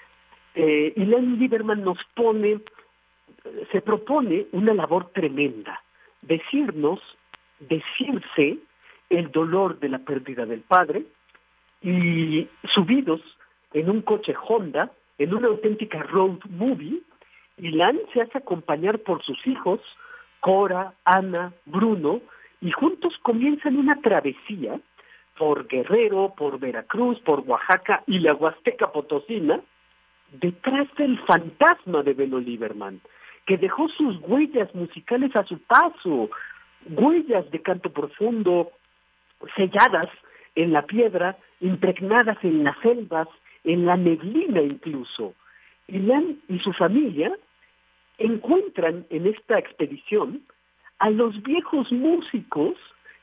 [0.56, 2.62] Eh, y Len Lieberman nos pone,
[3.74, 5.82] se propone una labor tremenda,
[6.22, 7.02] decirnos,
[7.60, 8.58] decirse
[9.10, 11.04] el dolor de la pérdida del padre
[11.82, 13.22] y subidos
[13.74, 17.02] en un coche Honda, en una auténtica road movie,
[17.58, 19.80] Ilan se hace acompañar por sus hijos,
[20.40, 22.22] Cora, Ana, Bruno,
[22.62, 24.80] y juntos comienzan una travesía
[25.38, 29.62] por Guerrero, por Veracruz, por Oaxaca y la Huasteca Potosina,
[30.32, 33.02] detrás del fantasma de Beno Lieberman,
[33.46, 36.30] que dejó sus huellas musicales a su paso,
[36.90, 38.72] huellas de canto profundo,
[39.56, 40.10] selladas
[40.56, 43.28] en la piedra, impregnadas en las selvas,
[43.64, 45.34] en la neblina incluso.
[45.88, 47.36] Ilan y su familia
[48.18, 50.42] encuentran en esta expedición
[51.00, 52.76] a los viejos músicos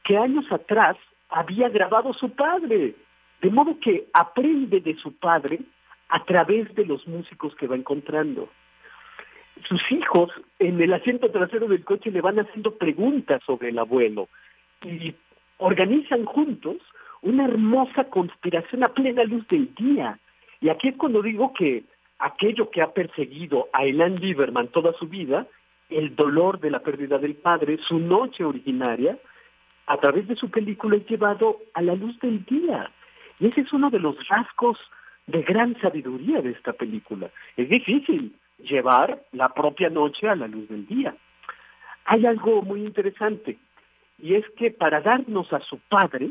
[0.05, 0.97] que años atrás
[1.31, 2.95] había grabado su padre,
[3.41, 5.61] de modo que aprende de su padre
[6.09, 8.49] a través de los músicos que va encontrando.
[9.65, 14.29] Sus hijos en el asiento trasero del coche le van haciendo preguntas sobre el abuelo
[14.83, 15.15] y
[15.59, 16.77] organizan juntos
[17.23, 20.19] una hermosa conspiración a plena luz del día.
[20.61, 21.85] Y aquí es cuando digo que
[22.19, 25.47] aquello que ha perseguido a Elan Lieberman toda su vida,
[25.89, 29.19] el dolor de la pérdida del padre, su noche originaria,
[29.86, 32.90] a través de su película es llevado a la luz del día.
[33.39, 34.78] Y ese es uno de los rasgos
[35.27, 37.31] de gran sabiduría de esta película.
[37.57, 41.15] Es difícil llevar la propia noche a la luz del día.
[42.05, 43.59] Hay algo muy interesante,
[44.19, 46.31] y es que para darnos a su padre,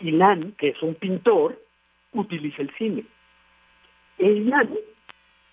[0.00, 1.60] Ilan, que es un pintor,
[2.12, 3.04] utiliza el cine.
[4.18, 4.70] Ilan,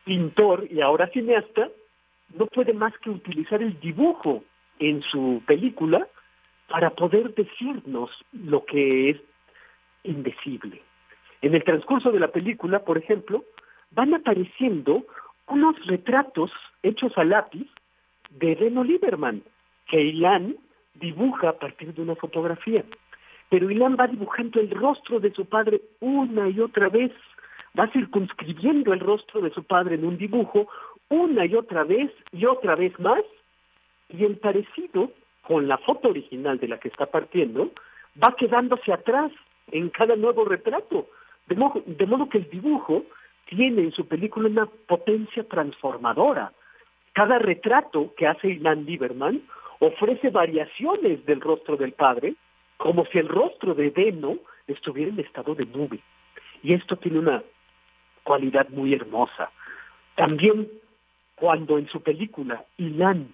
[0.03, 1.69] pintor y ahora cineasta,
[2.37, 4.43] no puede más que utilizar el dibujo
[4.79, 6.07] en su película
[6.67, 9.17] para poder decirnos lo que es
[10.03, 10.81] indecible.
[11.41, 13.43] En el transcurso de la película, por ejemplo,
[13.91, 15.05] van apareciendo
[15.47, 16.51] unos retratos
[16.83, 17.67] hechos a lápiz
[18.29, 19.43] de Reno Lieberman,
[19.87, 20.57] que Ilan
[20.95, 22.83] dibuja a partir de una fotografía.
[23.49, 27.11] Pero Ilan va dibujando el rostro de su padre una y otra vez,
[27.77, 30.67] va circunscribiendo el rostro de su padre en un dibujo
[31.09, 33.23] una y otra vez y otra vez más,
[34.09, 35.11] y el parecido
[35.41, 37.71] con la foto original de la que está partiendo
[38.21, 39.31] va quedándose atrás
[39.71, 41.07] en cada nuevo retrato.
[41.47, 43.03] De modo, de modo que el dibujo
[43.45, 46.51] tiene en su película una potencia transformadora.
[47.13, 49.41] Cada retrato que hace Ilan Lieberman
[49.79, 52.35] ofrece variaciones del rostro del padre,
[52.77, 54.37] como si el rostro de Beno
[54.67, 55.99] estuviera en estado de nube.
[56.63, 57.43] Y esto tiene una
[58.23, 59.51] cualidad muy hermosa.
[60.15, 60.67] También
[61.35, 63.33] cuando en su película Ilan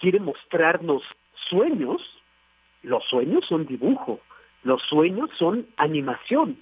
[0.00, 1.02] quiere mostrarnos
[1.48, 2.02] sueños,
[2.82, 4.20] los sueños son dibujo,
[4.64, 6.58] los sueños son animación.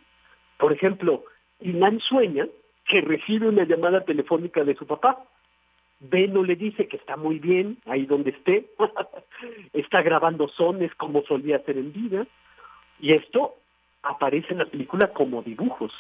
[0.58, 1.24] Por ejemplo,
[1.60, 2.46] Ilan sueña
[2.86, 5.24] que recibe una llamada telefónica de su papá.
[6.00, 8.66] Beno le dice que está muy bien ahí donde esté,
[9.74, 12.26] está grabando sones como solía hacer en vida,
[12.98, 13.56] y esto
[14.02, 15.92] aparece en la película como dibujos.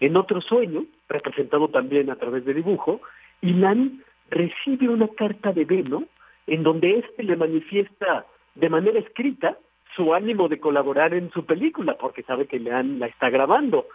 [0.00, 3.00] En otro sueño, representado también a través de dibujo,
[3.40, 6.04] Ilan recibe una carta de Beno
[6.46, 9.58] en donde éste le manifiesta de manera escrita
[9.96, 13.86] su ánimo de colaborar en su película, porque sabe que Leán la está grabando.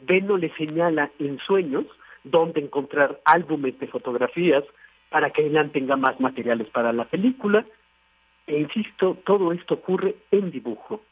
[0.00, 1.86] Beno le señala en sueños
[2.24, 4.64] dónde encontrar álbumes de fotografías
[5.10, 7.64] para que Leán tenga más materiales para la película.
[8.46, 11.02] E insisto, todo esto ocurre en dibujo.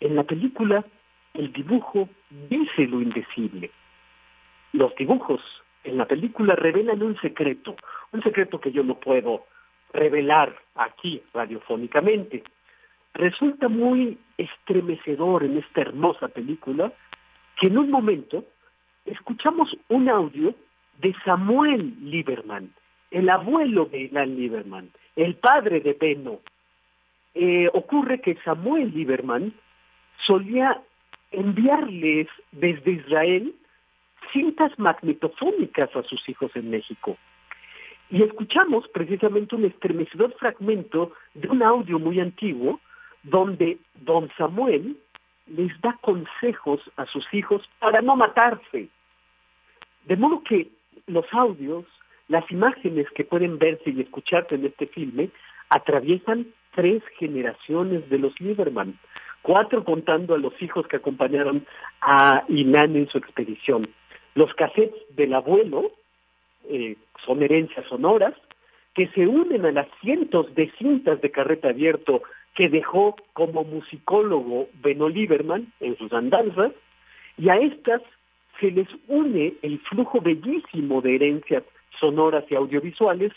[0.00, 0.84] En la película,
[1.34, 2.08] el dibujo
[2.50, 3.70] dice lo indecible.
[4.72, 5.40] Los dibujos
[5.84, 7.76] en la película revelan un secreto,
[8.12, 9.46] un secreto que yo no puedo
[9.92, 12.42] revelar aquí radiofónicamente.
[13.14, 16.92] Resulta muy estremecedor en esta hermosa película
[17.60, 18.44] que en un momento
[19.04, 20.54] escuchamos un audio
[21.00, 22.72] de Samuel Lieberman,
[23.10, 26.40] el abuelo de Ilan Lieberman, el padre de Beno.
[27.34, 29.52] Eh, ocurre que Samuel Lieberman
[30.26, 30.80] solía
[31.32, 33.54] enviarles desde Israel
[34.32, 37.16] cintas magnetofónicas a sus hijos en México.
[38.10, 42.80] Y escuchamos precisamente un estremecedor fragmento de un audio muy antiguo
[43.22, 44.96] donde don Samuel
[45.46, 48.88] les da consejos a sus hijos para no matarse.
[50.04, 50.68] De modo que
[51.06, 51.84] los audios,
[52.28, 55.30] las imágenes que pueden verse y escucharse en este filme,
[55.68, 58.98] atraviesan tres generaciones de los Lieberman,
[59.42, 61.66] cuatro contando a los hijos que acompañaron
[62.00, 63.88] a Inan en su expedición.
[64.34, 65.92] Los cassettes del abuelo
[66.68, 68.34] eh, son herencias sonoras
[68.94, 72.22] que se unen a las cientos de cintas de carreta abierto
[72.54, 76.72] que dejó como musicólogo Beno Lieberman en sus andanzas,
[77.36, 78.02] y a estas
[78.60, 81.64] se les une el flujo bellísimo de herencias
[81.98, 83.32] sonoras y audiovisuales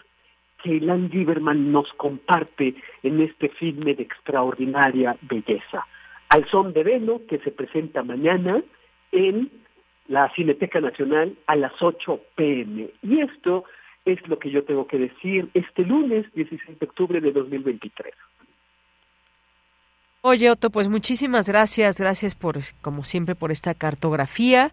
[0.64, 5.86] que Elan Lieberman nos comparte en este filme de extraordinaria belleza.
[6.30, 8.62] Al son de Beno, que se presenta mañana
[9.12, 9.50] en
[10.08, 12.90] la Cineteca Nacional a las 8 pm.
[13.02, 13.66] Y esto
[14.06, 18.14] es lo que yo tengo que decir este lunes 16 de octubre de 2023.
[20.30, 24.72] Oye, Otto, pues muchísimas gracias, gracias por, como siempre, por esta cartografía,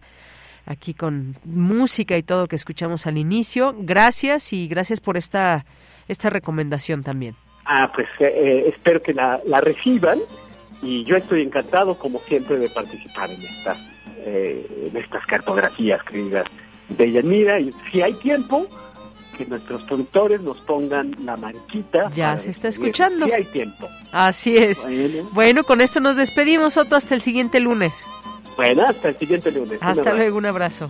[0.65, 3.73] aquí con música y todo que escuchamos al inicio.
[3.79, 5.63] Gracias y gracias por esta,
[6.09, 7.35] esta recomendación también.
[7.63, 10.19] Ah, pues eh, eh, espero que la, la reciban
[10.81, 13.77] y yo estoy encantado, como siempre, de participar en estas
[14.25, 16.47] eh, en estas cartografías, queridas
[16.89, 17.61] de Yanira.
[17.61, 18.67] Y si hay tiempo,
[19.37, 22.09] que nuestros productores nos pongan la marquita.
[22.11, 23.25] Ya se está escuchando.
[23.25, 23.87] Si hay tiempo.
[24.11, 24.85] Así es.
[25.31, 25.63] Bueno.
[25.63, 28.05] con esto nos despedimos, Otto, hasta el siguiente lunes.
[28.55, 29.79] Bueno, hasta el siguiente lunes.
[29.81, 30.89] Hasta luego, un abrazo.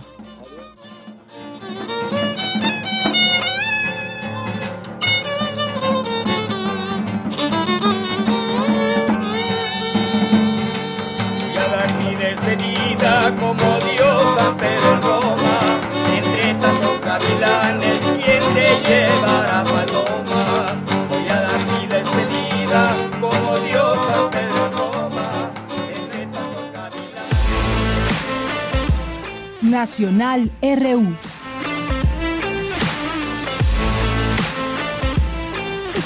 [29.76, 31.14] Nacional RU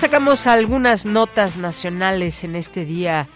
[0.01, 3.29] Sacamos algunas notas nacionales en este día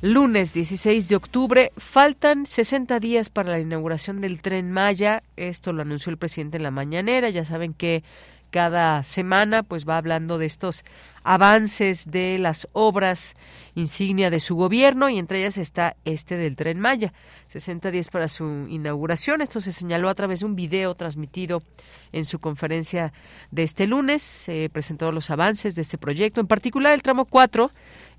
[0.00, 1.72] lunes 16 de octubre.
[1.76, 5.24] Faltan 60 días para la inauguración del tren Maya.
[5.34, 7.30] Esto lo anunció el presidente en la mañanera.
[7.30, 8.04] Ya saben que
[8.52, 10.84] cada semana pues va hablando de estos
[11.24, 13.36] avances de las obras
[13.74, 17.12] insignia de su gobierno y entre ellas está este del tren Maya.
[17.46, 19.40] 60 días para su inauguración.
[19.40, 21.62] Esto se señaló a través de un video transmitido
[22.12, 23.12] en su conferencia
[23.50, 24.22] de este lunes.
[24.22, 27.70] Se presentaron los avances de este proyecto, en particular el tramo 4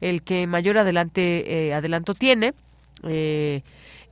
[0.01, 2.53] el que mayor adelante, eh, adelanto tiene,
[3.05, 3.63] Eh,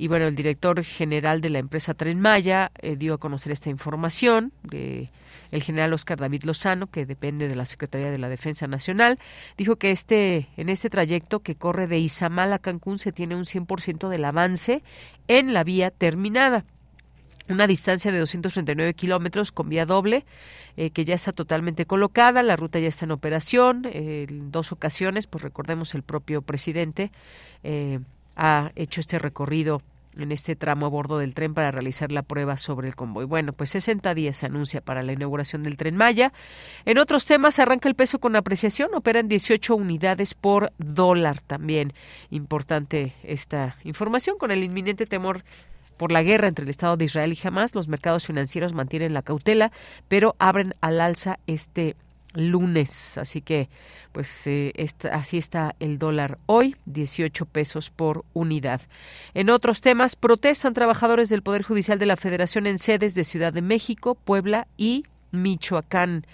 [0.01, 3.69] y bueno, el director general de la empresa Tren Maya eh, dio a conocer esta
[3.69, 4.51] información.
[4.63, 5.11] de
[5.51, 9.19] el general Oscar David Lozano, que depende de la Secretaría de la Defensa Nacional,
[9.57, 13.43] dijo que este en este trayecto que corre de Izamal a Cancún se tiene un
[13.43, 14.81] 100% del avance
[15.27, 16.65] en la vía terminada
[17.47, 20.25] una distancia de 239 kilómetros con vía doble,
[20.77, 25.27] eh, que ya está totalmente colocada, la ruta ya está en operación, en dos ocasiones,
[25.27, 27.11] pues recordemos el propio presidente
[27.63, 27.99] eh,
[28.35, 29.81] ha hecho este recorrido
[30.17, 33.25] en este tramo a bordo del tren para realizar la prueba sobre el convoy.
[33.25, 36.33] Bueno, pues 60 días se anuncia para la inauguración del tren Maya.
[36.85, 41.93] En otros temas arranca el peso con apreciación, operan 18 unidades por dólar también.
[42.29, 45.43] Importante esta información con el inminente temor
[45.97, 49.21] por la guerra entre el Estado de Israel y Hamas, los mercados financieros mantienen la
[49.21, 49.71] cautela,
[50.07, 51.95] pero abren al alza este
[52.33, 53.17] lunes.
[53.17, 53.69] Así que,
[54.11, 54.73] pues eh,
[55.11, 58.81] así está el dólar hoy, 18 pesos por unidad.
[59.33, 63.53] En otros temas, protestan trabajadores del Poder Judicial de la Federación en sedes de Ciudad
[63.53, 66.25] de México, Puebla y Michoacán.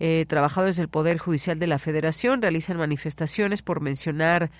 [0.00, 4.50] Eh, trabajadores del Poder Judicial de la Federación realizan manifestaciones por mencionar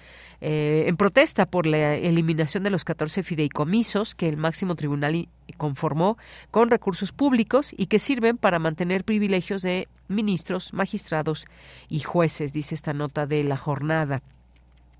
[0.41, 6.19] eh, en protesta por la eliminación de los 14 fideicomisos que el máximo tribunal conformó
[6.51, 11.47] con recursos públicos y que sirven para mantener privilegios de ministros, magistrados
[11.89, 14.23] y jueces, dice esta nota de la jornada.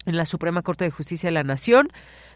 [0.07, 1.89] En la Suprema Corte de Justicia de la Nación,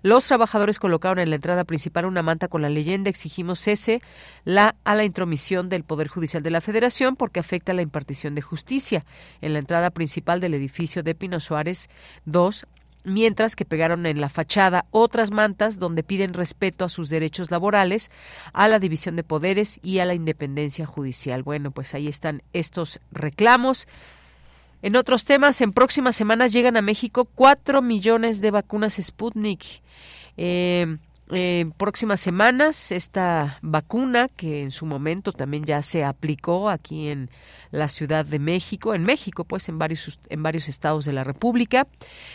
[0.02, 4.00] los trabajadores colocaron en la entrada principal una manta con la leyenda exigimos cese
[4.44, 8.42] la, a la intromisión del Poder Judicial de la Federación porque afecta la impartición de
[8.42, 9.04] justicia.
[9.40, 11.88] En la entrada principal del edificio de Pino Suárez
[12.24, 12.66] 2
[13.04, 18.10] mientras que pegaron en la fachada otras mantas donde piden respeto a sus derechos laborales,
[18.52, 21.42] a la división de poderes y a la independencia judicial.
[21.42, 23.88] Bueno, pues ahí están estos reclamos.
[24.82, 29.64] En otros temas, en próximas semanas llegan a México cuatro millones de vacunas Sputnik.
[30.36, 30.98] Eh,
[31.32, 37.30] en próximas semanas esta vacuna que en su momento también ya se aplicó aquí en
[37.70, 41.86] la Ciudad de México, en México, pues en varios en varios estados de la República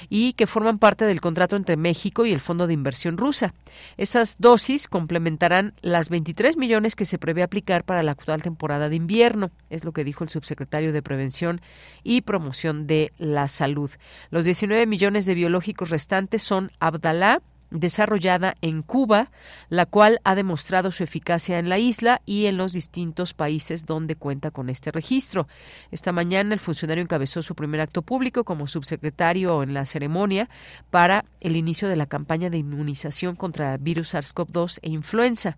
[0.09, 3.53] y que forman parte del contrato entre México y el Fondo de Inversión rusa.
[3.97, 8.95] Esas dosis complementarán las 23 millones que se prevé aplicar para la actual temporada de
[8.95, 11.61] invierno, es lo que dijo el subsecretario de Prevención
[12.03, 13.91] y Promoción de la Salud.
[14.31, 19.31] Los 19 millones de biológicos restantes son Abdalá desarrollada en Cuba,
[19.69, 24.15] la cual ha demostrado su eficacia en la isla y en los distintos países donde
[24.15, 25.47] cuenta con este registro.
[25.91, 30.49] Esta mañana el funcionario encabezó su primer acto público como subsecretario en la ceremonia
[30.89, 35.57] para el inicio de la campaña de inmunización contra virus SARS-CoV-2 e influenza.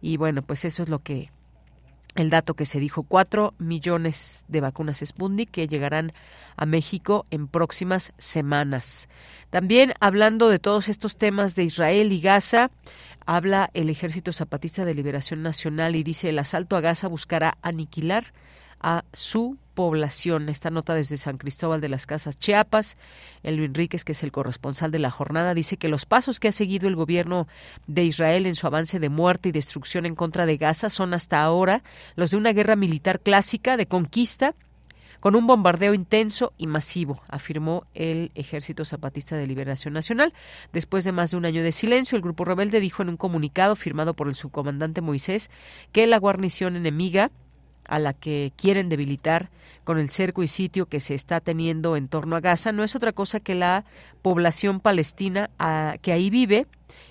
[0.00, 1.30] Y bueno, pues eso es lo que
[2.14, 6.12] el dato que se dijo, cuatro millones de vacunas Sputnik que llegarán
[6.56, 9.08] a México en próximas semanas.
[9.50, 12.70] También hablando de todos estos temas de Israel y Gaza,
[13.26, 18.32] habla el Ejército Zapatista de Liberación Nacional y dice el asalto a Gaza buscará aniquilar
[18.80, 20.48] a su población.
[20.48, 22.96] Esta nota desde San Cristóbal de las Casas, Chiapas.
[23.42, 26.52] Elvin Enríquez, que es el corresponsal de la jornada, dice que los pasos que ha
[26.52, 27.46] seguido el gobierno
[27.86, 31.42] de Israel en su avance de muerte y destrucción en contra de Gaza son hasta
[31.42, 31.82] ahora
[32.16, 34.54] los de una guerra militar clásica de conquista
[35.24, 40.34] con un bombardeo intenso y masivo, afirmó el Ejército Zapatista de Liberación Nacional.
[40.74, 43.74] Después de más de un año de silencio, el grupo rebelde dijo en un comunicado
[43.74, 45.48] firmado por el subcomandante Moisés
[45.92, 47.30] que la guarnición enemiga
[47.86, 49.50] a la que quieren debilitar
[49.84, 52.96] con el cerco y sitio que se está teniendo en torno a Gaza no es
[52.96, 53.84] otra cosa que la
[54.22, 56.66] población palestina ah, que ahí vive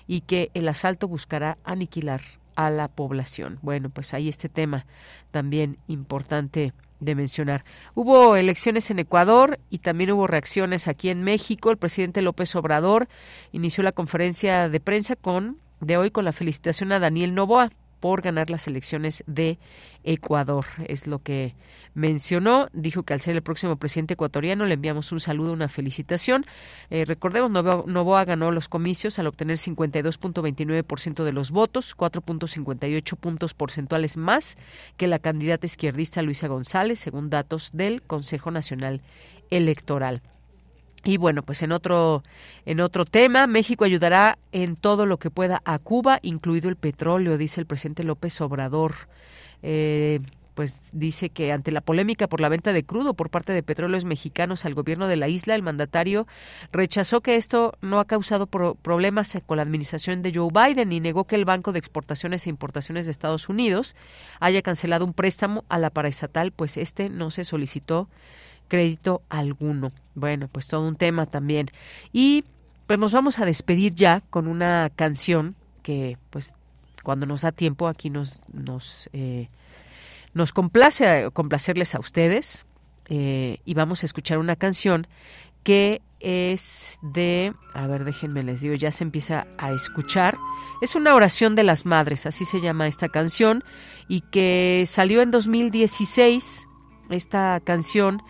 [0.06, 2.20] y que el asalto buscará aniquilar
[2.56, 3.58] a la población.
[3.62, 4.86] Bueno, pues ahí este tema
[5.30, 7.64] también importante de mencionar.
[7.94, 11.70] Hubo elecciones en Ecuador y también hubo reacciones aquí en México.
[11.70, 13.08] El presidente López Obrador
[13.52, 17.70] inició la conferencia de prensa con de hoy con la felicitación a Daniel Novoa
[18.04, 19.58] por ganar las elecciones de
[20.02, 20.66] Ecuador.
[20.88, 21.54] Es lo que
[21.94, 22.68] mencionó.
[22.74, 26.44] Dijo que al ser el próximo presidente ecuatoriano le enviamos un saludo, una felicitación.
[26.90, 34.18] Eh, recordemos, Novoa, ganó los comicios al obtener 52.29% de los votos, 4.58 puntos porcentuales
[34.18, 34.58] más
[34.98, 39.00] que la candidata izquierdista Luisa González, según datos del Consejo Nacional
[39.48, 40.20] Electoral.
[41.04, 42.22] Y bueno, pues en otro,
[42.64, 47.36] en otro tema, México ayudará en todo lo que pueda a Cuba, incluido el petróleo,
[47.36, 48.94] dice el presidente López Obrador.
[49.62, 50.20] Eh,
[50.54, 54.04] pues dice que ante la polémica por la venta de crudo por parte de petróleos
[54.04, 56.26] mexicanos al gobierno de la isla, el mandatario
[56.72, 61.24] rechazó que esto no ha causado problemas con la administración de Joe Biden y negó
[61.24, 63.96] que el Banco de Exportaciones e Importaciones de Estados Unidos
[64.40, 68.08] haya cancelado un préstamo a la paraestatal, pues este no se solicitó
[68.68, 69.92] crédito alguno.
[70.14, 71.70] Bueno, pues todo un tema también.
[72.12, 72.44] Y
[72.86, 76.54] pues nos vamos a despedir ya con una canción que pues
[77.02, 79.48] cuando nos da tiempo aquí nos nos eh,
[80.32, 82.66] nos complace complacerles a ustedes
[83.08, 85.06] eh, y vamos a escuchar una canción
[85.62, 90.38] que es de, a ver, déjenme les digo, ya se empieza a escuchar.
[90.80, 93.62] Es una oración de las madres, así se llama esta canción,
[94.08, 96.66] y que salió en 2016.
[97.10, 98.22] Esta canción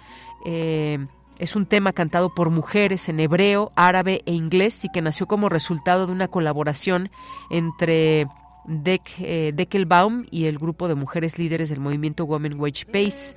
[0.44, 0.98] eh,
[1.38, 5.48] es un tema cantado por mujeres en hebreo, árabe e inglés y que nació como
[5.48, 7.10] resultado de una colaboración
[7.50, 8.26] entre
[8.66, 13.36] eh, Deckelbaum y el grupo de mujeres líderes del movimiento Women Wage Pace.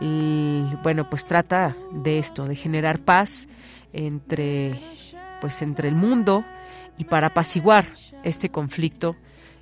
[0.00, 3.48] Y bueno, pues trata de esto, de generar paz
[3.92, 4.78] entre
[5.40, 6.44] pues entre el mundo
[6.98, 7.86] y para apaciguar
[8.24, 9.16] este conflicto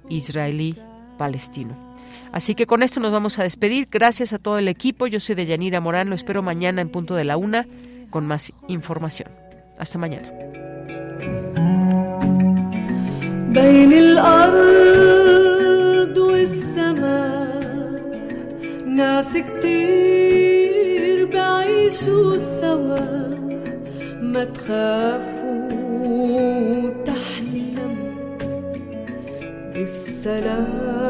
[0.09, 1.94] israelí-palestino.
[2.32, 3.88] Así que con esto nos vamos a despedir.
[3.92, 5.08] Gracias a todo el equipo.
[5.08, 6.10] Yo soy de Yanira Morán.
[6.10, 7.66] Lo espero mañana en punto de la una
[8.10, 9.30] con más información.
[9.78, 10.30] Hasta mañana.
[24.34, 25.70] ما تخافوا
[27.06, 28.12] تحلموا
[29.74, 31.10] بالسلام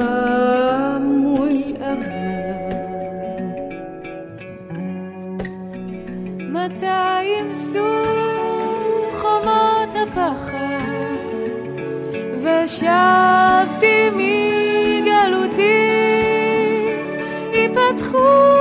[10.15, 11.25] פחד,
[12.43, 15.63] ושבתי מגלותי,
[17.55, 18.54] ייפתחו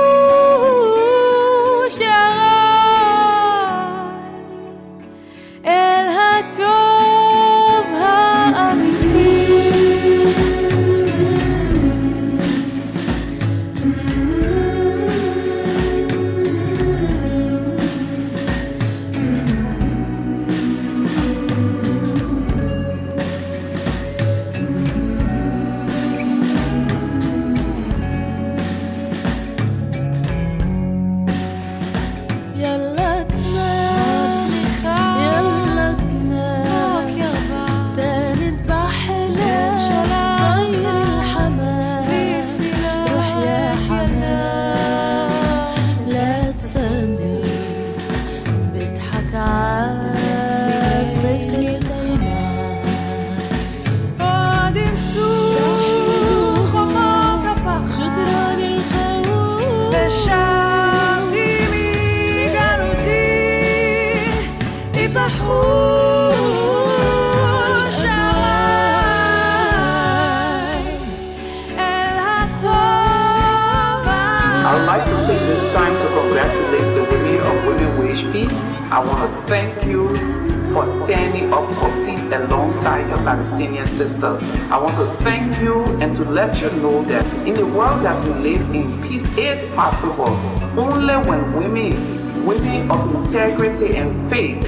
[79.46, 80.08] thank you
[80.72, 84.42] for standing up for peace alongside your Palestinian sisters.
[84.70, 88.24] I want to thank you and to let you know that in the world that
[88.24, 90.34] we live in, peace is possible
[90.78, 94.62] only when women, women of integrity and faith,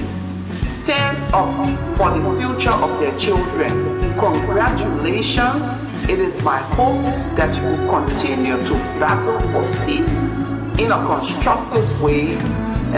[0.63, 1.51] stand up
[1.97, 3.99] for the future of their children.
[4.19, 5.63] Congratulations.
[6.09, 7.03] It is my hope
[7.35, 10.25] that you will continue to battle for peace
[10.79, 12.37] in a constructive way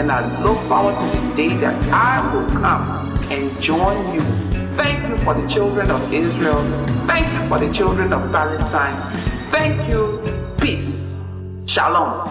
[0.00, 2.82] and I look forward to the day that I will come
[3.30, 4.22] and join you.
[4.74, 6.62] Thank you for the children of Israel.
[7.06, 8.96] Thank you for the children of Palestine.
[9.50, 10.02] Thank you.
[10.58, 11.20] Peace.
[11.66, 12.30] Shalom.